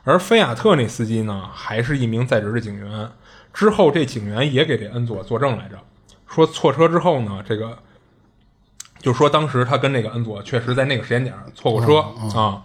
[0.03, 3.09] 而菲亚特那司机呢，还是一名在职的警员。
[3.53, 5.77] 之后这警员也给这恩佐作证来着，
[6.27, 7.77] 说错车之后呢，这个
[8.99, 11.99] 就说当时他跟那个恩佐确实在那个时间点错过车
[12.37, 12.63] 啊。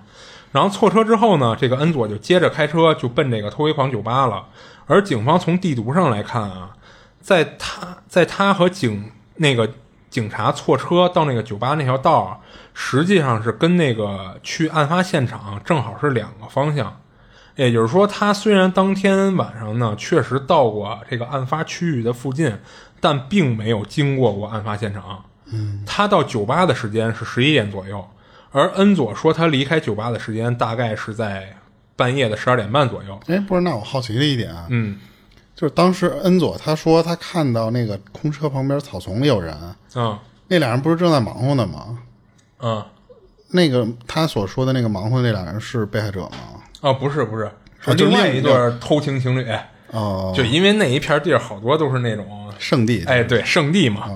[0.50, 4.46] 然后错车之后呢，这个恩佐就接着开车就奔这个偷窥狂酒吧了。
[4.86, 6.74] 而警方从地图上来看啊，
[7.20, 9.70] 在他在他和警那个
[10.08, 12.42] 警察错车到那个酒吧那条道，
[12.72, 16.98] 实际上是跟那个去案发现场正好是两个方向。
[17.58, 22.56] 也就是说，他虽然当天晚上呢确实到过这个案发区域的附近，
[23.00, 25.24] 但并没有经过过案发现场。
[25.46, 28.06] 嗯，他到酒吧的时间是十一点左右，
[28.52, 31.52] 而恩佐说他离开酒吧的时间大概是在
[31.96, 33.18] 半夜的十二点半左右。
[33.26, 34.96] 哎，不是，那我好奇的一点啊，嗯
[35.56, 39.52] 就是当时恩佐他说他看到那个空车旁边草丛里有人，
[39.96, 40.16] 嗯
[40.46, 41.98] 那俩人不是正在忙活呢吗？
[42.60, 42.84] 嗯
[43.50, 46.57] 那个他所说的那个忙活的那俩人是被害者吗？
[46.80, 47.50] 啊，不是不是，
[47.80, 49.46] 是另外一对偷情情侣。
[49.90, 54.08] 哦，就因为那一片地儿好多都是那种，圣地，哎，对，圣地嘛。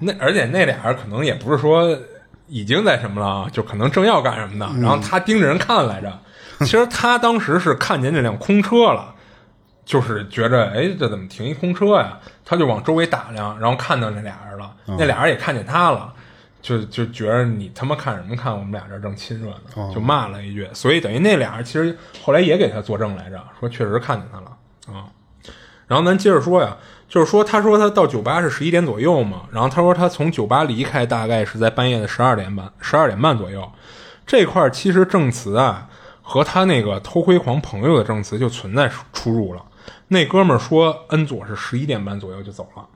[0.00, 1.96] 那而且那俩人可能也不是说
[2.48, 4.68] 已经在什么了啊，就可能正要干什么呢。
[4.80, 6.18] 然后他盯着人看来着，
[6.60, 9.14] 其实他当时是看见那辆空车了，
[9.84, 12.18] 就是觉着哎，这怎么停一空车呀？
[12.44, 16.12] 他就往周围打量，然后看到那俩人了，那俩人也看见他了。
[16.62, 18.52] 就就觉得你他妈看什么看？
[18.52, 20.68] 我们俩这正亲热呢，就骂了一句。
[20.72, 24.56] 所以等于那俩人其实后来也给他作证来着，说确实看见他了
[24.94, 25.06] 啊。
[25.86, 26.76] 然后咱接着说呀，
[27.08, 33.68] 就是说他说他到酒吧是十一点左右嘛，然后他说他从酒吧离开大概是在半夜的十二点半，十二点半左右。
[34.26, 35.88] 这块儿其实证词啊
[36.22, 39.64] 和他那个偷窥狂朋友的证词就存在出入了。
[40.06, 42.86] 那哥们儿说恩佐是十一点半左右就走了。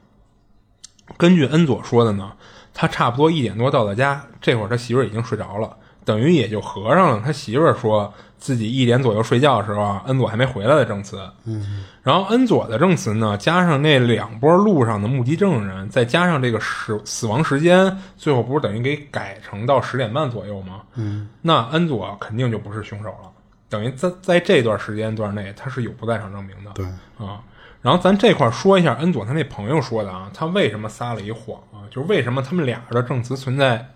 [1.16, 2.32] 根据恩佐说的呢，
[2.74, 5.74] 他差不多一点多到的家，这会儿他媳妇儿已经睡着了，
[6.04, 11.18] 等于也就合上了他媳妇儿说自己一点左右睡觉的时候啊，恩佐还没回来的证词。
[11.44, 20.82] 嗯，然后恩佐的证词呢，加上那两波路上的目击证人，再加上这个死死亡时间，最后不是等于给改成到十点半左右吗？
[20.96, 23.30] 嗯，那恩佐肯定就不是凶手了，
[23.70, 26.72] 等于在在这段时间段内他是有不在场证明的。
[26.74, 26.84] 对，
[27.16, 27.40] 啊，
[27.80, 31.73] 然后咱这块儿说一下恩佐他那朋友说的啊，他为什么撒了一谎啊？
[31.94, 33.92] 就是为什么他们俩的证词存在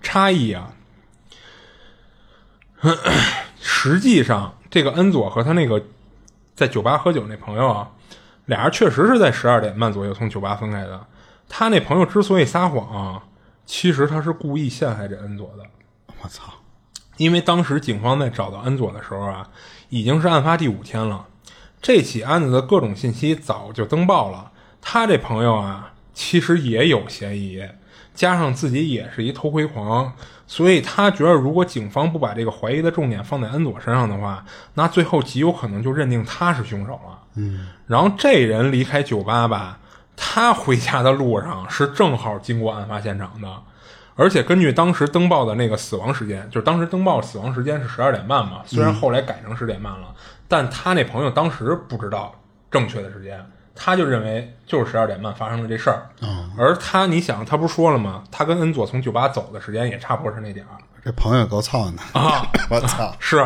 [0.00, 0.72] 差异啊？
[3.60, 5.80] 实际上，这个恩佐和他那个
[6.56, 7.90] 在酒吧喝酒那朋友啊，
[8.46, 11.06] 俩人确实是在十二点半左右从酒吧分开的。
[11.48, 13.22] 他那朋友之所以撒谎啊，
[13.64, 15.64] 其实他是故意陷害这恩佐的。
[16.20, 16.52] 我操，
[17.18, 19.48] 因为当时警方在找到恩佐的时候啊，
[19.90, 21.24] 已经是案发第五天了。
[21.80, 24.50] 这起案子的各种信息早就登报了，
[24.80, 27.62] 他这朋友啊，其实也有嫌疑，
[28.14, 30.12] 加上自己也是一偷窥狂，
[30.46, 34.44] 所以他觉得如果警方不把这个怀疑的重点放在恩佐身上的话，
[34.74, 37.18] 那最后极有可能就认定他是凶手了。
[37.36, 39.78] 嗯，然后这人离开酒吧吧，
[40.16, 43.48] 他回家的路上是正好经过案发现场的。
[44.14, 50.14] 而且根据当时登报的那个死亡时间，就是当时登报死亡时间是十二点半嘛，虽然后来改成十点半了，
[50.46, 52.38] 但他那朋友当时不知道
[52.70, 53.42] 正确的时间，
[53.74, 56.08] 他就认为就是十二点半发生的这事儿。
[56.56, 58.24] 而他，你想，他不是说了吗？
[58.30, 60.70] 他跟恩佐从酒吧走的时间也差不多是那点儿
[61.04, 62.46] 这朋友够操的啊！
[62.70, 63.44] 我操，是，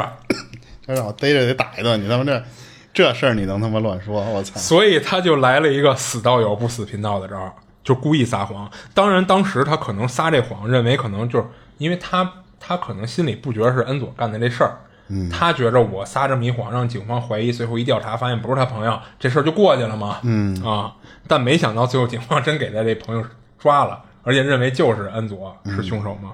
[0.86, 2.44] 这让我逮着得打一顿，你他妈这
[2.92, 4.20] 这事儿你能他妈乱说？
[4.20, 4.60] 我操！
[4.60, 8.70] 所以他就来了一个死道友不死贫道的招儿，就故意撒谎。
[8.92, 11.46] 当然，当时他可能撒这谎，认为可能就是
[11.78, 12.30] 因为他
[12.60, 14.76] 他可能心里不觉得是恩佐干的这事儿，
[15.08, 20.60] 嗯，他觉着我撒这么一谎，让警方怀疑，随后一调查发现不是他朋友，这事儿就过去了嘛，嗯。
[20.64, 20.94] 啊，
[21.28, 23.24] 但没想到最后警方真给他这朋友
[23.58, 26.32] 抓了，而且认为就是恩佐是凶手嘛，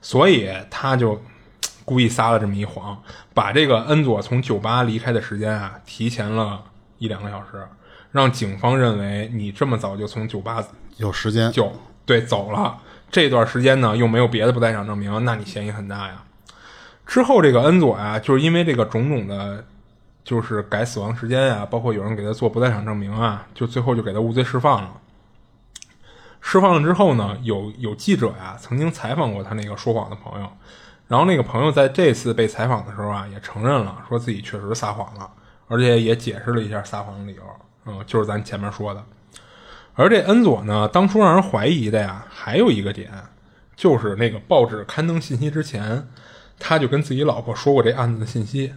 [0.00, 1.20] 所以他就
[1.84, 3.00] 故意撒了这么一谎，
[3.34, 6.62] 把这个恩佐从酒吧离开的时间啊提前了
[6.98, 7.66] 一两个小时，
[8.12, 10.64] 让警方认为你这么早就从酒吧
[10.96, 11.52] 有时间。
[11.52, 11.70] 就
[12.06, 12.78] 对走了，
[13.10, 16.22] 这段时间呢又没有别的不在场证明，那你嫌疑很大呀。
[17.06, 19.64] 之后这个恩佐呀，就是因为这个种种的，
[20.24, 24.90] 就是改死亡时间呀，包括有人给他做不在场证明啊，就最后就给他无罪释放了。
[26.40, 30.48] 释放了之后呢，有有记者呀曾经采访过他那个说谎的朋友，
[31.08, 35.30] 然后那个朋友在这次被采访的时候啊，也承认了，说自己确实撒谎了，
[35.68, 37.42] 而且也解释了一下撒谎的理由，
[37.86, 39.02] 嗯，就是咱前面说的。
[39.94, 43.10] 而这恩佐呢，当初让人怀疑的呀，还有一个点，
[43.74, 46.06] 就是那个报纸刊登信息之前，
[46.58, 48.72] 他就跟自己老婆说过这案子的信息。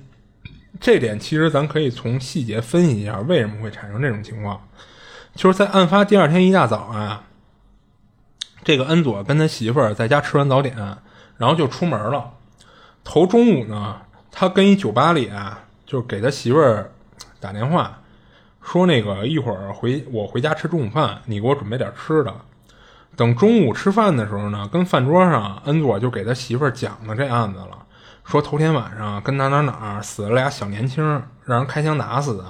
[0.80, 4.62] 这点其实咱可以从细节分析一下，为什么会产生这种情况。
[5.36, 7.24] 就是在案发第二天一大早啊，
[8.64, 10.76] 这个恩佐跟他媳妇儿在家吃完早点，
[11.38, 12.34] 然后就出门了。
[13.04, 14.02] 头中午呢，
[14.32, 16.92] 他跟一酒吧里啊，就给他媳妇儿
[17.40, 18.02] 打电话。
[18.62, 22.34] 说那个一会儿回我回家吃中午饭，你给我准备点吃的。
[23.16, 27.78] 等中午吃饭的时候呢，跟饭桌上恩佐就给他媳妇儿讲了这案子了，
[28.24, 31.04] 说头天晚上跟哪哪哪死了俩小年轻，
[31.46, 32.46] 让人开枪打死的。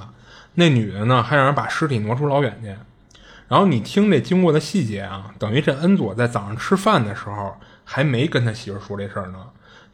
[0.54, 2.76] 那女的呢，还让人把尸体挪出老远去。
[3.48, 9.40] 然后你听这经过的细节啊，等于这恩佐在早上吃饭的时候还没跟他媳妇儿说这事儿呢，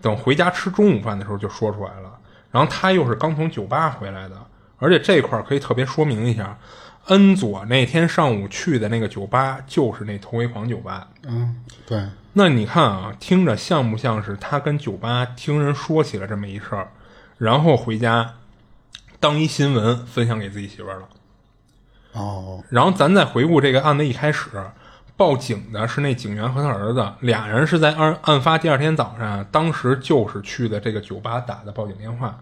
[0.02, 2.12] 等回家吃中午饭的时候就说出来了。
[2.52, 4.36] 然后他又是刚从酒吧回来的。
[4.78, 6.58] 而且这块儿可以特别说明一下，
[7.06, 11.08] 恩佐那天上午去的那个酒吧就是那头围狂酒吧。
[11.28, 12.04] 嗯，对。
[12.34, 16.90] 那你看啊，听着像不像是他跟酒吧听人说起了这么一事儿，
[17.38, 18.34] 然后回家
[19.20, 21.08] 当一新闻分享给自己媳妇儿了？
[22.14, 22.64] 哦。
[22.70, 24.50] 然后咱再回顾这个案子一开始，
[25.16, 32.40] 报警的是那警员和他儿子，俩人是在案案发第二天早上，当时就是去的这个酒吧打的报警电话。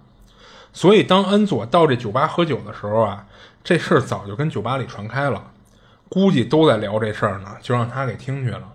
[0.76, 3.28] 所以，当恩佐到这酒吧喝酒的时候啊，
[3.64, 5.52] 这事儿早就跟酒吧里传开了，
[6.10, 8.74] 估计都在聊这事儿呢，就让他给听去了。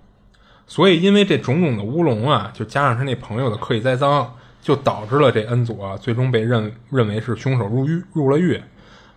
[0.66, 8.60] 所以，因为这种种的乌龙啊，就加上他那朋友的刻意栽赃，就导致了这恩佐最终被认认为是凶手入狱入了狱。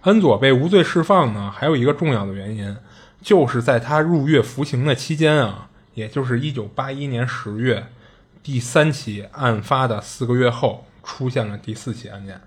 [0.03, 2.76] 恩佐被无罪释放呢，还有一个重要的原因，
[3.22, 7.85] 就是在他入狱服刑的期间啊，也就是一九八一年十月，
[8.41, 12.41] 第三起案发的四个月后，出现了第四起案件。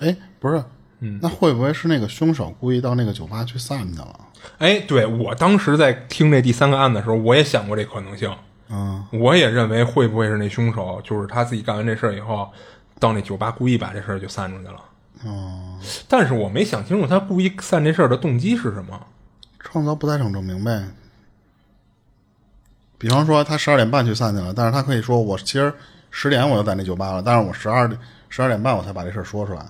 [0.00, 0.62] 哎，不是，
[1.00, 4.20] 嗯，那会不会是那个凶手故意到那个酒吧去散去了？
[4.58, 8.34] 哎，对我当时在听这第三个案的时候，我也想过这可能性。
[8.70, 12.50] 嗯，我也认为会不会是那凶手，就是他自己干完这事儿以后，
[12.98, 14.80] 到那酒吧故意把这事儿就散出去了。
[15.24, 19.00] 哦，但是我没想清楚他故意散这事儿的动机是什么。
[19.58, 20.84] 创造不在场证明呗。
[22.98, 25.72] 比方说，他十二点半去散去了，但是他可以说我其实
[26.10, 27.98] 十点我就在那酒吧了，但是我十二点
[28.28, 29.64] 十二点半我才把这事儿说出来。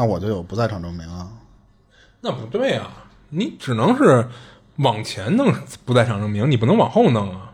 [0.00, 1.28] 那我就有不在场证明啊？
[2.22, 2.90] 那不对啊！
[3.28, 4.26] 你只能是
[4.76, 5.52] 往前弄
[5.84, 7.52] 不在场证明，你不能往后弄啊！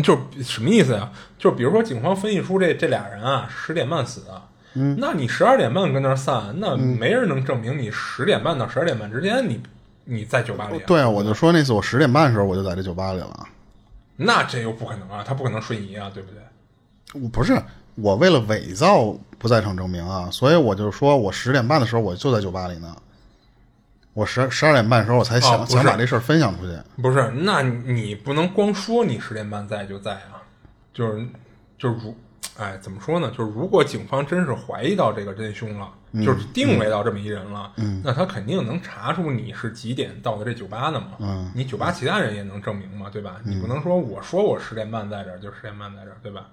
[0.00, 1.10] 就是什么意思呀？
[1.36, 4.42] 就是比如说，警方分析出这这俩人啊十点半死的，
[4.74, 9.60] 嗯，那你十二点半跟那儿散，那没人能证明你十点半到十二点半之间你
[10.04, 10.78] 你在酒吧里。
[10.86, 13.48] 对啊，我就说那次我十点半的时候我就在这酒吧里了。
[14.14, 15.24] 那这又不可能啊！
[15.26, 17.20] 他不可能瞬移啊，对不对？
[17.20, 17.60] 我不是。
[17.96, 22.94] 我为了伪造不在场证明啊，所以我就说我十点半的时候我就在酒吧里呢。
[24.12, 26.76] 我十十二点半的时候我才想想把这事儿分享出去。
[27.00, 30.42] 不是，那你不能光说你十点半在就在啊，
[30.92, 31.26] 就是
[31.78, 32.14] 就是如，
[32.58, 33.30] 哎，怎么说呢？
[33.30, 35.88] 就是如果警方真是怀疑到这个真凶了，
[36.24, 37.72] 就是定位到这么一人了，
[38.04, 41.12] 那他肯定能查出你是几点到的这酒吧的嘛。
[41.20, 43.36] 嗯，你酒吧其他人也能证明嘛，对吧？
[43.44, 46.48] 你不能说我说我十点半在这儿就十点半在这儿，对吧？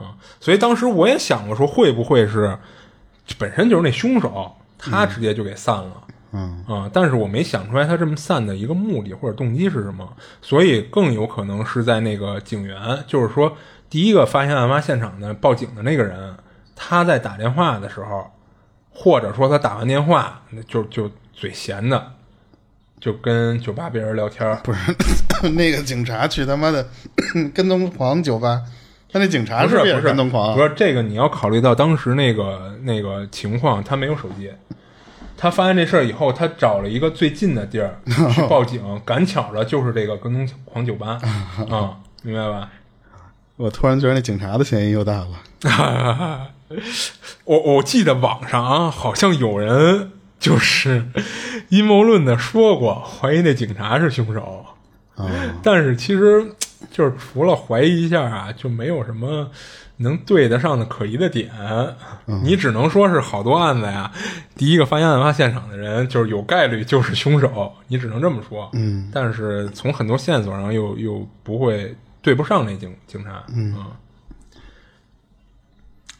[0.00, 2.56] 啊，所以当时我也想过，说会不会是
[3.38, 6.02] 本身就是那凶手，他直接就给散了，
[6.32, 10.10] 嗯啊，但是我没想出来他这么散的一个目的或者动机是什么，
[10.40, 13.56] 所以更有可能是在那个警员，就是说
[13.88, 16.34] 第一个发现案发现场的报警的那个人，
[16.74, 18.30] 他在打电话的时候，
[18.90, 22.12] 或者说他打完电话就就嘴闲的，
[22.98, 24.94] 就跟酒吧别人聊天，不是
[25.52, 26.88] 那个警察去他妈的
[27.54, 28.62] 跟踪狂酒吧。
[29.12, 34.50] 他那警察不是不是跟踪狂，不是这个你要考虑到当时那个那个情况，他没有手机。
[35.36, 37.98] 他发现这事儿以后，他找了一个最近的地儿
[38.32, 41.18] 去报警，赶巧了就是这个跟踪狂酒吧
[41.70, 42.68] 啊，明白吧？
[43.56, 45.28] 我突然觉得那警察的嫌疑又大了。
[47.44, 51.06] 我我记得网上啊，好像有人就是
[51.70, 54.66] 阴谋论的说过，怀疑那警察是凶手。
[55.62, 56.52] 但是其实。
[56.90, 59.50] 就是除了怀疑一下啊，就没有什么
[59.98, 61.50] 能对得上的可疑的点。
[62.42, 64.10] 你只能说是好多案子呀，
[64.56, 68.70] 第一个发现案发现场的人就是有概率就是凶手，你只能这么说。
[68.72, 73.44] 嗯，但是从很多线索上又又不会对不上那警警察。
[73.54, 73.74] 嗯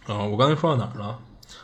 [0.08, 1.18] 嗯，我刚才说到哪儿了？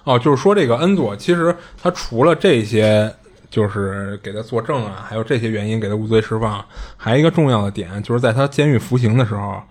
[0.04, 3.14] 哦，就是说这个恩佐其实他除了这些。
[3.56, 6.62] 就是给他作证啊，还有这些原因给他无罪释放。
[6.94, 9.62] 还有一个重要的点，就是在他监狱服刑的时候，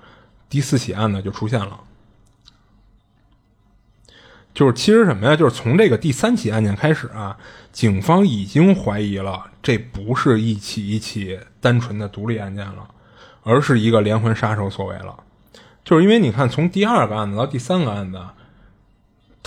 [0.49, 1.79] 第四起案子就出现了。
[4.55, 5.35] 就是其实什么呀？
[5.35, 7.37] 就是从这个第三起案件开始啊，
[7.71, 12.89] 警方已经怀疑了，这不是一起一起单纯的独立案件了，
[13.43, 15.15] 而是一个连环杀手所为了。
[15.83, 18.19] 就是因为你看，从第二个案子到第三个案子，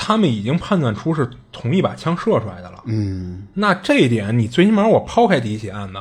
[0.01, 2.81] 他们已经判断出是同一把枪射出来的了。
[2.87, 6.01] 嗯，那这一点，你最起码我抛开第一起案子，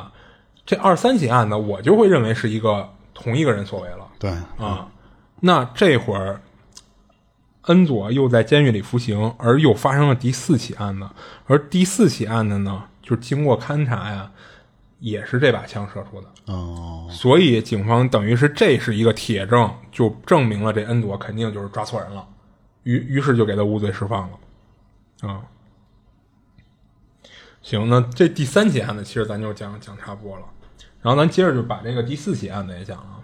[0.64, 4.06] 这二三起案子，我就会认为是一个同一个人所为了。
[4.20, 4.86] 对，啊，
[5.40, 6.40] 那这会儿
[7.62, 11.08] 恩佐又在监狱里服刑，而又发生了第四起案子，
[11.46, 14.30] 而第四起案子呢，就是经过勘查呀，
[15.00, 22.24] 也是这把枪射出的，哦，所以警方等于是这是一个铁证，就证明了这恩佐肯定就是抓错人了，
[22.82, 25.42] 于于是就给他无罪释放了，啊。
[27.60, 30.44] 行，那这第三起案子其实咱就讲讲差不多了，
[31.02, 33.20] 然后咱接着就把这个第四起案子也讲了。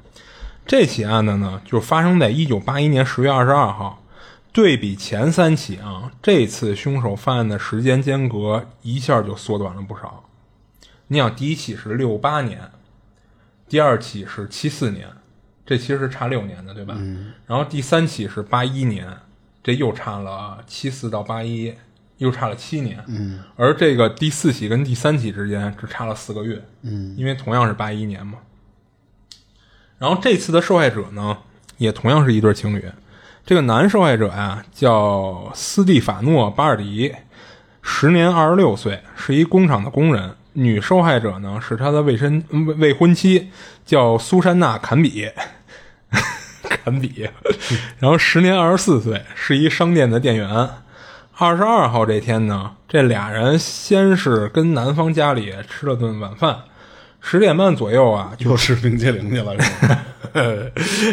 [0.66, 4.00] 这起案子呢，就发生在一九八一年十月二十二号。
[4.52, 10.22] 对比前三起啊，这次凶手犯案的时间间隔一下就缩短了不少。
[11.08, 12.70] 你想，第一起是六八年，
[13.68, 15.08] 第二起是七四年，
[15.66, 16.94] 这其实是差六年的，对吧？
[16.96, 19.08] 嗯然后第三起是八一年，
[19.64, 21.74] 这又差了七四到八一，
[22.18, 23.02] 又差了七年。
[23.08, 26.62] 嗯，而这个第四起跟第三起之间只差了四个月。
[26.82, 28.38] 嗯，因为同样是八一年嘛。
[29.98, 31.38] 然后这次的受害者呢，
[31.78, 32.84] 也同样是一对情侣。
[33.46, 37.14] 这个男受害者呀叫斯蒂法诺·巴尔迪，
[37.82, 40.34] 时年二十六岁，是一工厂的工人。
[40.56, 42.44] 女受害者呢是他的未婚
[42.78, 43.50] 未婚妻，
[43.84, 45.28] 叫苏珊娜·坎比，
[46.68, 47.28] 坎比。
[47.98, 50.68] 然后时年二十四岁，是一商店的店员。
[51.36, 56.58] 二十二号这天呢，这俩人先是跟男方家里吃了顿晚饭。
[57.20, 60.04] 十点半左右啊，就吃冰激凌去了，是吧？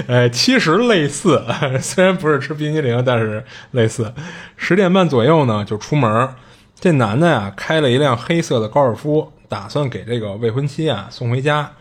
[0.07, 1.41] 呃，其实类似，
[1.79, 4.13] 虽然不是吃冰激凌，但是类似。
[4.57, 6.29] 十点半左右呢，就出门。
[6.77, 11.71] 这男的呀，开了一辆黑色的高尔夫，打算给这个未婚妻啊送回家。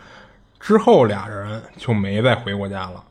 [0.60, 3.02] 之后俩人就没再回过家了。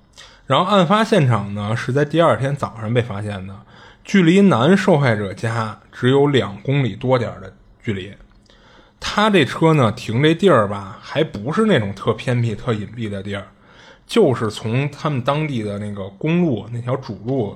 [0.50, 3.56] 然后案发现场呢，是在第二天早上被发现的，
[4.04, 7.54] 距离男受害者家只有两公里多点的
[7.84, 8.12] 距离。
[9.00, 13.46] 他这车呢停这地儿吧，还不是那种特偏僻、特隐蔽的地儿，
[14.08, 17.56] 就是从他们当地的那个公路那条主路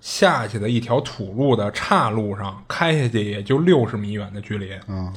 [0.00, 4.70] 下去的一条土路的岔路上开下去，也就六十米远的距离。
[4.86, 5.12] 嗯，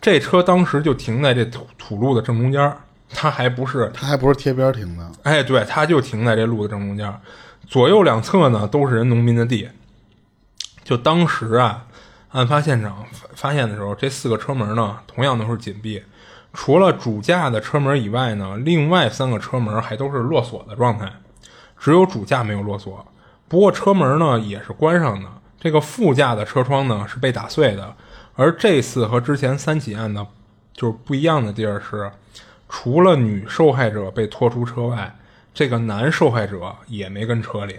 [0.00, 2.74] 这车当时就停在这土土路的正中间，
[3.14, 5.10] 他还不是，他还不是贴边停的。
[5.22, 7.14] 哎，对，他就停在这路的正中间，
[7.66, 9.70] 左右两侧呢都是人农民的地。
[10.82, 11.86] 就当时啊。
[12.34, 16.02] 案发现场发现的时候，这四个车门呢，同样都是紧闭，
[16.52, 21.12] 除了主驾的车门以外呢，另外三个车门还都是落锁的状态，
[21.78, 23.06] 只有主驾没有落锁。
[23.46, 25.28] 不过车门呢也是关上的，
[25.60, 27.94] 这个副驾的车窗呢是被打碎的。
[28.34, 30.26] 而这次和之前三起案呢，
[30.72, 32.10] 就是不一样的地儿是，
[32.76, 35.14] 除了女受害者被拖出车外，
[35.54, 37.76] 这个男受害者也没跟车里。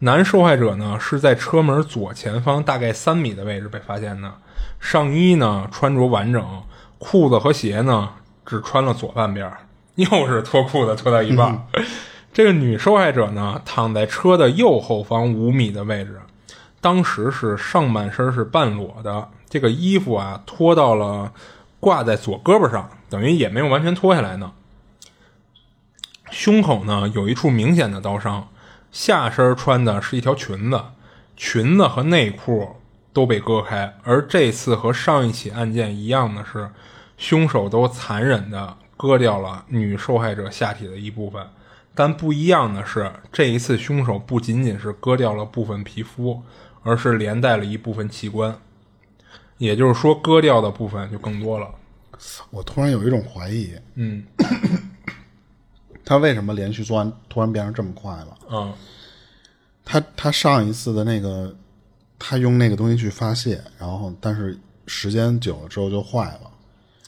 [0.00, 4.34] 男受害者呢是在车门左前方大概三米的位置被发现的，
[4.80, 6.44] 上衣呢穿着完整，
[6.98, 8.10] 裤子和鞋呢
[8.44, 9.48] 只穿了左半边，
[9.94, 11.68] 又是脱裤子脱到一半。
[12.32, 16.20] 这个女受害者呢躺在车的右后方五米的位置，
[16.80, 21.32] 当时是上半身是半裸的，这个衣服啊脱到了
[21.78, 24.52] 挂在左胳膊上，等于也没有完全脱下来呢。
[26.30, 28.48] 胸口呢有一处明显的刀伤。
[28.92, 30.82] 下身穿的是一条裙子，
[31.36, 32.76] 裙子和内裤
[33.12, 33.96] 都被割开。
[34.02, 36.70] 而这次和上一起案件一样的是，
[37.16, 41.46] 凶手都残忍的割掉了女受害者下体的一部分。
[41.94, 46.42] 但不一样的是，这一次凶手不仅仅是割掉了部分皮肤，
[46.82, 48.58] 而是连带了一部分器官。
[49.58, 51.68] 也就是说，割掉的部分就更多了。
[52.50, 54.24] 我突然有一种怀疑，嗯。
[56.02, 58.38] 他为什么连续作案突然变成这么快了？
[58.50, 58.72] 嗯，
[59.84, 61.54] 他他上一次的那个，
[62.18, 66.50] 他用那个东西去发泄，然后但是时间久了之后就坏了。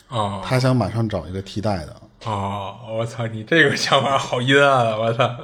[0.08, 1.96] 哦，他想马上找一个替代的。
[2.26, 4.96] 哦，我操，你这个想法好阴暗啊！
[4.96, 5.36] 我操。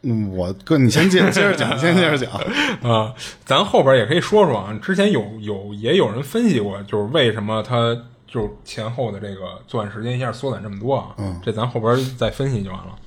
[0.00, 2.32] 嗯，我哥，你先接着接着讲，先接着讲
[2.82, 3.14] 啊。
[3.44, 7.96] 咱后边也可以说说啊，之前有有也有人分析过，就是为什么他。
[8.32, 12.98] 就是前后的这个作案时间一下缩短这么多啊，嗯，这咱后边再分析就完了。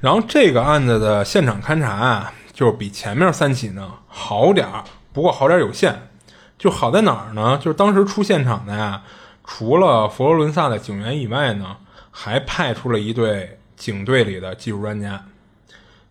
[0.00, 4.82] 然后这个案子的现场勘查啊，就是比前面三起呢好点儿，
[5.12, 6.10] 不过好点有限。
[6.58, 7.56] 就好在哪儿呢？
[7.58, 9.02] 就是当时出现场的呀，
[9.44, 11.76] 除了佛罗伦萨的警员以外呢，
[12.10, 15.22] 还派出了一队警队里的技术专家。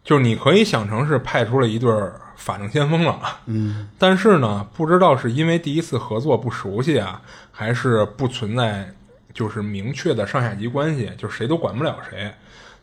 [0.03, 3.19] 就是你可以想成是派出了一对儿法政先锋了。
[3.47, 7.19] 嗯，但是呢，不知道是因为第一次合作不熟悉啊，
[7.57, 8.93] 还是不存在
[9.33, 12.33] 就是明确的上下级关系，就谁都管不了谁。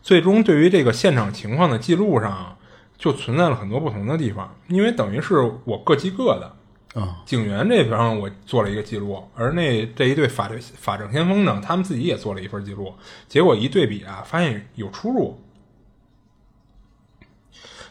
[0.03, 2.57] 最终对于这个现场情况的记录上，
[2.97, 5.35] 就存在了很多不同的地方，因为等于是
[5.65, 6.57] 我各记各的。
[6.99, 12.95] 啊，警员这边我做了一个记录，而那这一对法律法政先锋呢，他们自己也做了一份记录，
[13.29, 15.39] 结果一对比啊，发现有出入。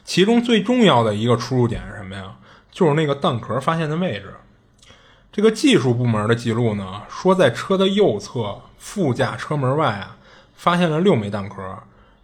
[0.04, 2.38] 其中最重要的一个出入点是什么呀？
[2.72, 4.34] 就是那个弹壳发现的位置。
[5.32, 10.18] 这个技术部门的记录呢，说在车的右侧副驾车门外啊，
[10.54, 11.64] 发现了六枚弹壳，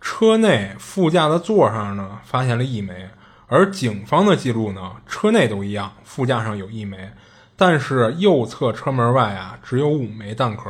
[0.02, 3.10] 车内副驾的座上呢，发现了一枚。
[3.48, 7.12] 而警方的记录呢，车内都一样，副驾上有一枚，
[7.56, 10.70] 但是右侧车门外啊，只有五枚弹壳，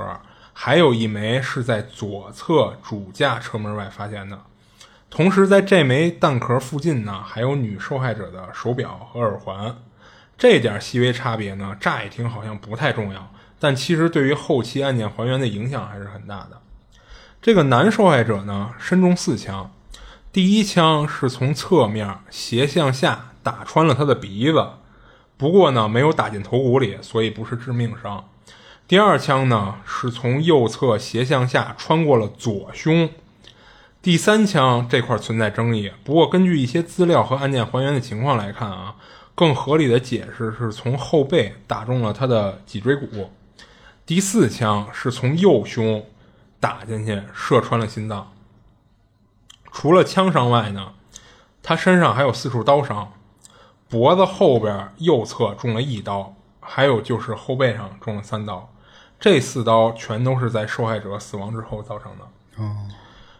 [0.53, 4.39] 还有一枚是在左侧主驾车门外发现的。
[5.09, 9.76] 同时，在这枚弹壳附近呢，还有女受害者的手表和耳环。
[10.38, 16.61] 这点细微差别呢，乍一听好像不太重要，但其实对于后期案件还原的影响还是很大的。
[17.41, 19.72] 这个男受害者呢，身中四枪。
[20.31, 24.68] 第一枪是从侧面斜向下打穿了他的鼻子，
[25.38, 28.30] 不过呢没有打进头骨里，所以不是致命伤。
[28.88, 33.09] 第二枪呢是从右侧斜向下穿过了左胸。
[34.03, 38.95] 第三枪这块存在争议，不过根据一些资料和案件还原的情况来看啊，
[39.38, 43.30] 更合理的解释是从后背打中了他的脊椎骨。
[44.03, 46.03] 第四枪是从右胸
[46.59, 48.34] 打进去，射穿了心脏。
[49.72, 50.93] 除了枪伤外呢，
[51.61, 53.14] 他身上还有四处刀伤，
[53.88, 58.73] 脖子后边右侧中了一刀，还有就是后背上中了三刀，
[59.19, 62.64] 这四刀全都是在受害者死亡之后造成的。
[62.64, 62.88] 哦，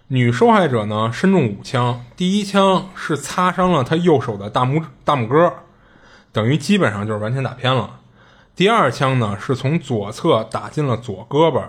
[0.10, 5.52] 女受害者呢身中五枪，第一枪是擦伤了她右手的大拇大拇哥，
[6.38, 8.02] 等于基本上就是完全打偏了。
[8.56, 11.64] 第二枪呢是从左侧打进了左胳膊。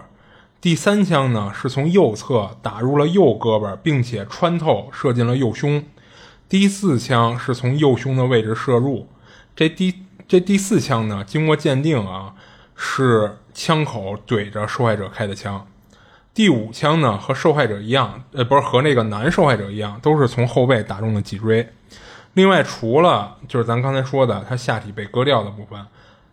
[0.61, 5.83] 第三枪呢，是从右侧打入了右胳膊，并且穿透射进了右胸。
[6.51, 9.09] 第四枪是从右胸的位置射入。
[9.57, 9.95] 这第
[10.27, 12.35] 这第四枪呢，经过鉴定啊，
[12.77, 15.67] 是枪口怼着受害者开的枪。
[16.35, 21.73] 第五枪呢，和受害者一样，呃，不是和那个男受害者一样，都是从后背打中的脊椎。
[22.39, 25.85] 另外，除了就是咱刚才说的他下体被割掉的部分，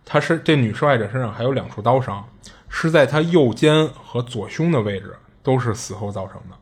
[0.04, 2.24] 他是这女受害者身上还有两处刀伤。
[2.68, 6.56] 是在他右肩和左胸的位置，都是死后造成的。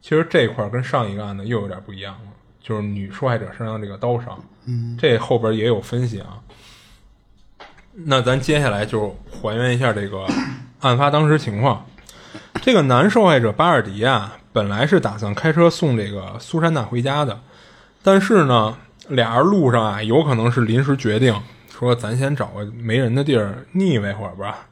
[0.00, 2.30] 其实这块跟上一个案子又有点不一样了，
[2.60, 6.38] 就是女受害者身上这个刀伤，嗯，这后边也有分析啊。
[7.92, 10.26] 那咱接下来就还原一下这个
[10.82, 11.84] 案发当时情况。
[12.60, 17.40] 这个男受害者巴尔迪啊，本来是打算开车送这个苏珊娜回家的，
[18.02, 18.76] 但是呢，
[19.08, 21.34] 俩人路上啊，有可能是临时决定，
[21.70, 24.66] 说咱先找个没人的地儿腻歪会儿吧。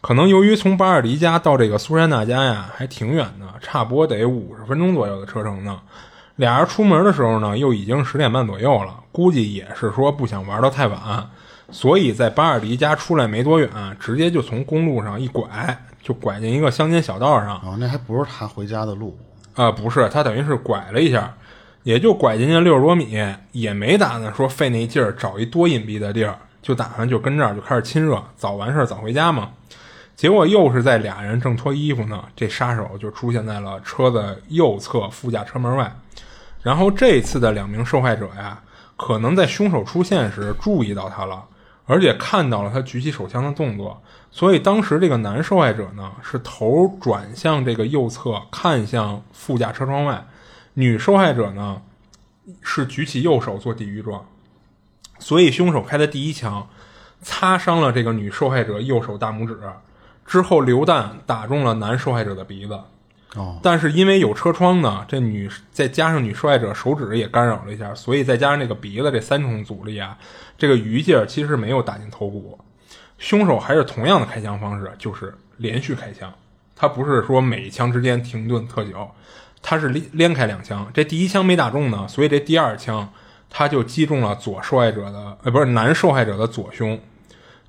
[0.00, 5.80] 可能由于从巴尔迪家到这个苏珊娜家呀，还挺远的，差不多得五十分钟左右的车程呢。
[6.36, 10.98] 俩人出门的时候呢，又已经十点半左右了，估计也是说不想玩到太晚，
[11.70, 13.70] 所以在巴尔迪家出来没多远，
[14.00, 17.56] 直接就从公路上一拐，就拐进一个乡间小道上。
[17.64, 19.16] 哦，那还不是他回家的路
[19.54, 19.70] 啊？
[19.70, 21.32] 不是，他等于是拐了一下，
[21.84, 23.16] 也就拐进去六十多米，
[23.52, 29.50] 也没打算说费那劲儿找一多隐蔽的地儿，就打算就跟这儿就开始亲热，早完事儿早回家嘛。
[30.16, 35.94] 结果又是在俩人正脱衣服呢，这杀手就出现在了车的右侧副驾车门外。
[36.62, 38.58] 然后这次的两名受害者呀，
[38.96, 41.44] 可能在凶手出现时注意到他了，
[41.84, 44.00] 而且看到了他举起手枪的动作，
[44.30, 50.14] 所以当时这个男受害者呢是头转向这个右侧，看向副驾车窗外；
[50.74, 51.82] 女受害者呢
[52.60, 54.24] 是举起右手做抵御状。
[55.18, 56.68] 所以凶手开的第一枪，
[57.22, 59.58] 擦伤了这个女受害者右手大拇指。
[60.26, 62.78] 之后，榴弹打中了男受害者的鼻子，
[63.36, 70.18] 哦，但是因为有车窗呢，这女再加上女受害者手指也干扰了一下，所以再加上那个鼻子这三重阻力啊，
[70.56, 72.58] 这个余劲儿其实没有打进头骨。
[73.18, 76.32] 凶手还是同样的开枪方式，就是连续开枪，
[76.74, 79.08] 他不是说每一枪之间停顿特久，
[79.66, 80.86] 他是连连开两枪。
[80.92, 83.08] 这第一枪没打中呢，所以这第二枪
[83.48, 87.00] 他就击中了左受害者的，呃，不是男受害者的左胸。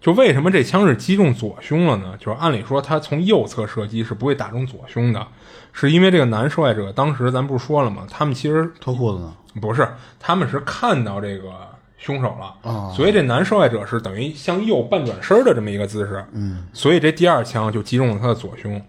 [0.02, 2.14] 就为什么这枪是击中左胸了呢？
[2.20, 5.26] 就是按理说他从右侧射击是不会打中左胸的，
[5.72, 8.06] 是因为这个男受害者当时咱不是说了吗？
[8.12, 9.34] 他们其实脱裤子呢？
[9.62, 9.88] 不是，
[10.20, 11.54] 他们是看到这个
[11.98, 18.80] 凶手了啊，所以这男受害者是等于向右半转身的这么一个姿势，嗯，所以这第二枪就击中了他的左胸。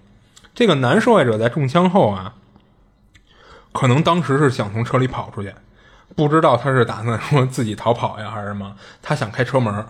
[0.54, 2.34] 这个男受害者在中枪后啊，
[3.76, 5.52] 可能当时是想从车里跑出去，
[6.16, 8.74] 不知道他是打算说自己逃跑呀还是什么。
[9.02, 9.84] 他想开车门，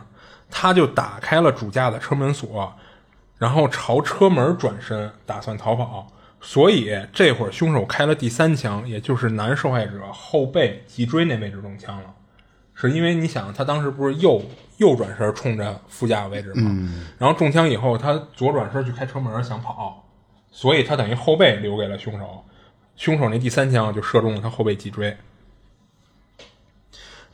[0.51, 2.75] 他就打开了主驾的车门锁，
[3.39, 6.09] 然后朝车门转身，打算逃跑。
[6.41, 12.11] 所以这会儿凶手开了第三枪，也就是男受害者后背脊椎那位置中枪了。
[12.75, 14.43] 是因为你想，他当时不是右
[14.79, 16.91] 右转身冲着副驾位置吗？
[17.19, 20.05] 然后中枪以后，他左转身去开车门想跑，
[20.51, 22.45] 所以他等于后背留给了凶手。
[22.97, 25.17] 凶手那第三枪就射中了他后背脊椎。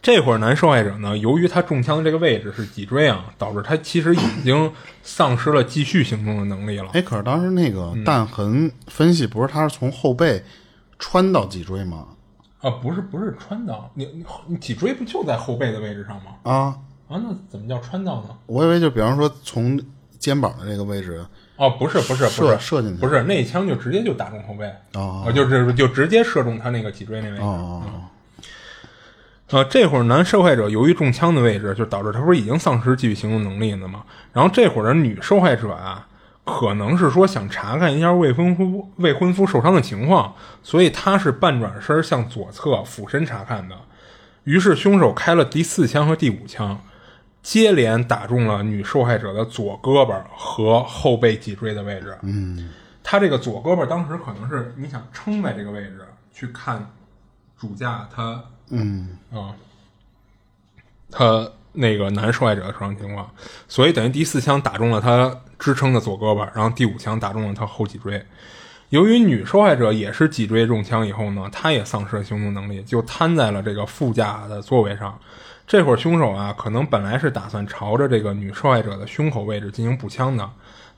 [0.01, 4.72] 这会儿男受害者呢，由于他中枪的这个位置是脊椎啊，导致他其实已经
[5.05, 6.90] 丧失了继续行动的能力了。
[6.93, 10.43] 哎，可是当时那个弹痕分析不是他是从后背
[10.98, 12.09] 穿到脊椎吗？
[12.62, 16.32] 啊，不是不是穿到你你你脊椎不就在后背的位置上吗？
[16.43, 16.52] 啊
[17.09, 18.36] 啊，那怎么叫穿到呢？
[18.47, 19.80] 我以为就比方说从
[20.18, 21.24] 肩膀的这个位置
[21.56, 24.64] 哦，不是不是不是射射进去不是那一枪就直接就打中后背
[24.94, 27.42] 哦啊，就是就直接射中他那个脊椎那位置。
[27.42, 27.82] 哦
[29.50, 34.02] 呃，这会儿男受害者由于中枪的位置，就导致他不是已经丧失继续行动能力了吗？
[34.32, 36.08] 然后这会儿的女受害者啊，
[36.46, 43.76] 可能是说想查看一下未婚夫未婚夫受伤的情况，所以她是半转身向左侧俯身查看的。
[44.44, 46.80] 于是凶手开了第四枪和第五枪，
[47.43, 52.16] 接连打中了女受害者的左胳膊和后背脊椎的位置。
[52.23, 52.70] 嗯，
[53.02, 56.89] 他这个左胳膊当时可能是你想撑在这个位置去看
[57.59, 59.55] 主驾他嗯啊，
[61.10, 63.28] 他那个男受害者的受伤情况，
[63.66, 68.24] 所以等于第四枪打中了他支撑的左胳膊，然后第五枪打中了他后脊椎。
[68.90, 75.19] 由于女受害者也是脊椎中枪以后呢，她也丧失了行动能力，就瘫在了这个副驾的座位上。
[75.73, 80.47] 这会儿凶手啊，可能本来是打算朝着这个女受害者的胸口位置进行补枪的，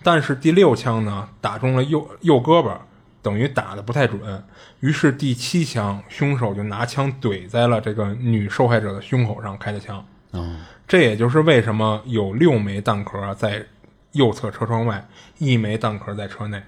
[0.02, 2.76] 但是第六枪呢打中了右右胳膊，
[3.22, 4.44] 等于打的不太准。
[4.80, 10.04] 于是第七枪，凶手就拿枪怼在了这个女受害者的胸口上开的枪。
[10.32, 13.64] 嗯这也就是为什么有六枚弹壳在
[14.10, 15.06] 右侧车窗外，
[15.38, 16.60] 一枚弹壳在车内。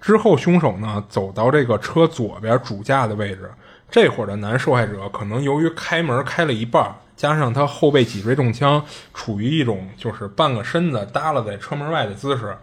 [0.00, 3.50] 之后，凶手呢走到这个车左边主驾的位置，
[3.90, 6.90] 这会儿的男受害者可能由于开门开了一半，
[7.20, 8.82] 加上他后背脊椎中枪，
[9.12, 12.56] 处于一种就是半个身子耷拉在车门外的姿势，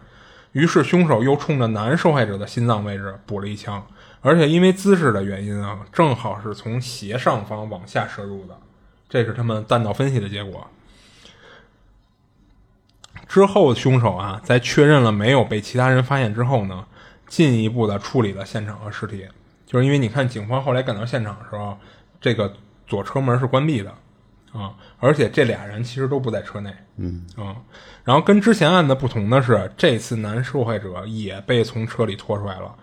[0.52, 3.86] 于是凶手又冲着男受害者的心脏位置补了一枪，
[4.20, 8.58] 而且因为姿势的原因啊，正好是从斜上方往下射入的，
[9.08, 10.66] 这是他们弹道分析的结果。
[13.28, 16.84] 之后，凶手啊，在确认了没有被其他人发现之后呢，
[17.28, 19.28] 进一步的处理了现场和尸体。
[19.68, 21.78] 就是因为你看，警方后来赶到现场的时候，
[22.20, 22.52] 这个
[22.88, 23.94] 左车门是关闭的
[24.58, 26.74] 啊，而且这俩人其实都不在车内。
[26.98, 27.56] 嗯啊，
[28.04, 32.76] 然后跟之前案子不同的是，这次男受害者也被从车里拖出来了。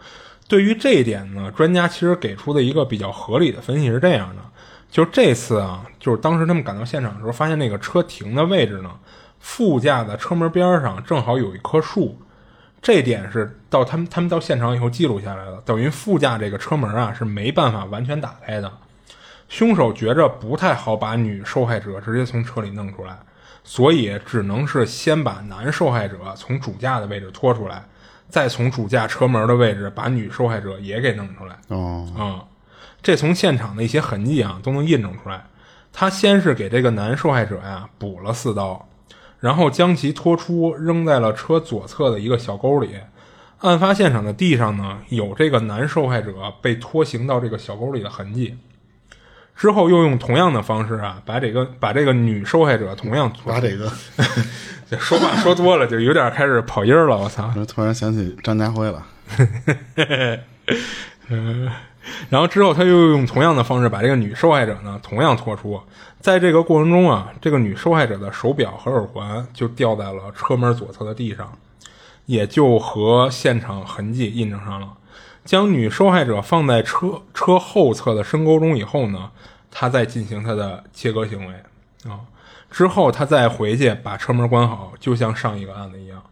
[0.46, 4.42] 对于这一点呢，专家其实给出的一个比较合理的分析是这样的：
[4.90, 8.90] 就是这次啊，就是当时他们赶到现场的时候，发现那个车停的位置呢，
[9.40, 12.18] 副驾的车门边上正好有一棵树。
[12.82, 18.70] 这点是到他们他们到现场以后记录下来的，等于副驾这个车门啊是没办法完全打开的。
[19.54, 23.16] 凶手觉着不太好把女受害者直接从车里弄出来，
[23.62, 27.84] 所以只能是先把男受害者从主驾的位置拖出来，
[28.28, 31.56] 再从主驾车门的位置把女受害者也给弄出来。
[31.68, 32.42] 哦啊、
[33.00, 35.44] 这从现场的一些痕迹啊都能印证出来。
[35.92, 38.88] 他先是给这个男受害者呀补了四刀，
[39.38, 42.96] 然后将其拖出，扔在了车左侧的一个小沟里。
[43.60, 48.56] 案发现场的地上呢有这个男受害者被拖行到这个小沟里的痕迹。
[49.56, 53.90] 之后又用同样的方式啊，把这个把这个女受害者同样把这个，
[54.90, 57.52] 这说话说多了就有点开始跑音儿了，我操！
[57.56, 59.06] 我突然想起张家辉了。
[62.28, 65.80] 然后之后他又用同样的方式把这个女受害者呢同样拖出，
[66.20, 71.50] 在这个过程中啊，这个女受害者的手表和耳环就掉在了车门左侧的地上，
[72.26, 74.88] 也就和现场痕迹印证上了。
[75.44, 79.30] 将女受害者放在车车后侧的深沟中以后呢，
[79.70, 81.54] 他再进行他的切割行为
[82.10, 82.20] 啊。
[82.70, 86.22] 之后他再回去把车门关好，就像上一个案子一样。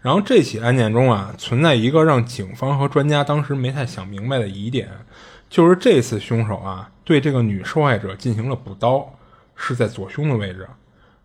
[0.00, 4.90] 然后这起案件中啊，存在一个让警方和专家当时没太想明白的疑点，
[5.48, 9.14] 就是这次凶手啊对这个女受害者进行了补刀，
[9.56, 10.68] 是在左胸的位置。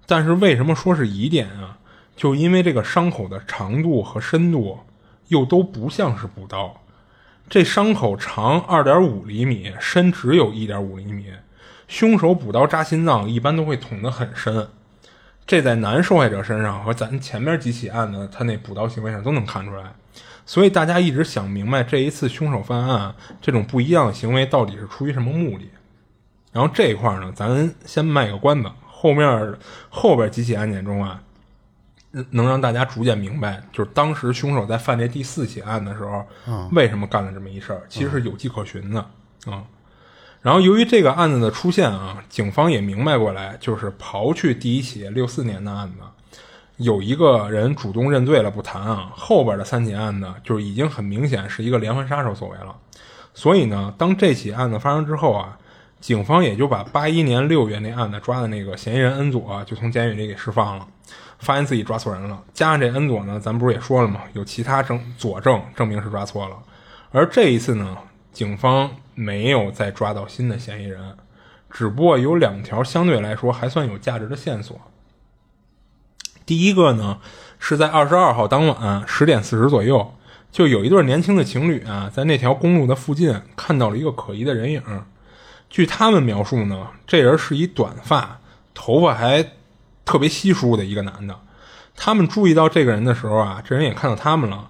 [0.06, 1.78] 但是为什么说是疑点啊？
[2.16, 4.80] 就因为这个伤口的长度和深度
[5.28, 6.76] 又都不像是补刀。
[7.50, 11.26] 这伤口长二点五厘米，深只有一点五厘米。
[11.88, 14.68] 凶手补刀扎心脏一般都会捅得很深，
[15.48, 19.92] 这在男受害者身上和咱前面几起案子他那补刀行为上都能看出来。
[20.46, 25.68] 所以大家一直想明白这一次凶手犯案这种不一样的行为到底是出于什么目的。
[26.52, 29.56] 然后这一块呢，咱先卖个关子，后面
[29.90, 31.20] 后边几起案件中啊，
[32.32, 36.26] 能让大家逐渐明白，就是当时凶手在犯这第四起案的时候，
[36.72, 39.00] 为什么干了这么一事儿，其实是有迹可循的
[39.46, 39.64] 啊。
[40.42, 45.96] 然后由于这个案子的出现啊，警方也明白过来，就是刨去第一起六四年的案子，
[46.78, 52.76] 有一个人主动认罪了不谈啊，后边的三起案子就是已经很明显是一个连环杀手所为了。
[53.34, 55.58] 所以呢，当这起案子发生之后啊，
[56.00, 60.88] 警方也就把八一年六月那案子抓的那个嫌疑人恩佐就从监狱里给释放了，
[61.40, 62.42] 发现自己抓错人了。
[62.54, 64.22] 加上这恩佐呢，咱不是也说了吗？
[64.34, 66.56] 有其他证佐证证明是抓错了。
[67.12, 67.98] 而这一次呢，
[68.32, 68.92] 警方。
[69.16, 71.18] 没有再抓到新的嫌疑人，
[71.70, 74.80] 只不过有两条相对来说还算有价值的线索。
[76.46, 77.20] 第一个呢，
[77.60, 80.14] 是在二十二号当晚十点四十左右，
[80.54, 84.82] 就有一对年轻的情侣啊，在那条公路的附近看到了一个可疑的人影。
[85.70, 88.40] 据他们描述呢，这人是一短发、
[88.74, 89.46] 头发还
[90.10, 91.40] 特别稀疏的一个男的。
[91.96, 94.68] 他们注意到这个人的时候啊，这人也看到他们了，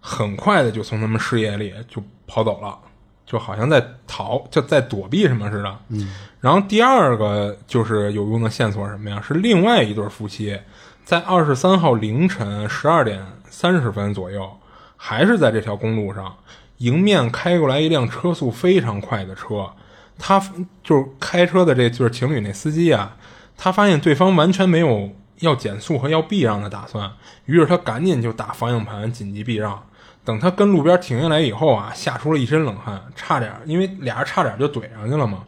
[0.00, 2.78] 很快的就从他们视野里就跑走了。
[3.26, 5.78] 就好像在逃，就在躲避什么似的。
[5.88, 9.20] 嗯，然后第二个就是有用的线索是什么呀？
[9.26, 10.56] 是另外一对夫妻，
[11.04, 14.48] 在二十三号凌晨十二点三十分左右，
[14.96, 16.36] 还是在这条公路上，
[16.76, 19.68] 迎面开过来一辆车速非常快的车。
[20.16, 20.40] 他
[20.84, 23.16] 就是开车的这对情侣那司机啊，
[23.56, 25.10] 他发现对方完全没有
[25.40, 27.10] 要减速和要避让的打算，
[27.46, 29.82] 于是他赶紧就打方向盘紧急避让。
[30.24, 35.44] 等他跟路边停下来以后啊，吓出了一身冷汗，差点，因为俩人差点就怼上去了嘛。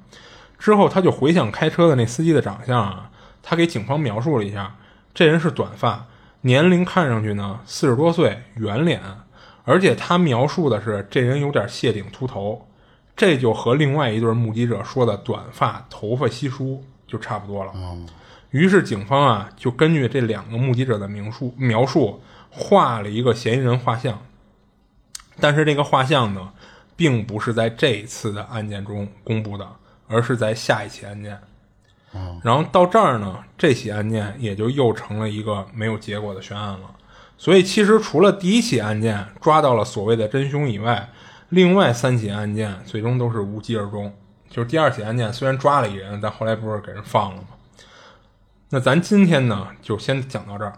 [0.58, 3.10] 之后他就回想开车的那司机的长相啊，
[3.42, 4.76] 他给警方描述了一下，
[5.12, 6.06] 这人是短发，
[6.42, 9.00] 年龄看上去呢四十多岁，圆脸，
[9.64, 12.68] 而且他描述的是这人有点谢顶秃头，
[13.16, 17.72] 这就和另外一对目击者说的短发、头发稀疏就差不多了。
[18.50, 24.22] 于是警方啊就根据这两个目击者的描述描述，画了一个嫌疑人画像。
[25.40, 26.52] 但是这个画像呢，
[26.94, 29.68] 并不是在这一次的案件中公布的，
[30.06, 31.38] 而是在下一起案件。
[32.42, 36.94] 然后到这儿呢，这起案件也就又成了一个没有结果的悬案了。
[37.36, 41.10] 所以其实除了第一起案件抓到了所谓的真凶以外，
[41.50, 44.12] 另外三起案件最终都是无疾而终。
[44.50, 47.48] 就是第二起案件虽然抓了一人，但后来不是给人放了吗？
[48.70, 50.72] 那咱今天呢，就先讲到这儿。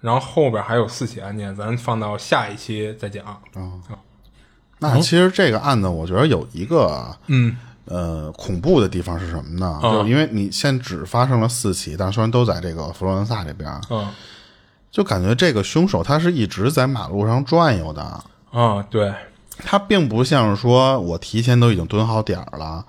[0.00, 3.24] 然后后边还有四起案件，咱放到下一期再讲。
[3.24, 3.40] 啊，
[4.78, 7.56] 那其实这个案子，我觉得有一个，嗯，
[7.86, 9.78] 呃，恐怖的地方是什么呢？
[9.82, 14.12] 就是因为你现只发生了四起，但虽然都在这个佛罗伦萨这边，嗯，
[14.90, 18.02] 就感觉这个凶手他是一直在马路上转悠的。
[18.52, 19.10] 啊，对，
[19.58, 22.84] 他并不像是说我提前都已经蹲好点儿了，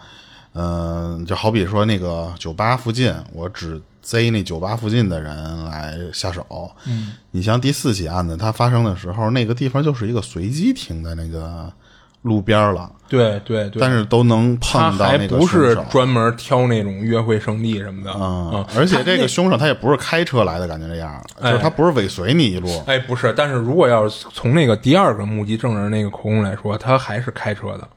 [0.56, 3.80] 嗯，就好比说那个酒吧附近，我只。
[4.06, 6.70] 贼那酒吧附近的人来下手。
[6.86, 11.74] 嗯，你像第四起案子，它发生的时候，那个地方就是一个随机停的那个
[12.22, 12.88] 路边了。
[13.10, 13.82] 对对对。
[13.82, 18.12] 但是都能碰到那个不是专门挑那种约会圣地什么的。
[18.14, 18.64] 嗯。
[18.78, 22.70] 而且这个凶手他也不是开车来的感觉这样，就是他不是尾随你一路。
[22.86, 23.34] 哎，不是。
[23.36, 27.90] 但是如果要是从那个第二个目击证人那个口供来说，他还是开车的，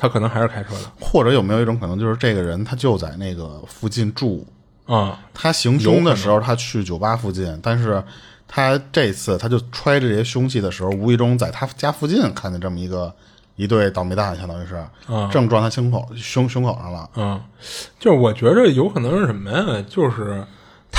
[0.00, 0.90] 他可能还是开车的。
[0.98, 4.46] 或者有没有一种可能，就是这个人他就在那个附近住？
[4.86, 8.02] 啊，他行凶的时候，他去酒吧附近，但是
[8.48, 13.14] 他这次他就揣着这些凶器的时候，无意中在他家附近看见这么一个
[13.54, 14.84] 一对倒霉蛋，相当于是，
[15.30, 17.08] 正撞他胸口胸胸口上了。
[17.14, 17.40] 嗯，
[18.00, 19.84] 就是我觉着有可能是什么呀？
[19.88, 20.44] 就是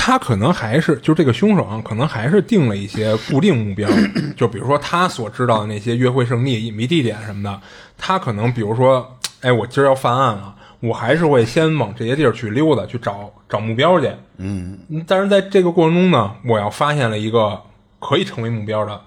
[0.04, 3.88] 他可能还是就这个凶手啊，可能还是定了一些固定目标，
[4.36, 7.60] 就比如说他所知道的那些约会圣地、隐蔽地点什么的，
[7.96, 10.56] 他可能比如说，哎，我今儿要犯案了。
[10.80, 14.10] 我还是会先往这些地儿去溜达，去找找目标去。
[14.38, 14.76] 嗯，
[15.06, 17.62] 但是在这个过程中呢，我要发现了一个
[18.00, 19.00] 可以成为目标的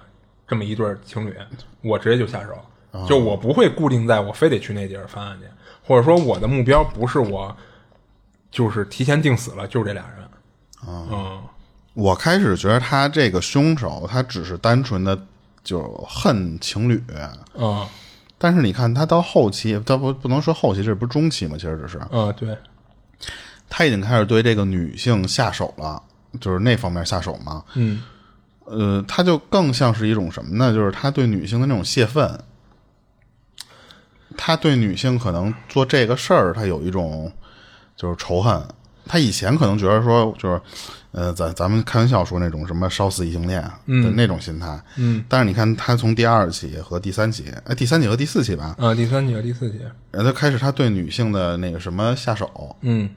[0.48, 1.36] 这么一对情侣，
[1.82, 3.06] 我直接就下手。
[3.06, 5.48] 就我不会固定在我非得去那地儿犯案去，
[5.86, 7.54] 或者说我的目标不是我，
[8.50, 10.25] 就是提前定死了，就是这俩人。
[10.88, 11.42] 嗯，
[11.94, 15.20] 我开始觉得他这个凶手，他只是单纯的
[15.64, 17.04] 就恨情侣。
[17.56, 17.86] 嗯。
[18.38, 21.56] 但是你看，他到后期，他不不能说后期，这不是中期吗？
[21.56, 22.56] 其实这是，嗯，对，
[23.70, 26.04] 他已经开始对这个女性下手了，
[26.42, 27.64] 就是那方面下手嘛。
[27.76, 28.04] 嗯，
[28.66, 30.74] 呃，他就更像是一种什么呢？
[30.74, 32.38] 就是他对女性的那种泄愤，
[34.38, 37.32] 他对女性可能做这个事儿，他有一种
[37.96, 38.62] 就是仇恨，
[39.06, 40.62] 他以前可能觉得说就是，
[41.12, 49.80] 呃，咱咱们开玩笑说那种什么烧死异性恋啊的那种心态，嗯，但是你看他从第二期和第三期，哎，第三期和第四期吧，啊，第三期和第四期，
[50.12, 53.10] 然后他开始他对女性的那个什么下手，嗯。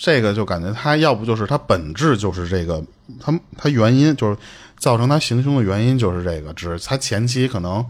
[0.00, 2.80] 这个就感觉他要不就是他本质就是这个，
[3.18, 4.38] 他他原因就是
[4.78, 7.84] 造成他行凶的原因就是这个，只是他前期可能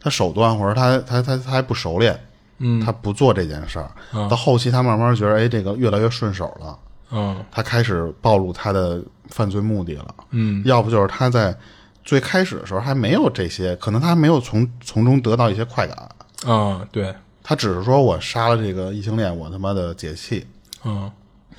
[0.00, 2.18] 他手段或者他他他他还不熟练，
[2.64, 2.80] 嗯。
[2.80, 6.78] 他不做这件事儿，啊到后期他慢慢觉得哎这个越来越顺手了，
[7.10, 7.44] 嗯。
[7.52, 10.62] 他开始暴露他的犯罪目的了，嗯。
[10.64, 11.54] 要不就是他在
[12.02, 20.46] 最开始的时候还没有这些，可能他没有从从中得到一些快感，啊，对，他只是说我杀了这个异性恋，我他妈的解气。
[20.84, 21.10] 嗯。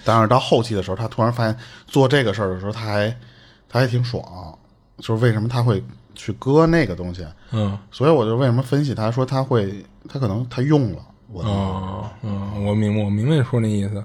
[0.03, 1.57] 但是到后期的时候，他突然发现
[1.88, 3.10] 做这个事儿的时候，他还
[3.68, 4.23] 他还挺爽，
[4.99, 5.84] 就是为什么他会
[6.15, 7.25] 去割那个东西。
[7.51, 10.99] 嗯所以我就为什么分析他说他会，他可能他用了
[11.31, 14.03] 我的，哦，嗯，我明白，我明白你说那意思。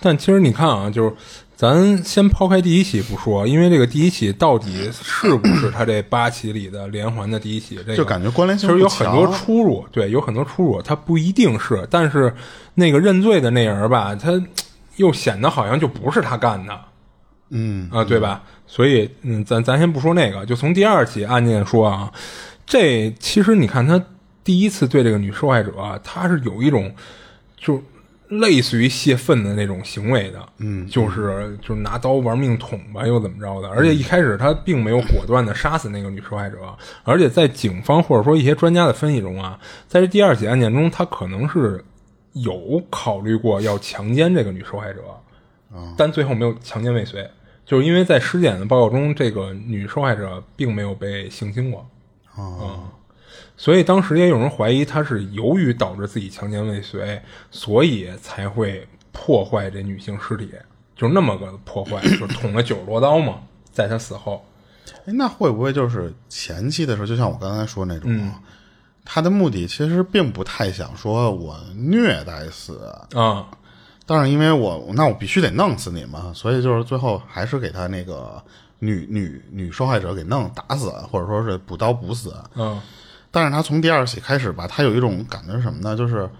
[0.00, 1.12] 但其实你看啊，就是
[1.56, 12.34] 咱先抛开第一起不说，因为这个第一起到底是不是他这八起里的连环的第一起，这个就感觉关联其性其实有很多出入，对，有很多出入，他不一定是，但是
[12.74, 14.30] 那个认罪的那人吧，他
[14.96, 16.78] 又显得好像就不是他干的。
[17.56, 18.42] 嗯啊，对吧？
[18.66, 22.12] 所以，嗯，咱咱先不说那个，就从第二起案件说啊，
[22.66, 24.02] 这其实你看他
[24.42, 26.92] 第一次对这个女受害者啊，他是有一种
[27.56, 27.80] 就
[28.28, 33.68] 类似于泄愤的那种行为的，嗯，就是就是拿刀玩命捅吧，又怎么着的？
[33.68, 36.56] 而且一开始他并没有果断的杀死那个女受害者，
[37.04, 39.56] 而且在警方或者说一些专家的分析中啊，
[39.86, 41.84] 在这第二起案件中，他可能是
[42.32, 45.02] 有考虑过要强奸这个女受害者，
[45.96, 47.28] 但最后没有强奸未遂，
[47.64, 51.88] 就是因为在尸检的报告中，这个女受害者并没有被性侵过。
[52.36, 52.88] 嗯
[53.56, 57.22] 所以当时也有人怀疑她是由于导致自己强奸未遂，
[57.52, 60.50] 所以才会破坏这女性尸体，
[60.96, 64.44] 就那么个破坏，就是捅了九十多刀嘛，在她死后。
[65.06, 68.32] 哎，那会不会就是前期的时候，就像我刚才说那种，嗯
[69.04, 73.46] 他的目的其实并不太想说我虐待死，啊，
[74.06, 78.42] 但是因为我那我必须得弄死你嘛，所以就是最后还是给他那个
[78.78, 82.34] 女女女受害者给弄打死，或者说是补刀补死。
[82.54, 82.80] 嗯
[83.30, 85.96] 但是他从第二起开始吧，他有一种感觉是什么呢？
[85.96, 86.30] 就是，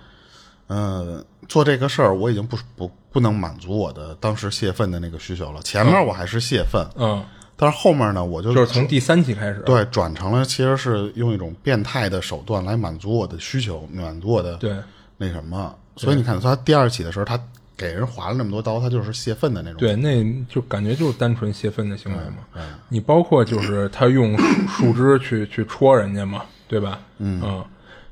[0.69, 5.61] 呃，做这个事儿我已经不不不能满足我的当时泄愤的那个需求了。
[5.62, 7.24] 前面我还是泄愤，嗯，
[7.57, 9.59] 但是后面呢，我就就是从第三期开始。
[9.66, 14.77] 对转成了其实是用一种变态的手段来满足我的需求，满足我的对
[15.16, 15.74] 那什么。
[15.97, 17.39] 所以你看，他第二起的时候，他
[17.77, 19.79] 给人划了那么多刀，他就是泄愤的那种。
[19.79, 22.62] 对，那就感觉就是单纯泄愤的行为嘛。
[22.89, 24.37] 你包括就是他用
[24.69, 27.01] 树树枝去去戳人家嘛，对吧？
[27.19, 27.65] 嗯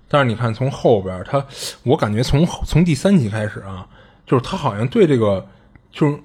[0.09, 1.43] 但是你看从后边他，
[1.85, 3.87] 我感觉从从第三集开始啊，
[4.27, 5.47] 就是他好像对这个
[5.91, 6.19] 就是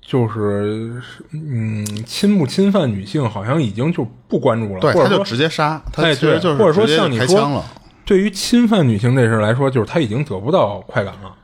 [0.00, 1.02] 就是
[1.32, 7.64] 嗯侵不侵犯女性，好像已经就不关注了，对，他就或者说直接杀，他哎其实就是或者说像你说开枪了。
[8.06, 11.34] 对于侵犯女性这事来说，就是他已经得不到快感了，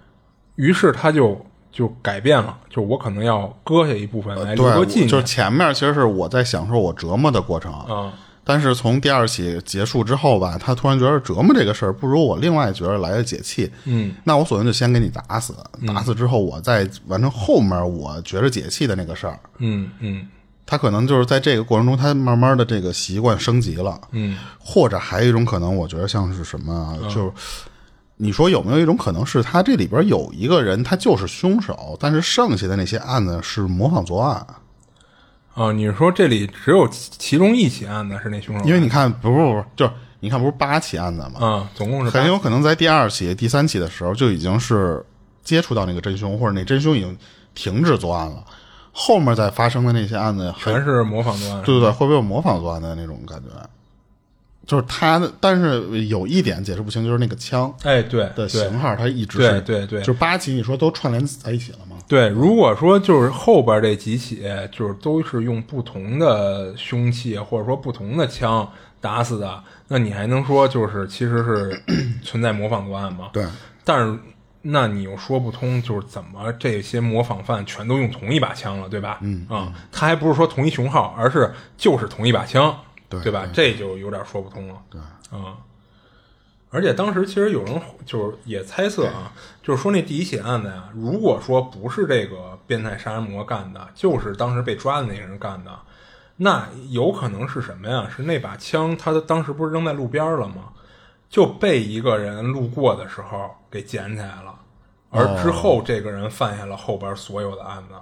[0.54, 5.08] 于是他就就改变了，就我可能要割下一部分来留对，个纪念。
[5.08, 8.12] 就是前面其实是我在享受我折磨的过程，啊，
[8.44, 15.54] 但是从第二起结束之后吧，他突然觉得折磨这个事儿不如我另外觉得来的解气，嗯，那我索性就先给你打死，
[15.86, 19.40] 打死之后我再完成后面我觉着解气的那个事儿。
[19.58, 20.28] 嗯嗯
[20.72, 27.30] 他可能就是在这个过程中，他慢慢的这个习惯升级了，嗯或者还有一种可能，我觉得像是什么啊，就是
[28.16, 34.46] 你说有没有一种可能是他这里边有一个人他就是凶手，但是剩下的那些案子是模仿作案？
[35.52, 38.64] 哦，你是说这里只有其其中一起案子是那凶手？
[38.64, 41.46] 因为你看，不不不，就是你看不是八起案子吗？
[41.46, 45.04] 啊，总共是很有可能在第二起、第三起的时候就已经是
[45.44, 47.14] 接触到那个真凶，或者那真凶已经
[47.54, 48.42] 停止作案了，
[48.92, 51.62] 后面再发生的那些案子还全是模仿作案。
[51.62, 53.48] 对对对，会不会有模仿作案的那种感觉？
[54.64, 61.96] 就是他的，但是有一点解释不清，就是那个枪哎，对的对型号，它一直对是对对就八起，你说都串联在一起了吗？
[62.06, 68.70] 对，如果说就是后边这几起，就是都是用不同的凶器或者说不同的枪
[69.00, 71.82] 打死的，那你还能说就是其实是
[72.22, 73.30] 存在模仿作案吗？
[73.32, 73.44] 对，
[73.84, 74.16] 但是
[74.62, 79.18] 那你又说不通，就是怎么这些模仿犯全都用同一把枪了，对吧？
[79.20, 82.78] 嗯啊、他还不是说同一型号，而是就是同一把枪，
[83.08, 83.46] 对吧？
[83.52, 84.76] 这就有点说不通了。
[84.88, 85.58] 对啊、
[86.70, 89.32] 而且当时其实有人就是也猜测啊，
[89.62, 95.76] 就是说那第一起案子呀，如果说不是这个变态杀人魔干的，就是当时被抓的那个人干的，
[96.36, 98.08] 那有可能是什么呀？
[98.14, 100.70] 是那把枪他当时不是扔在路边了吗？
[101.32, 104.54] 就被一个人路过的时候给捡起来了，
[105.08, 107.94] 而之后这个人犯下了后边所有的案子，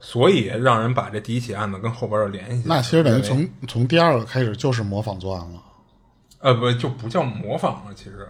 [0.00, 2.64] 所以让人把这第一起案子跟后边的联系。
[2.66, 5.62] 那其实等于从从第二个开始就是模仿作案了。
[6.40, 8.28] 呃不就不叫模仿了，其实，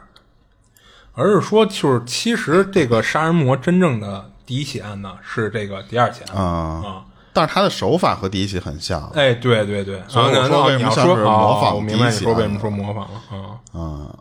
[1.15, 7.05] 而是说就是其实这个杀人魔真正的第一起案呢是这个第二起啊啊。
[7.33, 14.15] 但是他的手法和第一起很像，哎，对对对，所以我啊说为什么说像是模仿哦我明白你说为什么说模仿了啊。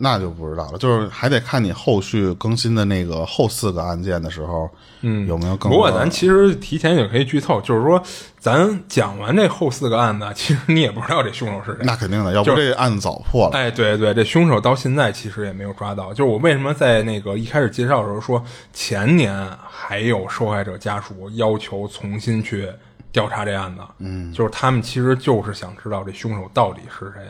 [0.00, 0.78] 那就不知道了。
[0.78, 4.70] 就是还得看你后续更新的那个后四个案件的时候，
[5.00, 8.00] 嗯，有没有更不过咱其实提前也可以剧透，就是说
[8.38, 11.80] 咱讲完这后四个案子，其实你也不知道这凶手是谁。
[11.84, 13.58] 那肯定的，要不就这案子早破了。
[13.58, 16.14] 哎，对对，这凶手到现在其实也没有抓到。
[16.14, 18.42] 就是我为什么在那个一开始介绍的时候说，
[18.72, 19.36] 前年
[19.68, 22.68] 还有受害者家属要求重新去
[23.10, 27.22] 调查这案子，嗯，就是他们其实就是想知道这凶手到底是谁。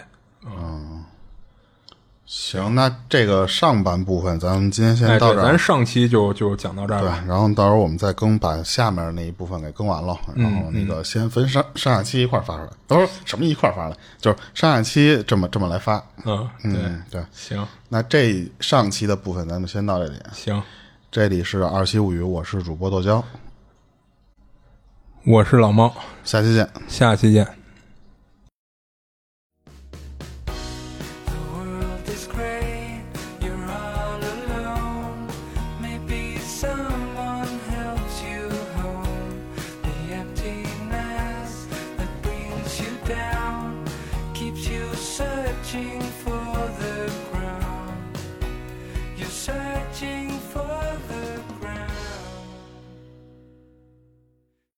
[2.30, 5.44] 行，那这个上半部分咱们今天先到这儿。
[5.44, 12.70] 咱上期就就讲到这儿对吧。，然后到时候我们再更把下面那一部分给更完了，然嗯后那个先分上上下期一块儿发出来。
[12.86, 13.96] 都是什么一块儿发出来？
[14.20, 15.96] 就是上下期这么这么来发。
[16.26, 17.24] 嗯，对，嗯，对。
[17.32, 20.16] 行那这上期的部分咱们先到这里。
[20.34, 20.62] 行，
[21.10, 23.24] 这里是二七物语，我是主播豆椒，
[25.24, 25.90] 我是老猫，
[26.24, 26.68] 下期见。
[26.88, 27.57] 下期见。